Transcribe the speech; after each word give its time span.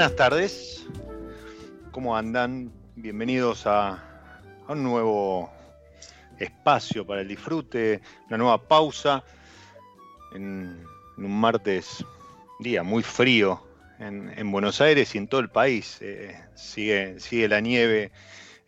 Buenas 0.00 0.16
tardes, 0.16 0.86
¿cómo 1.90 2.16
andan? 2.16 2.72
Bienvenidos 2.96 3.66
a, 3.66 4.02
un 4.66 4.82
nuevo 4.82 5.52
espacio 6.38 7.06
para 7.06 7.20
el 7.20 7.28
disfrute, 7.28 8.00
una 8.28 8.38
nueva 8.38 8.66
pausa 8.66 9.22
en, 10.34 10.82
un 11.18 11.38
martes, 11.38 12.02
día 12.60 12.82
muy 12.82 13.02
frío 13.02 13.62
en, 13.98 14.50
Buenos 14.50 14.80
Aires 14.80 15.14
y 15.14 15.18
en 15.18 15.28
todo 15.28 15.42
el 15.42 15.50
país. 15.50 15.98
Eh, 16.00 16.34
sigue, 16.54 17.20
sigue 17.20 17.46
la 17.46 17.60
nieve 17.60 18.10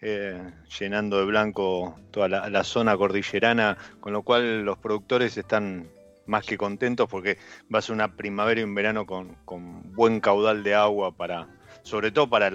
eh, 0.03 0.39
llenando 0.79 1.17
de 1.17 1.25
blanco 1.25 1.99
toda 2.11 2.29
la 2.29 2.63
zona 2.63 2.95
cordillerana, 2.95 3.79
con 4.01 4.13
lo 4.13 4.21
cual 4.21 4.67
los 4.67 4.77
productores 4.77 5.39
están 5.39 5.89
más 6.27 6.45
que 6.45 6.57
contentos 6.57 7.09
porque 7.09 7.39
va 7.73 7.79
a 7.79 7.83
ser 7.83 7.95
una 7.95 8.17
primavera 8.17 8.61
y 8.61 8.65
un 8.65 8.75
verano 8.75 9.07
con, 9.07 9.37
buen 9.95 10.21
caudal 10.21 10.63
de 10.63 10.75
agua 10.75 11.17
para, 11.17 11.49
sobre 11.83 12.11
todo 12.11 12.29
para 12.29 12.51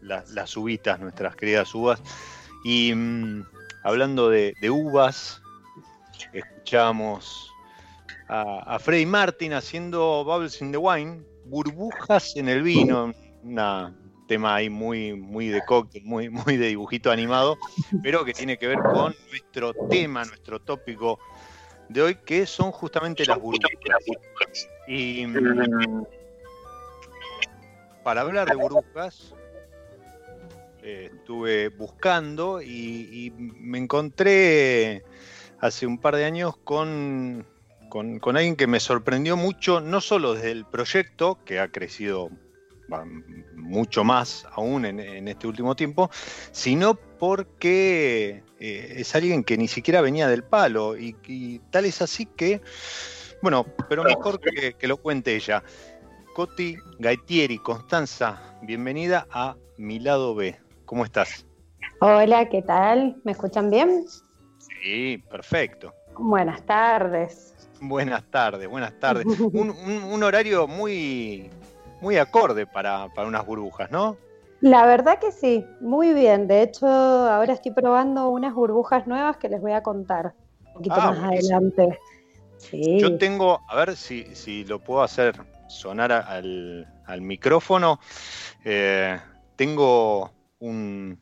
las 0.00 0.56
uvitas, 0.56 1.00
nuestras 1.00 1.36
queridas 1.36 1.74
uvas. 1.74 2.02
Y 2.64 2.92
mm, 2.94 3.44
hablando 3.84 4.28
de, 4.28 4.54
uvas, 4.70 5.40
escuchamos 6.32 7.50
a, 8.28 8.74
a, 8.74 8.78
Freddy 8.78 9.06
Martin 9.06 9.52
haciendo 9.52 10.24
Bubbles 10.24 10.60
in 10.60 10.72
the 10.72 10.78
Wine, 10.78 11.22
burbujas 11.46 12.36
en 12.36 12.48
el 12.48 12.62
vino, 12.62 13.12
un 13.42 14.26
tema 14.26 14.56
ahí 14.56 14.68
muy, 14.68 15.14
muy 15.14 15.48
de 15.48 15.64
cóctel, 15.64 16.04
muy, 16.04 16.28
muy 16.28 16.56
de 16.56 16.68
dibujito 16.68 17.10
animado, 17.10 17.56
pero 18.02 18.24
que 18.24 18.32
tiene 18.32 18.58
que 18.58 18.66
ver 18.66 18.78
con 18.82 19.14
nuestro 19.30 19.72
tema, 19.88 20.24
nuestro 20.24 20.60
tópico 20.60 21.18
de 21.88 22.02
hoy, 22.02 22.14
que 22.16 22.46
son 22.46 22.72
justamente 22.72 23.24
las 23.24 23.38
burbujas. 23.38 23.70
Y 24.86 25.26
mm, 25.26 26.04
para 28.02 28.20
hablar 28.20 28.48
de 28.48 28.56
burbujas, 28.56 29.34
eh, 30.82 31.10
estuve 31.12 31.68
buscando 31.70 32.62
y, 32.62 33.32
me 33.36 33.78
encontré 33.78 35.02
hace 35.58 35.86
un 35.86 35.98
par 35.98 36.16
de 36.16 36.24
años 36.24 36.56
con, 36.58 37.46
con, 37.88 38.20
con, 38.20 38.36
alguien 38.36 38.56
que 38.56 38.66
me 38.66 38.78
sorprendió 38.78 39.36
mucho, 39.36 39.80
no 39.80 40.00
solo 40.00 40.34
desde 40.34 40.52
el 40.52 40.64
proyecto, 40.64 41.38
que 41.44 41.58
ha 41.58 41.68
crecido 41.68 42.30
mucho 43.54 44.04
más 44.04 44.46
aún 44.52 44.84
en, 44.84 45.28
este 45.28 45.46
último 45.46 45.74
tiempo, 45.74 46.10
sino 46.52 46.98
porque 47.18 48.42
eh, 48.60 48.94
es 48.96 49.14
alguien 49.14 49.44
que 49.44 49.56
ni 49.56 49.68
siquiera 49.68 50.00
venía 50.00 50.28
del 50.28 50.44
palo 50.44 50.96
y, 50.96 51.60
tal 51.70 51.84
es 51.84 52.02
así 52.02 52.26
que, 52.26 52.60
bueno, 53.42 53.66
pero 53.88 54.04
mejor 54.04 54.40
que, 54.40 54.86
lo 54.86 54.96
cuente 54.96 55.34
ella. 55.36 55.62
Coti 56.34 56.76
Gaitieri. 56.98 57.58
Constanza, 57.58 58.58
bienvenida 58.62 59.26
a 59.30 59.56
Mi 59.78 59.98
Lado 59.98 60.34
B. 60.34 60.58
¿Cómo 60.84 61.04
estás? 61.04 61.46
Hola, 62.00 62.48
¿qué 62.48 62.60
tal? 62.62 63.16
¿Me 63.24 63.32
escuchan 63.32 63.70
bien? 63.70 64.04
Sí, 64.82 65.22
perfecto. 65.30 65.94
Buenas 66.18 66.62
tardes. 66.66 67.54
Buenas 67.80 68.24
tardes, 68.30 68.68
buenas 68.68 68.98
tardes. 68.98 69.26
un, 69.26 70.22
horario 70.22 70.66
muy, 70.66 71.50
muy 72.00 72.16
acorde 72.16 72.66
para, 72.66 73.08
unas 73.26 73.44
burbujas, 73.46 73.90
¿no? 73.90 74.16
La 74.60 74.86
verdad 74.86 75.18
que 75.18 75.32
sí, 75.32 75.64
muy 75.80 76.14
bien. 76.14 76.48
De 76.48 76.62
hecho, 76.62 76.86
ahora 76.86 77.52
estoy 77.52 77.72
probando 77.72 78.28
unas 78.30 78.54
burbujas 78.54 79.06
nuevas 79.06 79.36
que 79.36 79.48
les 79.48 79.60
voy 79.60 79.72
a 79.72 79.82
contar 79.82 80.34
un 80.66 80.72
poquito 80.74 80.96
ah, 80.96 81.10
más 81.10 81.18
adelante. 81.24 81.98
Yo 82.72 83.18
tengo, 83.18 83.60
a 83.68 83.76
ver 83.76 83.96
si, 83.96 84.34
si 84.34 84.64
lo 84.64 84.78
puedo 84.78 85.02
hacer 85.02 85.36
sonar 85.68 86.12
al, 86.12 86.86
micrófono. 87.20 88.00
Eh, 88.64 89.18
tengo 89.56 90.32
un 90.58 91.18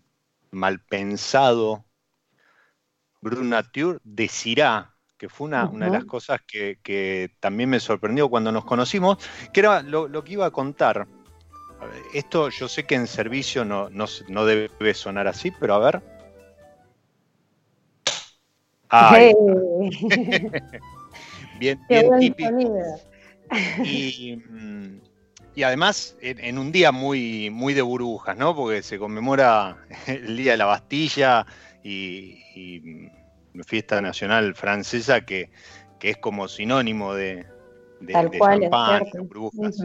mal 0.50 0.80
pensado 0.80 1.84
Brunature 3.20 3.98
de 4.04 4.28
Cirá, 4.28 4.94
que 5.16 5.28
fue 5.28 5.46
una, 5.46 5.66
de 5.66 5.90
las 5.90 6.04
cosas 6.04 6.40
que, 6.46 7.30
también 7.40 7.70
me 7.70 7.80
sorprendió 7.80 8.28
cuando 8.28 8.52
nos 8.52 8.64
conocimos, 8.64 9.18
que 9.52 9.60
era 9.60 9.82
lo, 9.82 10.24
que 10.24 10.32
iba 10.32 10.46
a 10.46 10.50
contar. 10.50 11.06
Esto 12.12 12.50
yo 12.50 12.68
sé 12.68 12.84
que 12.84 12.94
en 12.94 13.06
servicio 13.06 13.64
no, 13.64 13.88
no, 13.90 14.46
debe 14.46 14.94
sonar 14.94 15.26
así, 15.28 15.50
pero 15.50 15.74
a 15.74 15.78
ver. 15.78 16.02
bien, 21.58 21.80
bien 21.88 22.18
típico. 22.20 22.76
Y, 23.84 24.38
y 25.54 25.62
además 25.62 26.16
en, 26.20 26.58
un 26.58 26.72
día 26.72 26.90
muy, 26.90 27.48
muy 27.50 27.74
de 27.74 27.82
burbujas, 27.82 28.36
¿no? 28.36 28.56
Porque 28.56 28.82
se 28.82 28.98
conmemora 28.98 29.76
el 30.06 30.36
Día 30.36 30.52
de 30.52 30.58
la 30.58 30.64
Bastilla 30.66 31.46
y, 31.82 32.40
mm, 33.54 33.60
fiesta 33.62 34.00
nacional 34.00 34.54
francesa 34.54 35.24
que, 35.24 35.50
es 36.00 36.18
como 36.18 36.48
sinónimo 36.48 37.14
de, 37.14 37.46
de, 38.00 38.12
champán, 38.12 39.04
de 39.10 39.20
burbujas. 39.20 39.76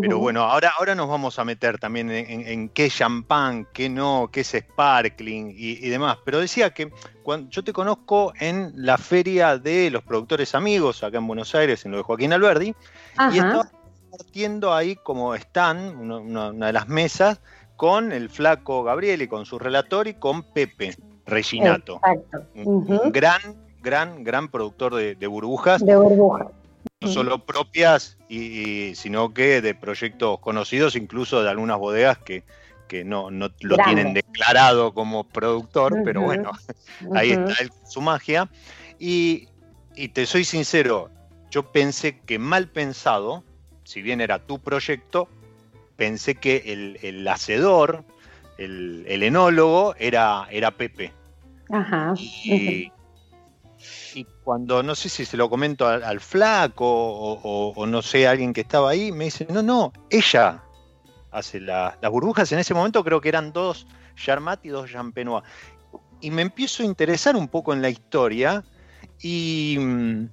Pero 0.00 0.18
bueno, 0.18 0.42
ahora, 0.42 0.72
ahora 0.78 0.94
nos 0.94 1.08
vamos 1.08 1.38
a 1.38 1.44
meter 1.44 1.78
también 1.78 2.10
en, 2.10 2.68
qué 2.70 2.88
champán, 2.88 3.66
qué 3.72 3.88
no, 3.88 4.30
qué 4.32 4.40
es 4.40 4.56
sparkling 4.56 5.52
y, 5.56 5.88
demás. 5.88 6.18
Pero 6.24 6.40
decía 6.40 6.72
que 6.72 6.90
cuando, 7.22 7.50
yo 7.50 7.62
te 7.62 7.72
conozco 7.72 8.32
en 8.40 8.72
la 8.74 8.96
feria 8.96 9.58
de 9.58 9.90
los 9.90 10.02
productores 10.02 10.54
amigos 10.54 11.04
acá 11.04 11.18
en 11.18 11.26
Buenos 11.26 11.54
Aires, 11.54 11.84
en 11.84 11.92
lo 11.92 11.98
de 11.98 12.02
Joaquín 12.02 12.32
Alberdi, 12.32 12.74
y 13.32 13.38
estaba 13.38 13.70
partiendo 14.10 14.72
ahí 14.72 14.96
como 14.96 15.34
están, 15.34 15.96
una, 16.10 16.66
de 16.66 16.72
las 16.72 16.88
mesas, 16.88 17.40
con 17.76 18.12
el 18.12 18.30
flaco 18.30 18.84
Gabriel 18.84 19.22
y 19.22 19.28
con 19.28 19.44
su 19.44 19.58
relator 19.58 20.08
y 20.08 20.14
con 20.14 20.44
Pepe 20.44 20.96
Reginato. 21.26 21.96
Exacto. 21.96 22.46
Un, 22.54 23.12
gran, 23.12 23.40
gran, 23.82 24.24
gran 24.24 24.48
productor 24.48 24.94
de, 24.94 25.26
burbujas. 25.26 25.84
De 25.84 25.96
burbujas. 25.96 26.46
No 27.00 27.08
solo 27.08 27.44
propias, 27.44 28.16
y, 28.28 28.94
sino 28.94 29.34
que 29.34 29.60
de 29.60 29.74
proyectos 29.74 30.38
conocidos, 30.40 30.96
incluso 30.96 31.42
de 31.42 31.50
algunas 31.50 31.78
bodegas 31.78 32.18
que, 32.18 32.44
no, 33.04 33.30
no 33.30 33.50
lo 33.60 33.76
tienen 33.78 34.14
declarado 34.14 34.94
como 34.94 35.24
productor, 35.24 36.02
pero 36.04 36.22
bueno, 36.22 36.52
ahí 37.14 37.32
está 37.32 37.54
su 37.88 38.00
magia. 38.00 38.48
Y, 39.00 39.48
y 39.96 40.08
te 40.08 40.26
soy 40.26 40.44
sincero, 40.44 41.10
yo 41.50 41.70
pensé 41.70 42.20
que 42.20 42.38
mal 42.38 42.68
pensado, 42.68 43.44
si 43.84 44.02
bien 44.02 44.20
era 44.20 44.38
tu 44.38 44.60
proyecto, 44.60 45.28
pensé 45.96 46.34
que 46.34 46.98
el, 47.02 47.28
hacedor, 47.28 48.04
el, 48.58 49.22
enólogo, 49.22 49.94
era, 49.98 50.46
era 50.50 50.72
Pepe. 50.72 51.12
Ajá. 51.70 52.14
Y, 52.16 52.90
cuando, 54.44 54.82
no 54.82 54.94
sé 54.94 55.08
si 55.08 55.24
se 55.24 55.36
lo 55.36 55.48
comento 55.48 55.88
al, 55.88 56.20
flaco 56.20 56.86
o, 56.86 57.86
no 57.86 58.02
sé, 58.02 58.28
alguien 58.28 58.52
que 58.52 58.60
estaba 58.60 58.90
ahí, 58.90 59.10
me 59.10 59.24
dice, 59.24 59.46
no, 59.50 59.62
no, 59.62 59.92
ella 60.10 60.62
hace 61.30 61.60
las 61.60 61.98
burbujas. 62.10 62.52
En 62.52 62.58
ese 62.58 62.74
momento 62.74 63.02
creo 63.02 63.20
que 63.20 63.30
eran 63.30 63.52
dos 63.52 63.86
Charmat 64.16 64.64
y 64.64 64.68
dos 64.68 64.90
Champenois. 64.90 65.44
Y 66.20 66.30
me 66.30 66.42
empiezo 66.42 66.82
a 66.82 66.86
interesar 66.86 67.36
un 67.36 67.48
poco 67.48 67.72
en 67.72 67.82
la 67.82 67.88
historia 67.88 68.64
y 69.20 69.76
mm, 69.78 70.26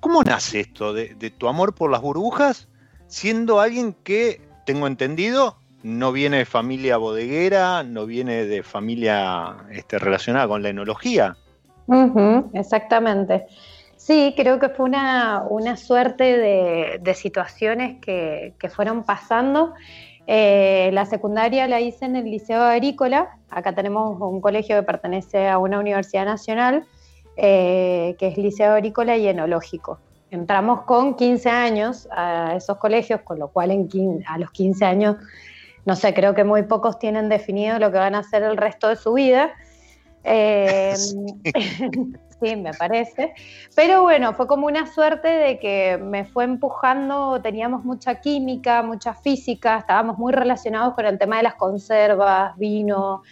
¿Cómo 0.00 0.22
nace 0.22 0.60
esto 0.60 0.94
de, 0.94 1.14
tu 1.36 1.46
amor 1.46 1.74
por 1.74 1.90
las 1.90 2.00
burbujas, 2.00 2.68
siendo 3.06 3.60
alguien 3.60 3.92
que, 3.92 4.40
tengo 4.64 4.86
entendido, 4.86 5.58
no 5.82 6.10
viene 6.10 6.38
de 6.38 6.44
familia 6.46 6.96
bodeguera, 6.96 7.82
no 7.82 8.06
viene 8.06 8.46
de 8.46 8.62
familia 8.62 9.56
este, 9.70 9.98
relacionada 9.98 10.48
con 10.48 10.62
la 10.62 10.70
enología? 10.70 11.36
Exactamente. 12.54 13.46
Sí, 13.96 14.34
creo 14.36 14.58
que 14.58 14.70
fue 14.70 14.86
una, 14.86 15.76
suerte 15.76 16.38
de, 16.98 17.14
situaciones 17.14 18.00
que, 18.00 18.54
fueron 18.74 19.04
pasando. 19.04 19.74
Eh, 20.26 20.90
la 20.92 21.06
secundaria 21.06 21.66
la 21.68 21.80
hice 21.80 22.06
en 22.06 22.16
el 22.16 22.24
Liceo 22.24 22.62
Agrícola. 22.62 23.36
Acá 23.50 23.74
tenemos 23.74 24.20
un 24.20 24.40
colegio 24.40 24.76
que 24.76 24.82
pertenece 24.84 25.48
a 25.48 25.58
una 25.58 25.78
universidad 25.78 26.24
nacional 26.24 26.86
eh, 27.36 28.16
que 28.18 28.28
es 28.28 28.36
Liceo 28.36 28.72
Agrícola 28.72 29.16
y 29.16 29.26
Enológico. 29.26 29.98
Entramos 30.30 30.82
con 30.82 31.14
15 31.14 31.48
años 31.48 32.06
a 32.10 32.54
esos 32.56 32.76
colegios, 32.76 33.22
con 33.22 33.38
lo 33.38 33.48
cual 33.48 33.70
en 33.70 33.88
a 34.26 34.38
los 34.38 34.50
15 34.50 34.84
años, 34.84 35.16
no 35.86 35.96
sé, 35.96 36.12
creo 36.12 36.34
que 36.34 36.44
muy 36.44 36.64
pocos 36.64 36.98
tienen 36.98 37.28
definido 37.28 37.78
lo 37.78 37.90
que 37.90 37.98
van 37.98 38.14
a 38.14 38.18
hacer 38.18 38.42
el 38.42 38.56
resto 38.56 38.88
de 38.88 38.96
su 38.96 39.14
vida. 39.14 39.52
Eh, 40.24 40.94
sí, 42.40 42.56
me 42.56 42.72
parece. 42.74 43.34
Pero 43.74 44.02
bueno, 44.02 44.32
fue 44.34 44.46
como 44.46 44.66
una 44.66 44.86
suerte 44.86 45.28
de 45.28 45.58
que 45.58 45.98
me 45.98 46.24
fue 46.24 46.44
empujando, 46.44 47.40
teníamos 47.42 47.84
mucha 47.84 48.20
química, 48.20 48.82
mucha 48.82 49.14
física, 49.14 49.78
estábamos 49.78 50.18
muy 50.18 50.32
relacionados 50.32 50.94
con 50.94 51.06
el 51.06 51.18
tema 51.18 51.38
de 51.38 51.44
las 51.44 51.54
conservas, 51.54 52.56
vino, 52.56 53.22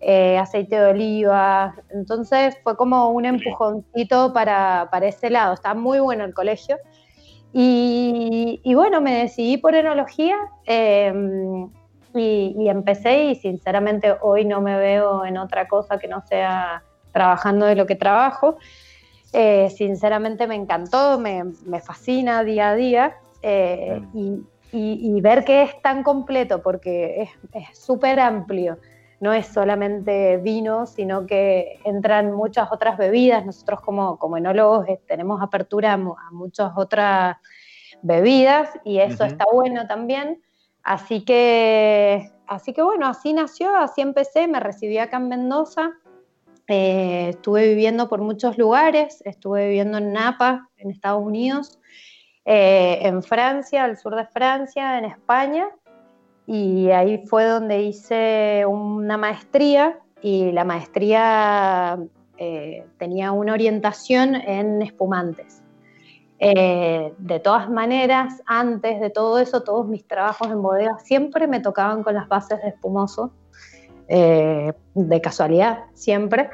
eh, 0.00 0.38
aceite 0.38 0.76
de 0.76 0.86
oliva. 0.86 1.74
Entonces 1.90 2.56
fue 2.62 2.76
como 2.76 3.10
un 3.10 3.24
empujoncito 3.24 4.32
para, 4.32 4.88
para 4.90 5.06
ese 5.06 5.30
lado. 5.30 5.54
Está 5.54 5.74
muy 5.74 6.00
bueno 6.00 6.24
el 6.24 6.34
colegio. 6.34 6.78
Y, 7.54 8.74
bueno, 8.74 9.00
me 9.00 9.14
decidí 9.14 9.58
por 9.58 9.74
enología 9.74 10.36
em, 10.64 11.68
y, 12.14 12.68
empecé 12.68 13.24
y 13.24 13.34
sinceramente 13.34 14.14
hoy 14.20 14.44
no 14.44 14.60
me 14.60 14.76
veo 14.78 15.24
en 15.24 15.38
otra 15.38 15.68
cosa 15.68 15.98
que 15.98 16.08
no 16.08 16.20
sea 16.26 16.82
trabajando 17.12 17.66
de 17.66 17.76
lo 17.76 17.86
que 17.86 17.96
trabajo. 17.96 18.56
Eh, 19.32 19.70
sinceramente 19.70 20.46
me 20.46 20.54
encantó, 20.54 21.18
me, 21.18 21.44
fascina 21.80 22.44
día 22.44 22.70
a 22.70 22.74
día 22.74 23.16
eh, 23.42 24.02
y, 24.72 25.20
ver 25.20 25.44
que 25.44 25.62
es 25.62 25.80
tan 25.82 26.02
completo 26.02 26.62
porque 26.62 27.28
es 27.52 27.78
súper 27.78 28.18
amplio 28.18 28.78
no 29.22 29.32
es 29.32 29.46
solamente 29.46 30.38
vino, 30.38 30.84
sino 30.84 31.26
que 31.26 31.78
entran 31.84 32.32
muchas 32.32 32.72
otras 32.72 32.98
bebidas. 32.98 33.46
Nosotros 33.46 33.80
como, 33.80 34.18
como 34.18 34.36
enólogos 34.36 34.88
eh, 34.88 35.00
tenemos 35.06 35.40
apertura 35.40 35.92
a, 35.92 35.96
muchas 36.32 36.72
otras 36.74 37.36
bebidas 38.02 38.68
y 38.84 38.98
eso 38.98 39.24
está 39.24 39.44
bueno 39.52 39.86
también. 39.86 40.42
Así 40.82 41.24
que, 41.24 42.30
así 42.46 42.72
que 42.72 42.82
bueno, 42.82 43.06
así 43.06 43.32
nació, 43.32 43.74
así 43.76 44.00
empecé, 44.00 44.48
me 44.48 44.60
recibí 44.60 44.98
acá 44.98 45.18
en 45.18 45.28
Mendoza. 45.28 45.92
Eh, 46.68 47.30
estuve 47.30 47.68
viviendo 47.68 48.08
por 48.08 48.20
muchos 48.20 48.58
lugares, 48.58 49.22
estuve 49.24 49.68
viviendo 49.68 49.98
en 49.98 50.12
Napa, 50.12 50.68
en 50.76 50.90
Estados 50.90 51.22
Unidos, 51.24 51.78
eh, 52.44 53.00
en 53.02 53.22
Francia, 53.22 53.84
al 53.84 53.96
sur 53.96 54.16
de 54.16 54.26
Francia, 54.26 54.98
en 54.98 55.04
España, 55.04 55.68
y 56.46 56.90
ahí 56.90 57.24
fue 57.26 57.44
donde 57.44 57.82
hice 57.82 58.64
una 58.66 59.16
maestría 59.16 59.98
y 60.20 60.52
la 60.52 60.64
maestría 60.64 61.98
eh, 62.38 62.86
tenía 62.98 63.32
una 63.32 63.52
orientación 63.52 64.34
en 64.34 64.82
espumantes. 64.82 65.61
Eh, 66.44 67.14
de 67.18 67.38
todas 67.38 67.70
maneras, 67.70 68.42
antes 68.46 69.00
de 69.00 69.10
todo 69.10 69.38
eso, 69.38 69.62
todos 69.62 69.86
mis 69.86 70.04
trabajos 70.08 70.48
en 70.48 70.60
bodega 70.60 70.98
siempre 70.98 71.46
me 71.46 71.60
tocaban 71.60 72.02
con 72.02 72.14
las 72.14 72.26
bases 72.26 72.60
de 72.62 72.70
espumoso, 72.70 73.32
eh, 74.08 74.72
de 74.94 75.20
casualidad, 75.20 75.84
siempre. 75.94 76.50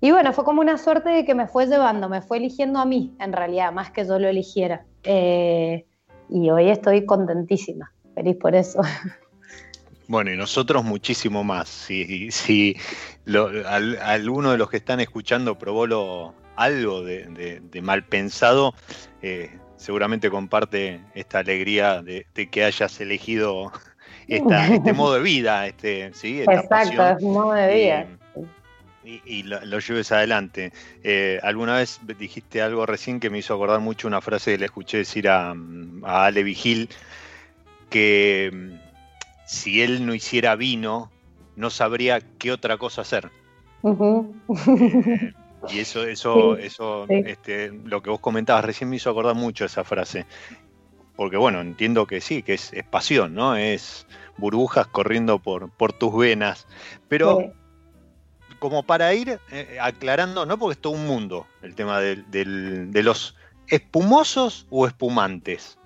Y 0.00 0.12
bueno, 0.12 0.32
fue 0.32 0.44
como 0.44 0.60
una 0.60 0.78
suerte 0.78 1.08
de 1.10 1.24
que 1.24 1.34
me 1.34 1.48
fue 1.48 1.66
llevando, 1.66 2.08
me 2.08 2.22
fue 2.22 2.36
eligiendo 2.36 2.78
a 2.78 2.84
mí, 2.84 3.16
en 3.18 3.32
realidad, 3.32 3.72
más 3.72 3.90
que 3.90 4.06
yo 4.06 4.20
lo 4.20 4.28
eligiera. 4.28 4.84
y 5.04 6.50
hoy 6.50 6.68
estoy 6.68 7.04
contentísima 7.04 7.90
feliz 8.14 8.36
por 8.36 8.54
eso. 8.54 8.80
Bueno, 10.10 10.32
y 10.32 10.38
nosotros 10.38 10.84
muchísimo 10.84 11.44
más. 11.44 11.68
Si, 11.68 12.30
si 12.30 12.74
alguno 13.66 14.52
de 14.52 14.56
los 14.56 14.70
que 14.70 14.78
están 14.78 15.00
escuchando 15.00 15.58
probó 15.58 15.86
lo, 15.86 16.34
algo 16.58 17.02
de, 17.02 17.80
mal 17.82 18.04
pensado, 18.04 18.74
eh, 19.22 19.56
seguramente 19.76 20.28
comparte 20.28 21.00
esta 21.14 21.38
alegría 21.38 22.02
de, 22.02 22.26
que 22.50 22.64
hayas 22.64 23.00
elegido 23.00 23.72
este 24.28 24.92
modo 24.92 25.14
de 25.14 25.20
vida, 25.20 25.66
este, 25.66 26.12
¿sí? 26.12 26.42
Exacto, 26.42 27.08
es 27.08 27.22
modo 27.22 27.52
de 27.52 27.74
vida. 27.74 28.06
Y, 29.04 29.44
lo, 29.44 29.78
lleves 29.78 30.12
adelante. 30.12 30.70
Eh, 31.02 31.40
alguna 31.42 31.76
vez 31.76 31.98
dijiste 32.18 32.60
algo 32.60 32.84
recién 32.84 33.20
que 33.20 33.30
me 33.30 33.38
hizo 33.38 33.54
acordar 33.54 33.80
mucho 33.80 34.06
una 34.06 34.20
frase 34.20 34.52
que 34.52 34.58
le 34.58 34.66
escuché 34.66 34.98
decir 34.98 35.30
a, 35.30 35.54
a 36.02 36.26
Ale 36.26 36.42
Vigil, 36.42 36.90
que 37.88 38.50
mm, 38.52 38.88
si 39.46 39.80
él 39.80 40.04
no 40.04 40.12
hiciera 40.12 40.56
vino, 40.56 41.10
no 41.56 41.70
sabría 41.70 42.20
qué 42.38 42.52
otra 42.52 42.76
cosa 42.76 43.00
hacer. 43.00 43.30
Y 45.70 45.80
eso, 45.80 46.04
eso, 46.04 46.56
eso, 46.56 47.06
Este, 47.08 47.70
lo 47.70 48.02
que 48.02 48.10
vos 48.10 48.20
comentabas 48.20 48.64
recién 48.64 48.90
me 48.90 48.96
hizo 48.96 49.10
acordar 49.10 49.34
mucho 49.34 49.64
esa 49.64 49.84
frase. 49.84 50.26
Porque 51.16 51.36
bueno, 51.36 51.60
entiendo 51.60 52.06
que 52.06 52.20
sí, 52.20 52.42
que 52.42 52.54
es, 52.54 52.72
pasión, 52.90 53.34
¿no? 53.34 53.56
Es 53.56 54.06
burbujas 54.36 54.86
corriendo 54.86 55.40
por, 55.40 55.70
por 55.70 55.92
tus 55.92 56.16
venas. 56.16 56.66
Pero 57.08 57.52
como 58.60 58.84
para 58.84 59.12
ir 59.14 59.40
eh, 59.50 59.78
aclarando, 59.80 60.46
no 60.46 60.58
porque 60.58 60.74
es 60.74 60.80
todo 60.80 60.92
un 60.92 61.06
mundo 61.06 61.46
el 61.62 61.74
tema 61.74 62.00
de 62.00 63.02
los 63.02 63.34
espumosos 63.66 64.66
o 64.70 64.86
espumantes. 64.86 65.78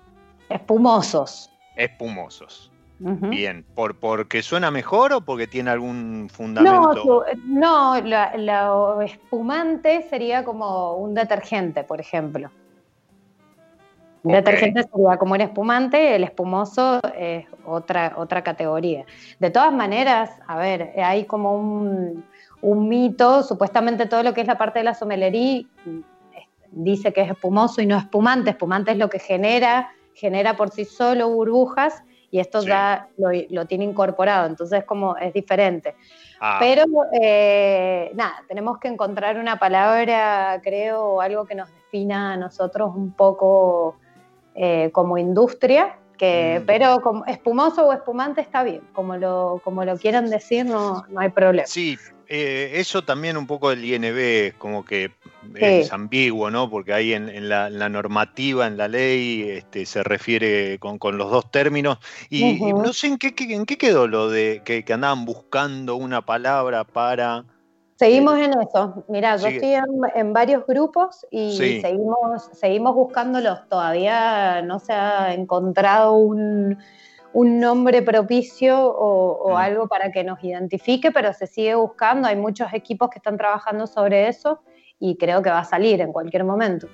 Espumosos. 0.49 1.49
Espumosos. 1.75 2.72
Bien, 3.05 3.65
¿Por, 3.75 3.95
¿porque 3.99 4.41
suena 4.41 4.71
mejor 4.71 5.11
o 5.11 5.21
porque 5.21 5.45
tiene 5.45 5.71
algún 5.71 6.29
fundamento? 6.31 7.25
No, 7.45 7.99
lo 8.01 9.01
espumante 9.01 10.03
sería 10.09 10.45
como 10.45 10.95
un 10.95 11.13
detergente, 11.13 11.83
por 11.83 11.99
ejemplo. 11.99 12.49
Un 14.23 14.31
detergente 14.31 14.83
sería 14.83 15.17
como 15.17 15.33
un 15.33 15.41
espumante, 15.41 16.15
el 16.15 16.23
espumoso 16.23 17.01
es 17.13 17.45
otra, 17.65 18.13
otra 18.15 18.41
categoría. 18.41 19.05
De 19.37 19.49
todas 19.49 19.73
maneras, 19.73 20.31
a 20.47 20.57
ver, 20.57 20.93
hay 20.97 21.25
como 21.25 21.57
un, 21.57 22.23
un 22.61 22.87
mito, 22.87 23.43
supuestamente 23.43 24.05
todo 24.05 24.23
lo 24.23 24.33
que 24.33 24.39
es 24.39 24.47
la 24.47 24.57
parte 24.57 24.79
de 24.79 24.85
la 24.85 24.93
somelería 24.93 25.65
dice 26.71 27.11
que 27.11 27.21
es 27.21 27.31
espumoso 27.31 27.81
y 27.81 27.85
no 27.85 27.97
espumante. 27.97 28.51
Espumante 28.51 28.91
es 28.91 28.97
lo 28.97 29.09
que 29.09 29.19
genera, 29.19 29.91
genera 30.13 30.55
por 30.55 30.69
sí 30.71 30.85
solo 30.85 31.29
burbujas 31.29 32.01
y 32.33 32.39
esto 32.39 32.63
ya 32.63 33.09
lo, 33.17 33.65
tiene 33.67 33.83
incorporado, 33.83 34.47
entonces 34.47 34.83
como 34.85 35.15
es 35.17 35.31
diferente. 35.33 35.93
Ah. 36.41 36.57
Pero 36.59 36.83
eh, 37.21 38.09
nada, 38.15 38.43
tenemos 38.47 38.79
que 38.79 38.87
encontrar 38.87 39.37
una 39.37 39.59
palabra, 39.59 40.59
creo, 40.63 41.03
o 41.03 41.21
algo 41.21 41.45
que 41.45 41.53
nos 41.53 41.69
defina 41.71 42.33
a 42.33 42.37
nosotros 42.37 42.91
un 42.95 43.11
poco 43.11 43.97
eh, 44.55 44.89
como 44.93 45.19
industria, 45.19 45.95
que, 46.17 46.59
mm. 46.59 46.65
pero 46.65 47.01
como 47.03 47.23
espumoso 47.25 47.85
o 47.85 47.93
espumante 47.93 48.41
está 48.41 48.63
bien, 48.63 48.81
como 48.93 49.15
lo, 49.15 49.61
como 49.63 49.85
lo 49.85 49.95
quieran 49.97 50.27
decir, 50.31 50.65
no, 50.65 51.05
no 51.09 51.19
hay 51.19 51.29
problema. 51.29 51.67
Sí, 51.67 51.99
eh, 52.35 52.79
eso 52.79 53.03
también 53.03 53.37
un 53.37 53.45
poco 53.45 53.69
del 53.69 53.85
INB, 53.85 54.57
como 54.57 54.83
que 54.83 55.11
es 55.53 55.93
ambiguo, 55.93 56.49
¿no? 56.49 56.67
Porque 56.67 56.91
ahí 56.91 57.13
en, 57.13 57.47
la, 57.47 57.69
normativa, 57.69 58.65
en 58.65 58.75
la 58.75 58.87
ley, 58.87 59.43
este, 59.43 59.85
se 59.85 60.01
refiere 60.01 60.79
con, 60.79 60.97
los 61.15 61.29
dos 61.29 61.51
términos. 61.51 61.99
Y, 62.31 62.73
no 62.73 62.91
sé 62.91 63.05
en 63.05 63.17
qué, 63.19 63.35
en 63.37 63.67
qué 63.67 63.77
quedó 63.77 64.07
lo 64.07 64.31
de 64.31 64.63
que, 64.65 64.83
andaban 64.91 65.25
buscando 65.25 65.95
una 65.95 66.25
palabra 66.25 66.85
para... 66.85 67.45
Seguimos 67.97 68.39
en 68.39 68.59
eso. 68.59 69.05
Mira, 69.09 69.37
yo 69.37 69.49
estoy 69.49 69.75
en, 70.15 70.33
varios 70.33 70.65
grupos 70.65 71.27
y 71.29 71.55
seguimos, 71.81 72.49
seguimos 72.53 72.95
buscándolos. 72.95 73.69
Todavía 73.69 74.63
no 74.63 74.79
se 74.79 74.93
ha 74.93 75.35
encontrado 75.35 76.13
un, 76.13 76.79
nombre 77.33 78.01
propicio 78.01 78.79
o, 78.79 79.51
o, 79.51 79.57
algo 79.57 79.87
para 79.87 80.11
que 80.11 80.23
nos 80.23 80.43
identifique, 80.43 81.11
pero 81.11 81.33
se 81.33 81.47
sigue 81.47 81.75
buscando. 81.75 82.27
Hay 82.27 82.35
muchos 82.35 82.71
equipos 82.73 83.09
que 83.09 83.17
están 83.17 83.37
trabajando 83.37 83.87
sobre 83.87 84.27
eso 84.27 84.61
y 84.99 85.17
creo 85.17 85.41
que 85.41 85.49
va 85.49 85.59
a 85.59 85.65
salir 85.65 85.99
en 86.01 86.13
cualquier 86.13 86.43
momento. 86.43 86.87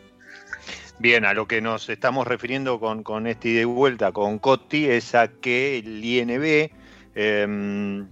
Bien, 1.00 1.26
a 1.26 1.34
lo 1.34 1.48
que 1.48 1.62
nos 1.62 1.88
estamos 1.90 2.28
refiriendo 2.28 2.80
con, 2.80 3.04
con 3.04 3.28
este 3.28 3.50
ida 3.50 3.62
y 3.62 3.66
vuelta 3.66 4.12
con 4.12 4.38
Cotti 4.38 4.86
es 4.86 5.16
a 5.16 5.30
que 5.30 5.78
el 5.78 6.04
INB 6.04 6.72
em, 7.16 8.08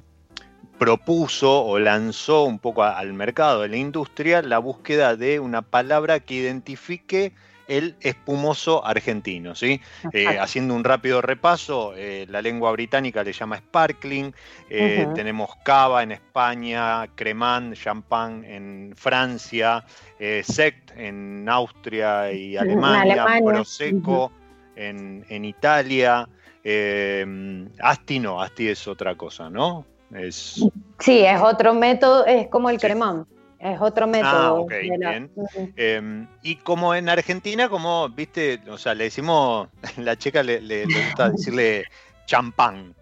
propuso 0.77 1.65
o 1.65 1.79
lanzó 1.79 2.45
un 2.45 2.59
poco 2.59 2.83
al 2.83 3.13
mercado 3.13 3.63
de 3.63 3.69
la 3.69 3.77
industria 3.77 4.41
la 4.41 4.59
búsqueda 4.59 5.17
de 5.17 5.39
una 5.41 5.63
palabra 5.63 6.21
que 6.21 6.35
identifique 6.35 7.33
el 7.67 7.95
espumoso 8.01 8.85
argentino. 8.85 9.55
¿sí? 9.55 9.81
Eh, 10.13 10.39
haciendo 10.39 10.73
un 10.73 10.83
rápido 10.83 11.21
repaso, 11.21 11.93
eh, 11.95 12.25
la 12.29 12.41
lengua 12.41 12.71
británica 12.71 13.23
le 13.23 13.33
llama 13.33 13.57
sparkling, 13.57 14.33
eh, 14.69 15.07
tenemos 15.15 15.49
cava 15.63 16.03
en 16.03 16.13
España, 16.13 17.07
cremant, 17.15 17.75
champán 17.75 18.43
en 18.45 18.93
Francia, 18.95 19.85
sect 20.43 20.91
en 20.95 21.47
Austria 21.49 22.31
y 22.31 22.57
Alemania, 22.57 23.25
prosecco 23.43 24.31
en, 24.75 25.45
Italia. 25.45 26.27
asti 27.81 28.19
no, 28.19 28.41
asti 28.41 28.69
es 28.69 28.87
otra 28.87 29.15
cosa, 29.15 29.49
¿no? 29.49 29.85
Es... 30.13 30.65
Sí, 30.99 31.19
es 31.19 31.41
otro 31.41 31.73
método, 31.73 32.25
es 32.25 32.47
como 32.47 32.69
el 32.69 32.79
cremant. 32.79 33.27
Es 33.59 33.81
otro 33.81 34.05
método. 34.05 34.29
Ah, 34.29 34.53
ok, 34.53 34.71
bien. 34.99 35.31
Em, 35.75 36.27
y 36.43 36.57
como 36.57 36.93
en 36.93 37.09
Argentina, 37.09 37.69
como, 37.69 38.07
viste, 38.09 38.61
o 38.69 38.77
sea, 38.77 38.93
le 38.93 39.05
decimos, 39.05 39.69
la 39.97 40.15
checa 40.15 40.43
le, 40.43 40.85
gusta 40.85 41.29
decirle 41.31 41.85
champán. 42.25 42.95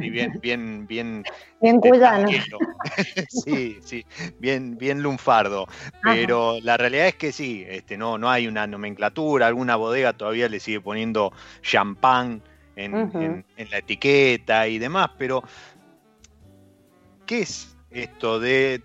bien, 0.00 0.38
bien, 0.40 0.86
bien. 0.86 1.22
Bien 1.60 1.80
cuyano. 1.80 2.28
sí, 3.28 3.78
sí, 3.84 4.04
bien, 4.38 4.78
bien 4.78 5.02
lunfardo. 5.02 5.66
Pero 6.02 6.58
la 6.62 6.76
realidad 6.76 7.08
es 7.08 7.14
que 7.16 7.30
sí, 7.30 7.64
este, 7.68 7.98
no, 7.98 8.16
no 8.16 8.30
hay 8.30 8.46
una 8.46 8.66
nomenclatura, 8.66 9.46
alguna 9.46 9.76
bodega 9.76 10.12
todavía 10.14 10.48
le 10.48 10.60
sigue 10.60 10.80
poniendo 10.80 11.32
champán 11.62 12.42
en 12.74 13.44
la 13.70 13.78
etiqueta 13.78 14.68
y 14.68 14.78
demás, 14.78 15.10
pero 15.18 15.42
¿qué 17.26 17.40
es 17.40 17.76
esto 17.90 18.38
de 18.38 18.82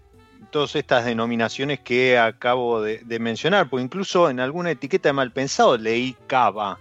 todas 0.53 0.75
estas 0.75 1.03
denominaciones 1.03 1.79
que 1.79 2.17
acabo 2.17 2.79
de, 2.79 3.19
mencionar, 3.19 3.69
porque 3.69 3.83
incluso 3.83 4.29
en 4.29 4.39
alguna 4.39 4.69
etiqueta 4.69 5.09
de 5.09 5.13
mal 5.13 5.31
pensado 5.31 5.75
leí 5.77 6.15
cava. 6.27 6.79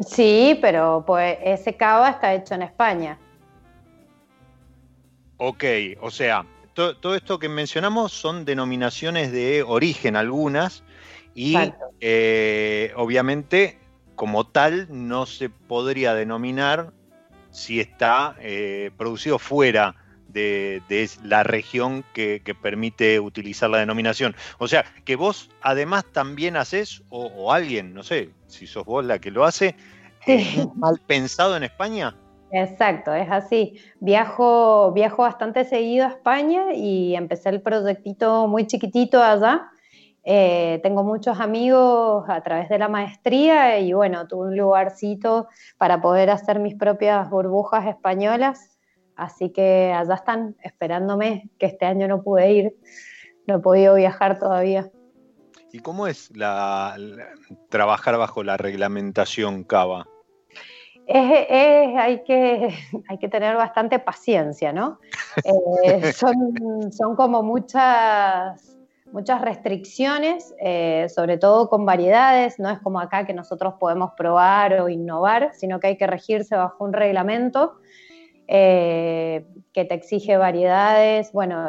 Sí, 0.00 0.58
pero 0.62 1.04
pues 1.06 1.36
ese 1.44 1.76
cava 1.76 2.08
está 2.08 2.34
hecho 2.34 2.54
en 2.54 2.62
España. 2.62 3.18
Ok, 5.36 5.64
o 6.00 6.10
sea, 6.10 6.46
todo 6.72 7.14
esto 7.14 7.38
que 7.38 7.50
mencionamos 7.50 8.12
son 8.12 8.46
denominaciones 8.46 9.30
de 9.30 9.62
origen 9.62 10.16
algunas 10.16 10.82
y 11.34 11.54
eh, 12.00 12.92
obviamente 12.96 13.78
como 14.14 14.46
tal 14.46 14.86
no 14.88 15.26
se 15.26 15.50
podría 15.50 16.14
denominar 16.14 16.94
si 17.50 17.78
está 17.78 18.36
eh, 18.40 18.90
producido 18.96 19.38
fuera 19.38 19.94
de, 20.36 21.10
la 21.24 21.42
región 21.42 22.04
que, 22.12 22.42
permite 22.60 23.20
utilizar 23.20 23.70
la 23.70 23.78
denominación. 23.78 24.34
O 24.58 24.68
sea, 24.68 24.84
que 25.04 25.16
vos 25.16 25.50
además 25.62 26.04
también 26.12 26.56
haces, 26.56 27.02
o, 27.08 27.52
alguien, 27.52 27.94
no 27.94 28.02
sé, 28.02 28.30
si 28.46 28.66
sos 28.66 28.84
vos 28.84 29.04
la 29.04 29.18
que 29.18 29.30
lo 29.30 29.44
hace, 29.44 29.74
mal 30.74 31.00
pensado 31.06 31.56
en 31.56 31.64
España. 31.64 32.16
Exacto, 32.50 33.14
es 33.14 33.30
así. 33.30 33.80
Viajo, 34.00 34.92
viajo 34.92 35.22
bastante 35.22 35.64
seguido 35.64 36.06
a 36.06 36.10
España 36.10 36.74
y 36.74 37.14
empecé 37.16 37.48
el 37.48 37.60
proyectito 37.60 38.46
muy 38.46 38.66
chiquitito 38.66 39.22
allá. 39.22 39.70
Eh, 40.28 40.80
tengo 40.82 41.04
muchos 41.04 41.38
amigos 41.38 42.24
a 42.28 42.40
través 42.42 42.68
de 42.68 42.78
la 42.78 42.88
maestría 42.88 43.78
y 43.78 43.92
bueno, 43.92 44.26
tuve 44.26 44.48
un 44.48 44.56
lugarcito 44.56 45.46
para 45.78 46.00
poder 46.00 46.30
hacer 46.30 46.58
mis 46.58 46.74
propias 46.74 47.30
burbujas 47.30 47.86
españolas 47.86 48.75
Así 49.16 49.50
que 49.50 49.92
allá 49.92 50.14
están 50.14 50.56
esperándome, 50.62 51.48
que 51.58 51.66
este 51.66 51.86
año 51.86 52.06
no 52.06 52.22
pude 52.22 52.52
ir, 52.52 52.76
no 53.46 53.56
he 53.56 53.58
podido 53.60 53.94
viajar 53.94 54.38
todavía. 54.38 54.90
¿Y 55.72 55.78
cómo 55.80 56.06
es 56.06 56.34
la, 56.36 56.96
trabajar 57.70 58.18
bajo 58.18 58.44
la 58.44 58.56
reglamentación 58.56 59.64
CABA? 59.64 60.06
hay, 61.08 62.24
que, 62.24 62.74
hay 63.08 63.18
que 63.18 63.28
tener 63.28 63.56
bastante 63.56 63.98
paciencia, 63.98 64.72
¿no? 64.72 64.98
Eh, 65.84 66.14
son, 66.14 66.90
son, 66.92 67.14
como 67.14 67.42
muchas, 67.42 68.78
muchas 69.12 69.42
restricciones, 69.42 70.54
eh, 70.58 71.08
sobre 71.14 71.36
todo 71.36 71.68
con 71.68 71.84
variedades, 71.84 72.58
no 72.58 72.70
es 72.70 72.78
como 72.78 73.00
acá 73.00 73.26
que 73.26 73.34
nosotros 73.34 73.74
podemos 73.78 74.12
probar 74.16 74.80
o 74.80 74.88
innovar, 74.88 75.50
sino 75.52 75.78
que 75.78 75.88
hay 75.88 75.98
que 75.98 76.06
regirse 76.06 76.56
bajo 76.56 76.84
un 76.84 76.94
reglamento 76.94 77.74
eh, 78.48 79.44
que 79.72 79.84
te 79.84 79.94
exige 79.94 80.36
variedades, 80.36 81.32
bueno, 81.32 81.68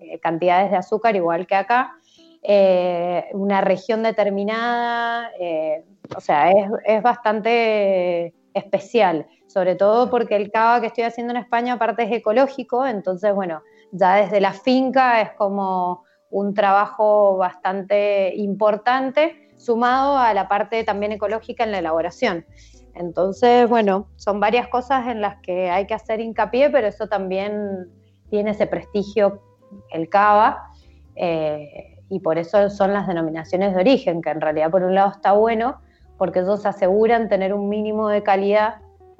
eh, 0.00 0.18
cantidades 0.20 0.70
de 0.70 0.76
azúcar 0.76 1.16
igual 1.16 1.46
que 1.46 1.54
acá. 1.54 1.96
eh, 2.44 3.28
una 3.34 3.60
región 3.60 4.02
determinada, 4.02 5.30
eh, 5.38 5.84
o 6.16 6.20
sea, 6.20 6.50
es, 6.84 7.02
bastante 7.02 8.34
especial, 8.52 9.26
sobre 9.46 9.76
todo 9.76 10.10
porque 10.10 10.34
el 10.36 10.50
cava 10.50 10.80
que 10.80 10.88
estoy 10.88 11.04
haciendo 11.04 11.32
en 11.32 11.38
España 11.38 11.74
aparte 11.74 12.02
es 12.02 12.12
ecológico, 12.12 12.84
entonces, 12.84 13.32
bueno, 13.34 13.62
ya 13.92 14.16
desde 14.16 14.40
la 14.40 14.52
finca 14.52 15.20
es 15.20 15.30
como 15.32 16.04
un 16.30 16.52
trabajo 16.54 17.36
bastante 17.36 18.34
importante, 18.36 19.50
sumado 19.56 20.18
a 20.18 20.34
la 20.34 20.48
parte 20.48 20.82
también 20.82 21.12
ecológica 21.12 21.62
en 21.62 21.70
la 21.72 21.78
elaboración. 21.78 22.44
Entonces, 22.94 23.68
bueno, 23.68 24.06
son 24.16 24.40
varias 24.40 24.68
cosas 24.68 25.08
en 25.08 25.20
las 25.20 25.40
que 25.40 25.70
hay 25.70 25.86
que 25.86 25.94
hacer 25.94 26.20
hincapié, 26.20 26.70
pero 26.70 26.86
eso 26.86 27.08
también 27.08 27.88
tiene 28.28 28.50
ese 28.50 28.66
prestigio, 28.66 29.42
el 29.90 30.08
cava, 30.08 30.70
eh, 31.16 31.98
y 32.08 32.20
por 32.20 32.38
eso 32.38 32.68
son 32.68 32.92
las 32.92 33.06
denominaciones 33.06 33.74
de 33.74 33.80
origen, 33.80 34.20
que 34.20 34.30
en 34.30 34.40
realidad 34.40 34.70
por 34.70 34.82
un 34.82 34.94
lado 34.94 35.12
está 35.12 35.32
bueno, 35.32 35.80
porque 36.18 36.40
ellos 36.40 36.66
aseguran 36.66 37.28
tener 37.28 37.54
un 37.54 37.68
mínimo 37.68 38.08
de 38.08 38.22
calidad 38.22 38.76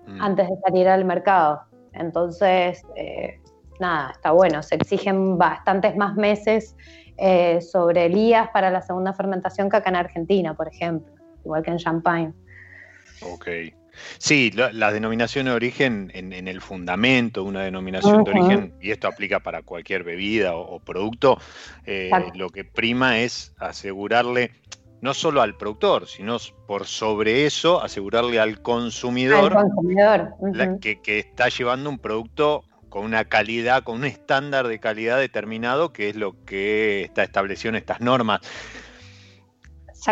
mm. 0.06 0.20
antes 0.20 0.48
de 0.48 0.56
salir 0.64 0.88
al 0.88 1.04
mercado. 1.04 1.62
Entonces, 1.94 2.82
eh, 2.96 3.40
nada, 3.80 4.10
está 4.12 4.32
bueno, 4.32 4.62
se 4.62 4.74
exigen 4.74 5.38
bastantes 5.38 5.96
más 5.96 6.14
meses 6.16 6.76
eh, 7.16 7.60
sobre 7.60 8.06
elías 8.06 8.48
para 8.52 8.70
la 8.70 8.82
segunda 8.82 9.12
fermentación 9.12 9.68
que 9.68 9.76
acá 9.76 9.90
en 9.90 9.96
Argentina, 9.96 10.54
por 10.54 10.68
ejemplo, 10.68 11.12
igual 11.44 11.62
que 11.62 11.70
en 11.70 11.78
Champagne. 11.78 12.32
Ok. 13.24 13.48
Sí, 14.18 14.50
la, 14.52 14.92
denominación 14.92 15.46
de 15.46 15.52
origen 15.52 16.10
en, 16.14 16.32
el 16.48 16.60
fundamento 16.60 17.42
de 17.42 17.48
una 17.48 17.62
denominación 17.62 18.24
de 18.24 18.30
origen, 18.30 18.74
y 18.80 18.90
esto 18.90 19.06
aplica 19.06 19.40
para 19.40 19.62
cualquier 19.62 20.02
bebida 20.02 20.54
o, 20.56 20.80
producto, 20.80 21.38
eh, 21.84 22.10
lo 22.34 22.48
que 22.48 22.64
prima 22.64 23.18
es 23.20 23.52
asegurarle 23.58 24.52
no 25.02 25.14
solo 25.14 25.42
al 25.42 25.56
productor, 25.56 26.06
sino 26.06 26.38
por 26.66 26.86
sobre 26.86 27.44
eso 27.44 27.82
asegurarle 27.82 28.38
al 28.38 28.62
consumidor, 28.62 29.52
que, 30.80 31.18
está 31.18 31.48
llevando 31.48 31.90
un 31.90 31.98
producto 31.98 32.64
con 32.88 33.04
una 33.04 33.24
calidad, 33.24 33.82
con 33.82 33.96
un 33.96 34.04
estándar 34.04 34.68
de 34.68 34.78
calidad 34.78 35.18
determinado, 35.18 35.92
que 35.92 36.08
es 36.08 36.16
lo 36.16 36.44
que 36.44 37.02
está 37.02 37.24
establecido 37.24 37.70
en 37.70 37.76
estas 37.76 38.00
normas. 38.00 38.42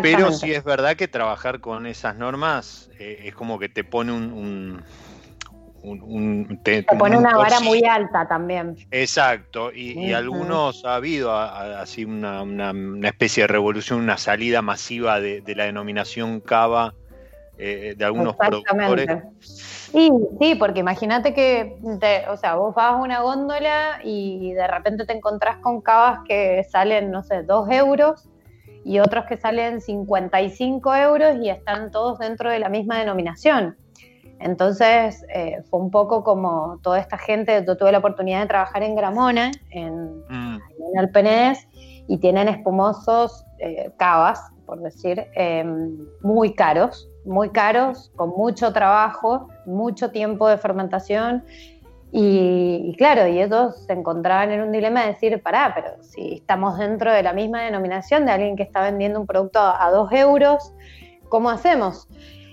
Pero 0.01 0.33
sí 0.33 0.53
es 0.53 0.63
verdad 0.63 0.97
que 0.97 1.09
trabajar 1.09 1.61
con 1.61 1.87
esas 1.87 2.17
normas 2.17 2.91
eh, 2.99 3.23
es 3.25 3.35
como 3.35 3.59
que 3.59 3.69
te 3.69 3.83
pone 3.83 4.13
un... 4.13 4.85
te, 6.63 6.85
pone 6.85 7.17
una 7.17 7.37
vara 7.37 7.61
muy 7.61 7.83
alta 7.85 8.29
también. 8.29 8.77
Exacto, 8.91 9.73
y, 9.73 10.13
algunos 10.13 10.85
ha 10.85 10.95
habido 10.95 11.35
así 11.35 12.05
una, 12.05 12.73
especie 13.03 13.45
de 13.45 13.47
revolución, 13.49 14.01
una 14.01 14.19
salida 14.19 14.63
masiva 14.63 15.21
de, 15.21 15.43
la 15.57 15.65
denominación 15.65 16.41
cava 16.41 16.95
eh, 17.59 17.95
de 17.97 18.05
algunos 18.05 18.37
productores. 18.37 19.09
Sí, 19.41 20.09
sí, 20.41 20.55
porque 20.55 20.81
imagínate 20.81 21.35
que, 21.35 21.77
o 22.29 22.37
sea, 22.37 22.55
vos 22.55 22.77
vas 22.77 22.93
a 22.93 22.97
una 22.97 23.23
góndola 23.23 24.01
y 24.05 24.53
de 24.53 24.69
repente 24.69 25.05
te 25.05 25.15
encontrás 25.15 25.57
con 25.57 25.81
cavas 25.81 26.21
que 26.29 26.65
salen, 26.71 27.11
no 27.11 27.25
sé, 27.25 27.43
dos 27.43 27.69
euros 27.71 28.29
y 28.85 28.99
otros 28.99 29.27
que 29.27 29.37
salen 29.37 29.81
55 29.81 30.95
euros 30.97 31.37
y 31.43 31.51
están 31.51 31.91
todos 31.91 32.19
dentro 32.19 32.51
de 32.51 32.59
la 32.59 32.69
misma 32.69 32.99
denominación. 32.99 33.77
Entonces 34.39 35.25
eh, 35.35 35.63
fue 35.69 35.81
un 35.81 35.91
poco 35.91 36.25
como 36.25 36.79
toda 36.83 36.99
esta 36.99 37.19
gente, 37.19 37.63
yo 37.67 37.77
tuve 37.77 37.93
la 37.93 37.99
oportunidad 37.99 38.41
de 38.41 38.47
trabajar 38.47 38.83
en 38.83 38.97
Gramona, 38.97 39.51
en, 39.71 40.21
mm. 40.29 40.61
en 40.93 40.99
Alpenés, 40.99 41.69
y 42.09 42.19
tienen 42.19 42.49
espumosos 42.49 43.45
eh, 43.59 43.93
cavas, 43.99 44.51
por 44.67 44.81
decir, 44.81 45.27
em, 45.35 45.97
muy 46.23 46.55
caros, 46.55 47.09
muy 47.25 47.51
caros, 47.51 48.11
con 48.17 48.31
mucho 48.31 48.73
trabajo, 48.73 49.49
mucho 49.67 50.11
tiempo 50.11 50.49
de 50.49 50.59
fermentación 50.59 51.45
y, 52.13 52.95
claro, 52.99 53.29
y 53.29 53.41
ellos 53.41 53.85
se 53.87 53.93
encontraban 53.93 54.51
en 54.51 54.63
un 54.63 54.73
dilema 54.73 55.03
de 55.03 55.13
decir, 55.13 55.41
pará, 55.43 55.73
pero 55.75 56.03
si 56.03 56.35
estamos 56.35 56.77
dentro 56.77 57.13
de 57.13 57.23
la 57.23 57.33
misma 57.33 57.63
denominación 57.63 58.27
de 58.27 58.33
alguien 58.33 58.57
que 58.57 58.65
está 58.65 58.83
vendiendo 58.83 59.21
un 59.21 59.27
producto 59.27 59.61
a, 59.61 59.91
dos 59.93 60.11
euros, 60.13 60.75
¿cómo 61.29 61.51
hacemos? 61.51 62.09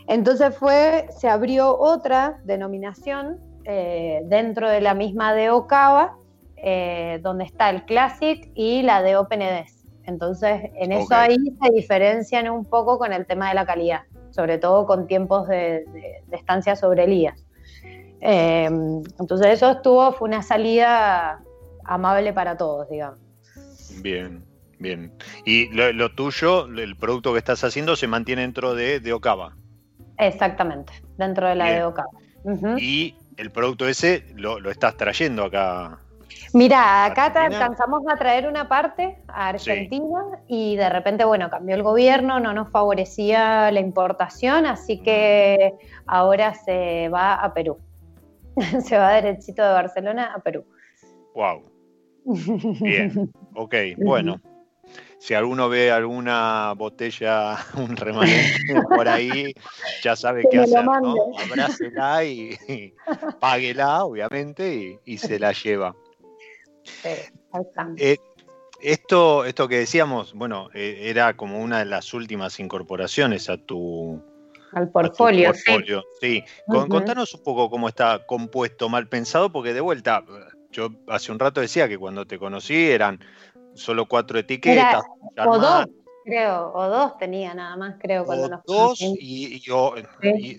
Entonces 0.07 0.55
fue, 0.55 1.07
se 1.09 1.27
abrió 1.27 1.75
otra 1.77 2.39
denominación 2.43 3.39
eh, 3.65 4.21
dentro 4.25 4.69
de 4.69 4.79
la 4.79 4.93
misma 4.93 5.33
de 5.33 5.49
Ocava, 5.49 6.17
eh, 6.57 7.19
donde 7.23 7.45
está 7.45 7.71
el 7.71 7.83
Classic 7.85 8.51
y 8.53 8.83
la 8.83 9.01
de 9.01 9.17
OpenEDES. 9.17 9.85
Entonces, 10.03 10.69
en 10.75 10.91
eso 10.93 11.15
ahí 11.15 11.35
se 11.35 11.73
diferencian 11.73 12.49
un 12.49 12.63
poco 12.63 12.97
con 12.97 13.11
el 13.11 13.25
tema 13.25 13.49
de 13.49 13.55
la 13.55 13.65
calidad, 13.65 14.01
sobre 14.29 14.57
todo 14.57 14.85
con 14.85 15.07
tiempos 15.07 15.47
de, 15.47 15.83
de 16.27 16.35
estancia 16.35 16.75
sobre 16.77 17.03
Elías. 17.03 17.46
Eh, 18.29 18.65
entonces 18.65 19.47
eso 19.47 19.71
estuvo, 19.71 20.11
fue 20.11 20.27
una 20.27 20.43
salida 20.43 21.41
amable 21.85 22.33
para 22.33 22.57
todos, 22.57 22.89
digamos. 22.89 23.19
Bien, 24.01 24.43
bien. 24.79 25.13
Y 25.45 25.69
lo, 25.69 26.13
tuyo, 26.13 26.65
el 26.65 26.97
producto 26.97 27.31
que 27.31 27.39
estás 27.39 27.63
haciendo, 27.63 27.95
se 27.95 28.05
mantiene 28.05 28.41
dentro 28.41 28.75
de, 28.75 28.99
de 28.99 29.13
Ocava. 29.13 29.55
Exactamente, 30.17 30.91
dentro 31.17 31.47
de 31.47 31.55
la 31.55 31.71
de 31.71 31.85
Ocava. 31.85 32.09
Y 32.77 33.15
el 33.37 33.49
producto 33.49 33.87
ese 33.87 34.25
lo, 34.35 34.69
estás 34.69 34.97
trayendo 34.97 35.45
acá. 35.45 35.99
Mira, 36.53 37.05
acá 37.05 37.27
alcanzamos 37.27 38.03
a 38.09 38.17
traer 38.17 38.45
una 38.45 38.67
parte 38.67 39.19
a 39.29 39.49
Argentina 39.49 40.19
y 40.47 40.75
de 40.75 40.89
repente, 40.89 41.23
bueno, 41.23 41.49
cambió 41.49 41.75
el 41.75 41.83
gobierno, 41.83 42.41
no 42.41 42.53
nos 42.53 42.69
favorecía 42.71 43.71
la 43.71 43.79
importación, 43.79 44.65
así 44.65 45.01
que 45.01 45.75
ahora 46.05 46.53
se 46.55 47.07
va 47.07 47.35
a 47.35 47.53
Perú. 47.53 47.77
se 48.83 48.97
va 48.97 49.13
derechito 49.13 49.63
de 49.63 49.73
Barcelona 49.73 50.33
a 50.33 50.39
Perú. 50.39 50.65
Wow. 51.33 51.63
Bien, 52.81 53.31
ok, 53.55 53.75
bueno. 53.97 54.41
Si 55.19 55.33
alguno 55.33 55.67
ve 55.67 55.91
alguna 55.91 56.73
botella, 56.73 57.57
un 57.75 57.95
remanente 57.95 58.81
por 58.87 59.07
ahí, 59.07 59.53
ya 60.03 60.15
sabe 60.15 60.43
qué 60.49 60.59
hacer, 60.59 60.85
¿no? 60.85 61.15
Abrácela 61.39 62.23
y, 62.23 62.93
páguela, 63.39 64.05
obviamente, 64.05 64.99
y, 65.03 65.17
se 65.17 65.39
la 65.39 65.51
lleva. 65.53 65.95
Eh, 67.97 68.17
esto, 68.79 69.43
esto 69.45 69.67
que 69.67 69.79
decíamos, 69.79 70.33
bueno, 70.33 70.69
eh, 70.73 71.09
era 71.09 71.35
como 71.35 71.59
una 71.59 71.79
de 71.79 71.85
las 71.85 72.13
últimas 72.13 72.59
incorporaciones 72.59 73.49
a 73.49 73.57
tu, 73.57 74.21
al 74.73 74.89
portfolio. 74.89 75.53
sí. 76.19 76.43
Contanos 76.67 77.33
un 77.33 77.43
poco 77.43 77.69
cómo 77.69 77.87
está 77.87 78.25
compuesto 78.25 78.89
mal 78.89 79.07
pensado, 79.07 79.51
porque 79.51 79.73
de 79.73 79.81
vuelta, 79.81 80.23
yo 80.71 80.89
hace 81.07 81.31
un 81.31 81.39
rato 81.39 81.61
decía 81.61 81.87
que 81.87 81.97
cuando 81.97 82.25
te 82.25 82.37
conocí 82.37 82.75
eran 82.89 83.19
solo 83.73 84.05
cuatro 84.07 84.39
etiquetas. 84.39 85.03
o 85.45 85.59
dos, 85.59 85.87
creo, 86.27 86.73
o 86.73 86.89
dos 86.89 87.17
tenía 87.17 87.53
nada 87.53 87.77
más, 87.77 87.95
creo, 87.99 88.25
cuando 88.25 88.49
nos 88.49 88.63
Dos 88.65 88.99
y, 88.99 89.61
yo, 89.61 89.93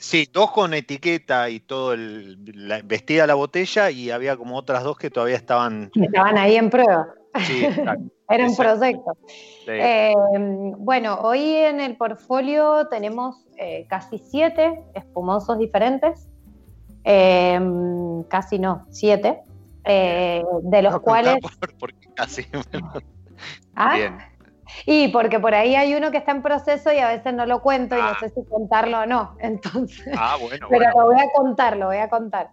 sí. 0.00 0.28
dos 0.33 0.50
con 0.52 0.72
etiqueta 0.72 1.50
y 1.50 1.61
todo 1.61 1.92
el 1.92 2.38
la, 2.54 2.81
vestida 2.83 3.26
la 3.26 3.35
botella 3.35 3.90
y 3.90 4.11
había 4.11 4.37
como 4.37 4.57
otras 4.57 4.83
dos 4.83 4.96
que 4.96 5.11
todavía 5.11 5.37
estaban. 5.37 5.90
Estaban 5.94 6.38
ahí 6.38 6.57
en 6.57 6.70
prueba. 6.70 7.09
Sí, 7.40 7.64
exacto. 7.64 8.04
Era 8.31 8.46
un 8.46 8.57
proyecto. 8.57 9.16
Eh, 9.66 10.14
bueno, 10.78 11.18
hoy 11.20 11.54
en 11.54 11.81
el 11.81 11.96
portfolio 11.96 12.88
tenemos 12.88 13.46
eh, 13.59 13.87
casi 13.88 14.18
siete 14.18 14.83
espumosos 14.94 15.59
diferentes. 15.59 16.28
Eh, 17.04 17.61
casi 18.28 18.59
no, 18.59 18.87
siete. 18.90 19.40
de 19.85 20.83
los 20.83 21.00
cuales. 21.00 21.37
porque 21.78 22.09
casi. 22.14 22.46
¿Ah? 23.76 24.31
Y 24.87 25.09
porque 25.09 25.40
por 25.40 25.54
ahí 25.54 25.74
hay 25.74 25.94
uno 25.94 26.11
que 26.11 26.18
está 26.18 26.33
en 26.33 26.42
proceso 26.42 26.92
y 26.92 26.98
a 26.98 27.09
veces 27.09 27.35
no 27.35 27.46
lo 27.46 27.62
cuento 27.62 27.96
y 27.96 28.00
no 28.00 28.09
ah. 28.09 28.16
sé 28.20 28.31
si 28.31 28.44
contarlo 28.44 29.00
o 29.00 29.07
no. 29.07 29.37
Entonces. 29.40 30.14
Ah, 30.16 30.37
bueno. 30.40 30.66
Pero 30.70 30.90
lo 30.96 31.07
voy 31.07 31.20
a 31.20 31.31
contar, 31.35 31.76
lo 31.76 31.87
voy 31.87 31.98
a 31.98 32.09
contar. 32.09 32.50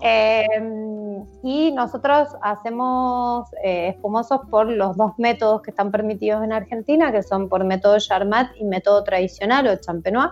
Em, 0.00 1.24
y 1.42 1.72
nosotros 1.72 2.28
hacemos 2.42 3.48
eh, 3.62 3.88
espumosos 3.88 4.40
por 4.50 4.66
los 4.68 4.96
dos 4.96 5.12
métodos 5.18 5.62
que 5.62 5.70
están 5.70 5.90
permitidos 5.90 6.42
en 6.42 6.52
Argentina, 6.52 7.12
que 7.12 7.22
son 7.22 7.48
por 7.48 7.64
método 7.64 7.98
Charmat 7.98 8.50
y 8.56 8.64
método 8.64 9.04
tradicional 9.04 9.68
o 9.68 9.76
champenois. 9.76 10.30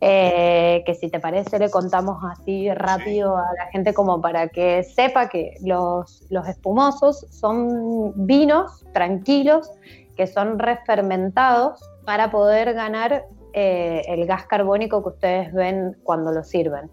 Eh, 0.00 0.82
que 0.84 0.94
si 0.94 1.08
te 1.08 1.20
parece 1.20 1.58
le 1.58 1.70
contamos 1.70 2.18
así 2.24 2.68
rápido 2.72 3.36
a 3.36 3.44
la 3.56 3.66
gente 3.70 3.94
como 3.94 4.20
para 4.20 4.48
que 4.48 4.82
sepa 4.82 5.28
que 5.28 5.54
los, 5.62 6.26
los 6.30 6.48
espumosos 6.48 7.26
son 7.30 8.12
vinos 8.26 8.84
tranquilos 8.92 9.70
que 10.18 10.26
son 10.26 10.58
refermentados 10.58 11.80
para 12.04 12.30
poder 12.30 12.74
ganar 12.74 13.24
eh, 13.54 14.02
el 14.08 14.26
gas 14.26 14.46
carbónico 14.46 15.00
que 15.02 15.10
ustedes 15.10 15.52
ven 15.54 15.96
cuando 16.02 16.32
lo 16.32 16.42
sirven. 16.42 16.90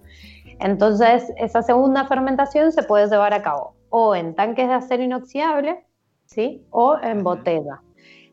Entonces, 0.59 1.33
esa 1.38 1.63
segunda 1.63 2.05
fermentación 2.05 2.71
se 2.71 2.83
puede 2.83 3.07
llevar 3.07 3.33
a 3.33 3.41
cabo 3.41 3.75
o 3.89 4.15
en 4.15 4.35
tanques 4.35 4.67
de 4.67 4.75
acero 4.75 5.01
inoxidable, 5.01 5.83
¿sí? 6.25 6.65
O 6.69 6.97
en 7.01 7.23
botella. 7.23 7.81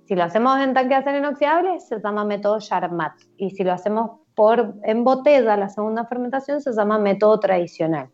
Si 0.04 0.14
lo 0.14 0.24
hacemos 0.24 0.60
en 0.60 0.74
tanque 0.74 0.90
de 0.90 0.96
acero 0.96 1.18
inoxidable, 1.18 1.80
se 1.80 1.98
llama 1.98 2.26
método 2.26 2.58
Charmat. 2.58 3.14
Y 3.38 3.50
si 3.50 3.64
lo 3.64 3.72
hacemos 3.72 4.20
por, 4.34 4.74
en 4.84 5.04
botella, 5.04 5.56
la 5.56 5.70
segunda 5.70 6.04
fermentación, 6.04 6.60
se 6.60 6.72
llama 6.72 6.98
método 6.98 7.40
tradicional. 7.40 8.10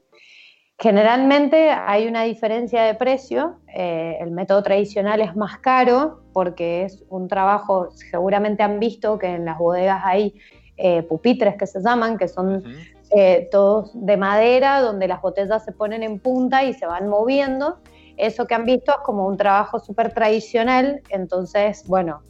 Generalmente 0.80 1.70
hay 1.70 2.06
una 2.06 2.22
diferencia 2.22 2.84
de 2.84 2.94
precio. 2.94 3.58
Eh, 3.74 4.16
el 4.20 4.30
método 4.30 4.62
tradicional 4.62 5.20
es 5.20 5.34
más 5.34 5.58
caro 5.58 6.22
porque 6.38 6.84
es 6.84 7.02
un 7.08 7.26
trabajo, 7.26 7.88
seguramente 7.90 8.62
han 8.62 8.78
visto 8.78 9.18
que 9.18 9.26
en 9.26 9.44
las 9.44 9.58
bodegas 9.58 10.02
hay 10.04 10.36
eh, 10.76 11.02
pupitres 11.02 11.56
que 11.56 11.66
se 11.66 11.80
llaman, 11.82 12.16
que 12.16 12.28
son 12.28 12.62
eh, 13.10 13.48
todos 13.50 13.90
de 13.92 14.16
madera, 14.16 14.80
donde 14.80 15.08
las 15.08 15.20
botellas 15.20 15.64
se 15.64 15.72
ponen 15.72 16.04
en 16.04 16.20
punta 16.20 16.62
y 16.62 16.74
se 16.74 16.86
van 16.86 17.08
moviendo. 17.08 17.78
Eso 18.16 18.46
que 18.46 18.54
han 18.54 18.66
visto 18.66 18.92
es 18.92 18.98
como 18.98 19.26
un 19.26 19.36
trabajo 19.36 19.80
súper 19.80 20.14
tradicional, 20.14 21.02
entonces, 21.08 21.82
bueno, 21.88 22.20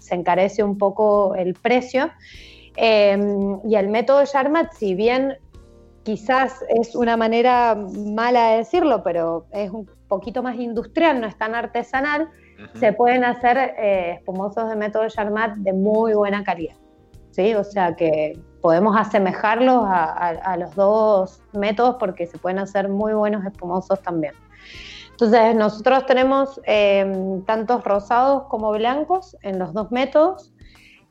se 0.00 0.14
encarece 0.14 0.62
un 0.62 0.78
poco 0.78 1.34
el 1.34 1.52
precio. 1.52 2.10
y 2.74 3.74
el 3.74 3.88
método 3.90 4.24
Charmat, 4.24 4.72
si 4.72 4.94
bien 4.94 5.36
quizás 6.04 6.64
es 6.70 6.94
una 6.94 7.18
manera 7.18 7.74
mala 7.74 8.52
de 8.52 8.56
decirlo, 8.58 9.02
pero 9.02 9.44
es 9.52 9.70
un 9.70 9.86
poquito 10.08 10.42
más 10.42 10.56
industrial, 10.56 11.20
no 11.20 11.26
es 11.26 11.36
tan 11.36 11.54
artesanal, 11.54 12.30
se 12.74 12.92
pueden 12.92 13.24
hacer 13.24 13.56
eh, 13.56 14.12
espumosos 14.18 14.68
de 14.68 14.76
método 14.76 15.08
Charmat 15.08 15.56
de 15.56 15.72
muy 15.72 16.14
buena 16.14 16.42
calidad. 16.44 16.74
¿sí? 17.30 17.54
O 17.54 17.64
sea 17.64 17.94
que 17.94 18.38
podemos 18.60 18.96
asemejarlos 18.96 19.84
a, 19.86 20.56
los 20.58 20.74
dos 20.74 21.42
métodos 21.52 21.96
porque 21.98 22.26
se 22.26 22.38
pueden 22.38 22.58
hacer 22.58 22.88
muy 22.88 23.12
buenos 23.12 23.44
espumosos 23.44 24.02
también. 24.02 24.34
Entonces, 25.10 25.54
nosotros 25.56 26.06
tenemos 26.06 26.60
em, 26.64 27.42
tantos 27.44 27.82
rosados 27.84 28.44
como 28.48 28.70
blancos 28.72 29.36
en 29.42 29.58
los 29.58 29.72
dos 29.72 29.90
métodos 29.90 30.52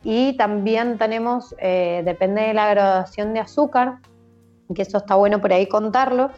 y 0.04 0.38
también 0.38 0.98
tenemos, 0.98 1.56
eh, 1.60 2.04
depende 2.06 2.42
de 2.42 2.54
la 2.54 2.70
graduación 2.70 3.34
de 3.34 3.42
azúcar, 3.42 4.00
que 4.74 4.82
eso 4.82 4.98
está 4.98 5.16
bueno 5.16 5.42
por 5.42 5.52
ahí 5.52 5.68
contarlo, 5.68 6.30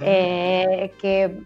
eh, 0.00 0.92
que, 1.00 1.42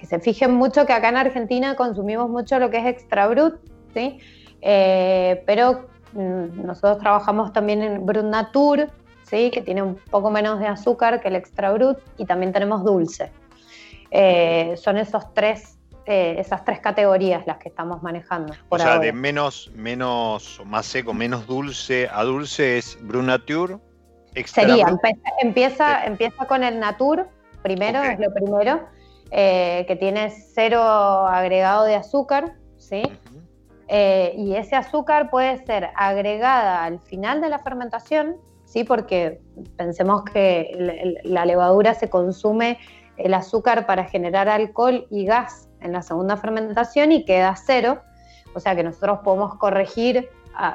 que, 0.00 0.06
se 0.06 0.18
fijen 0.20 0.52
mucho 0.52 0.86
que 0.86 0.92
acá 0.92 1.08
en 1.08 1.16
Argentina 1.16 1.76
consumimos 1.76 2.28
mucho 2.28 2.58
lo 2.58 2.70
que 2.70 2.78
es 2.78 2.86
extra 2.86 3.26
brut, 3.28 3.56
¿sí? 3.94 4.18
Eh, 4.60 5.42
pero 5.46 5.88
mm, 6.12 6.64
nosotros 6.64 6.98
trabajamos 6.98 7.52
también 7.52 7.82
en 7.82 8.06
brut 8.06 8.24
nature, 8.24 8.88
¿sí? 9.24 9.50
que 9.50 9.62
tiene 9.62 9.82
un 9.82 9.96
poco 9.96 10.30
menos 10.30 10.58
de 10.60 10.66
azúcar 10.66 11.20
que 11.20 11.28
el 11.28 11.36
extra 11.36 11.72
brut, 11.72 11.98
y 12.18 12.24
también 12.24 12.52
tenemos 12.52 12.84
dulce. 12.84 13.30
Eh, 14.10 14.74
son 14.76 14.96
esos 14.96 15.32
tres 15.34 15.76
esas 16.06 16.64
tres 16.64 16.80
categorías 16.80 17.46
las 17.46 17.58
que 17.58 17.68
estamos 17.68 18.02
manejando. 18.02 18.52
o 18.68 18.78
sea, 18.80 18.98
de 18.98 19.12
menos, 19.12 19.70
menos, 19.76 20.60
más 20.66 20.86
seco, 20.86 21.14
menos 21.14 21.46
dulce 21.46 22.08
a 22.12 22.24
dulce 22.24 22.78
es 22.78 22.98
Brut 23.00 23.22
Nature, 23.22 23.76
Sería, 24.46 24.86
empieza, 25.40 26.04
empieza 26.04 26.46
con 26.46 26.62
el 26.62 26.78
Natur, 26.78 27.28
primero, 27.62 28.02
es 28.02 28.18
lo 28.18 28.32
primero, 28.32 28.86
eh, 29.30 29.84
que 29.86 29.96
tiene 29.96 30.30
cero 30.30 30.82
agregado 30.82 31.84
de 31.84 31.94
azúcar, 31.94 32.54
¿sí? 32.76 33.02
Eh, 33.88 34.34
y 34.36 34.54
ese 34.54 34.76
azúcar 34.76 35.30
puede 35.30 35.64
ser 35.66 35.90
agregada 35.96 36.84
al 36.84 37.00
final 37.00 37.40
de 37.40 37.48
la 37.48 37.58
fermentación, 37.58 38.36
¿sí? 38.64 38.84
Porque 38.84 39.40
pensemos 39.76 40.24
que 40.24 41.16
la 41.24 41.44
levadura 41.44 41.94
se 41.94 42.08
consume 42.08 42.78
el 43.16 43.34
azúcar 43.34 43.86
para 43.86 44.04
generar 44.04 44.48
alcohol 44.48 45.06
y 45.10 45.26
gas 45.26 45.68
en 45.80 45.92
la 45.92 46.02
segunda 46.02 46.36
fermentación 46.36 47.12
y 47.12 47.24
queda 47.24 47.54
cero. 47.56 48.00
O 48.54 48.60
sea 48.60 48.74
que 48.74 48.82
nosotros 48.82 49.20
podemos 49.22 49.54
corregir 49.56 50.28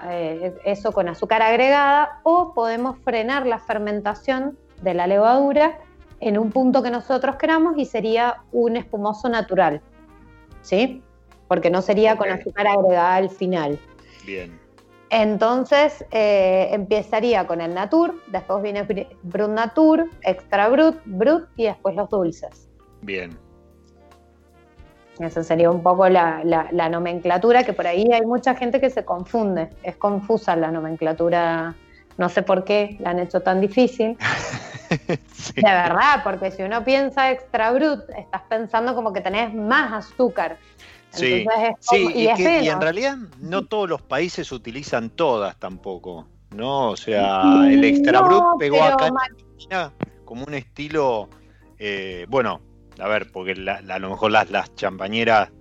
eh, 0.09 0.53
eso 0.63 0.91
con 0.91 1.09
azúcar 1.09 1.41
agregada 1.41 2.19
o 2.23 2.53
podemos 2.53 2.97
frenar 2.99 3.45
la 3.45 3.59
fermentación 3.59 4.57
de 4.81 4.93
la 4.93 5.07
levadura 5.07 5.77
en 6.19 6.37
un 6.37 6.51
punto 6.51 6.81
que 6.81 6.91
nosotros 6.91 7.35
queramos 7.35 7.77
y 7.77 7.85
sería 7.85 8.43
un 8.51 8.77
espumoso 8.77 9.29
natural, 9.29 9.81
¿sí? 10.61 11.01
Porque 11.47 11.69
no 11.69 11.81
sería 11.81 12.15
con 12.15 12.29
azúcar 12.29 12.67
agregada 12.67 13.15
al 13.15 13.29
final. 13.29 13.79
Bien. 14.25 14.59
Entonces 15.09 16.03
eh, 16.11 16.69
empezaría 16.71 17.45
con 17.45 17.61
el 17.61 17.73
Natur, 17.73 18.21
después 18.27 18.63
viene 18.63 18.83
Brut 19.23 19.49
Natur, 19.49 20.09
Extra 20.21 20.67
Brut, 20.69 20.97
Brut 21.05 21.47
y 21.55 21.65
después 21.65 21.95
los 21.95 22.09
dulces. 22.09 22.67
Bien. 23.01 23.37
Esa 25.19 25.43
sería 25.43 25.71
un 25.71 25.81
poco 25.81 26.09
la, 26.09 26.43
nomenclatura, 26.89 27.63
que 27.63 27.71
por 27.71 27.87
ahí 27.87 28.11
hay 28.11 28.25
mucha 28.25 28.55
gente 28.55 28.81
que 28.81 28.89
se 28.89 29.05
confunde. 29.05 29.69
Es 29.83 29.95
confusa 29.95 30.55
la 30.55 30.71
nomenclatura. 30.71 31.75
No 32.17 32.27
sé 32.27 32.41
por 32.43 32.65
qué 32.65 32.97
la 32.99 33.11
han 33.11 33.19
hecho 33.19 33.41
tan 33.41 33.61
difícil. 33.61 34.17
De 35.55 35.61
verdad, 35.61 36.21
porque 36.23 36.51
si 36.51 36.63
uno 36.63 36.83
piensa 36.83 37.31
extra 37.31 37.71
brut, 37.71 38.01
estás 38.17 38.41
pensando 38.49 38.95
como 38.95 39.13
que 39.13 39.21
tenés 39.21 39.53
más 39.53 39.91
azúcar. 39.93 40.57
Sí, 41.11 41.45
sí 41.79 42.11
y, 42.13 42.27
en 42.27 42.81
realidad 42.81 43.15
no 43.39 43.65
todos 43.65 43.87
los 43.87 44.01
países 44.01 44.51
utilizan 44.51 45.09
todas 45.09 45.57
tampoco, 45.57 46.27
¿no? 46.51 46.89
O 46.89 46.97
sea, 46.97 47.41
el 47.69 47.83
extra 47.85 48.21
brut 48.21 48.59
pegó 48.59 48.83
acá 48.83 49.07
en 49.07 49.17
Argentina 49.17 49.93
como 50.25 50.43
un 50.43 50.53
estilo, 50.53 51.29
eh, 51.79 52.25
bueno, 52.27 52.59
a 52.99 53.07
ver, 53.07 53.31
porque 53.31 53.51
a 53.51 53.99
lo 53.99 54.09
mejor 54.09 54.31
las, 54.31 54.49
las 54.49 54.75
champañeras 54.75 55.51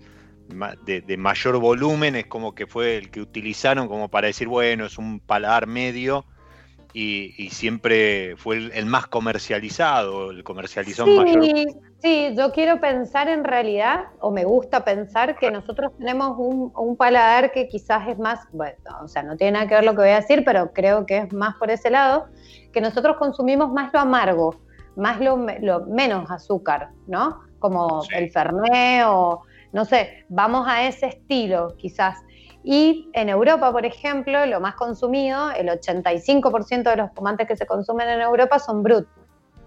de, 0.48 1.16
mayor 1.16 1.58
volumen 1.58 2.16
es 2.16 2.26
como 2.26 2.54
que 2.54 2.66
fue 2.66 2.96
el 2.96 3.10
que 3.10 3.20
utilizaron 3.20 3.88
como 3.88 4.08
para 4.08 4.26
decir, 4.26 4.48
bueno, 4.48 4.86
es 4.86 4.98
un 4.98 5.20
paladar 5.20 5.66
medio 5.66 6.26
y, 6.96 7.50
siempre 7.50 8.36
fue 8.36 8.70
el, 8.72 8.86
más 8.86 9.08
comercializado, 9.08 10.30
el 10.30 10.44
comercializado 10.44 11.10
mayor. 11.10 11.44
Sí, 12.00 12.34
yo 12.36 12.52
quiero 12.52 12.80
pensar 12.80 13.28
en 13.28 13.44
realidad, 13.44 14.04
o 14.20 14.30
me 14.30 14.44
gusta 14.44 14.84
pensar 14.84 15.36
que 15.36 15.50
nosotros 15.50 15.92
tenemos 15.98 16.36
un, 16.38 16.72
un, 16.76 16.96
paladar 16.96 17.50
que 17.50 17.66
quizás 17.66 18.08
es 18.08 18.18
más, 18.18 18.40
bueno, 18.52 18.76
o 19.02 19.08
sea, 19.08 19.22
no 19.22 19.36
tiene 19.36 19.52
nada 19.52 19.66
que 19.66 19.74
ver 19.74 19.84
lo 19.84 19.92
que 19.92 20.02
voy 20.02 20.10
a 20.10 20.20
decir, 20.20 20.44
pero 20.44 20.72
creo 20.72 21.04
que 21.04 21.18
es 21.18 21.32
más 21.32 21.56
por 21.56 21.70
ese 21.70 21.90
lado, 21.90 22.26
que 22.72 22.80
nosotros 22.80 23.16
consumimos 23.16 23.72
más 23.72 23.92
lo 23.92 24.00
amargo 24.00 24.64
más 24.96 25.20
lo, 25.20 25.36
menos 25.86 26.30
azúcar, 26.30 26.90
¿no? 27.06 27.40
Como 27.58 28.02
el 28.14 28.30
Fernet 28.30 29.04
o, 29.06 29.42
no 29.72 29.84
sé, 29.84 30.24
vamos 30.28 30.66
a 30.68 30.86
ese 30.86 31.06
estilo 31.06 31.74
quizás. 31.76 32.18
Y 32.64 33.10
en 33.12 33.28
Europa, 33.28 33.70
por 33.70 33.84
ejemplo, 33.84 34.46
lo 34.46 34.58
más 34.58 34.74
consumido, 34.74 35.50
el 35.50 35.68
85% 35.68 36.82
de 36.82 36.96
los 36.96 37.06
espumantes 37.08 37.46
que 37.46 37.56
se 37.56 37.66
consumen 37.66 38.08
en 38.08 38.20
Europa 38.22 38.58
son 38.58 38.82
brut, 38.82 39.06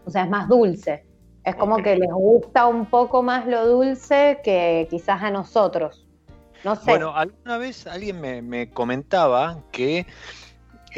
o 0.05 0.10
sea, 0.10 0.23
es 0.23 0.29
más 0.29 0.49
dulce. 0.49 1.05
Es 1.43 1.55
como 1.55 1.77
que 1.77 1.95
les 1.95 2.12
gusta 2.12 2.65
un 2.65 2.88
poco 2.88 3.23
más 3.23 3.45
lo 3.45 3.65
dulce 3.65 4.39
que 4.43 4.88
quizás 4.89 5.21
a 5.23 5.31
nosotros. 5.31 6.05
No 6.63 6.75
sé. 6.75 6.91
Bueno, 6.91 7.15
alguna 7.15 7.57
vez 7.57 7.88
alguien 7.88 8.19
me, 8.19 8.41
me 8.41 8.69
comentaba 8.69 9.60
que 9.71 10.05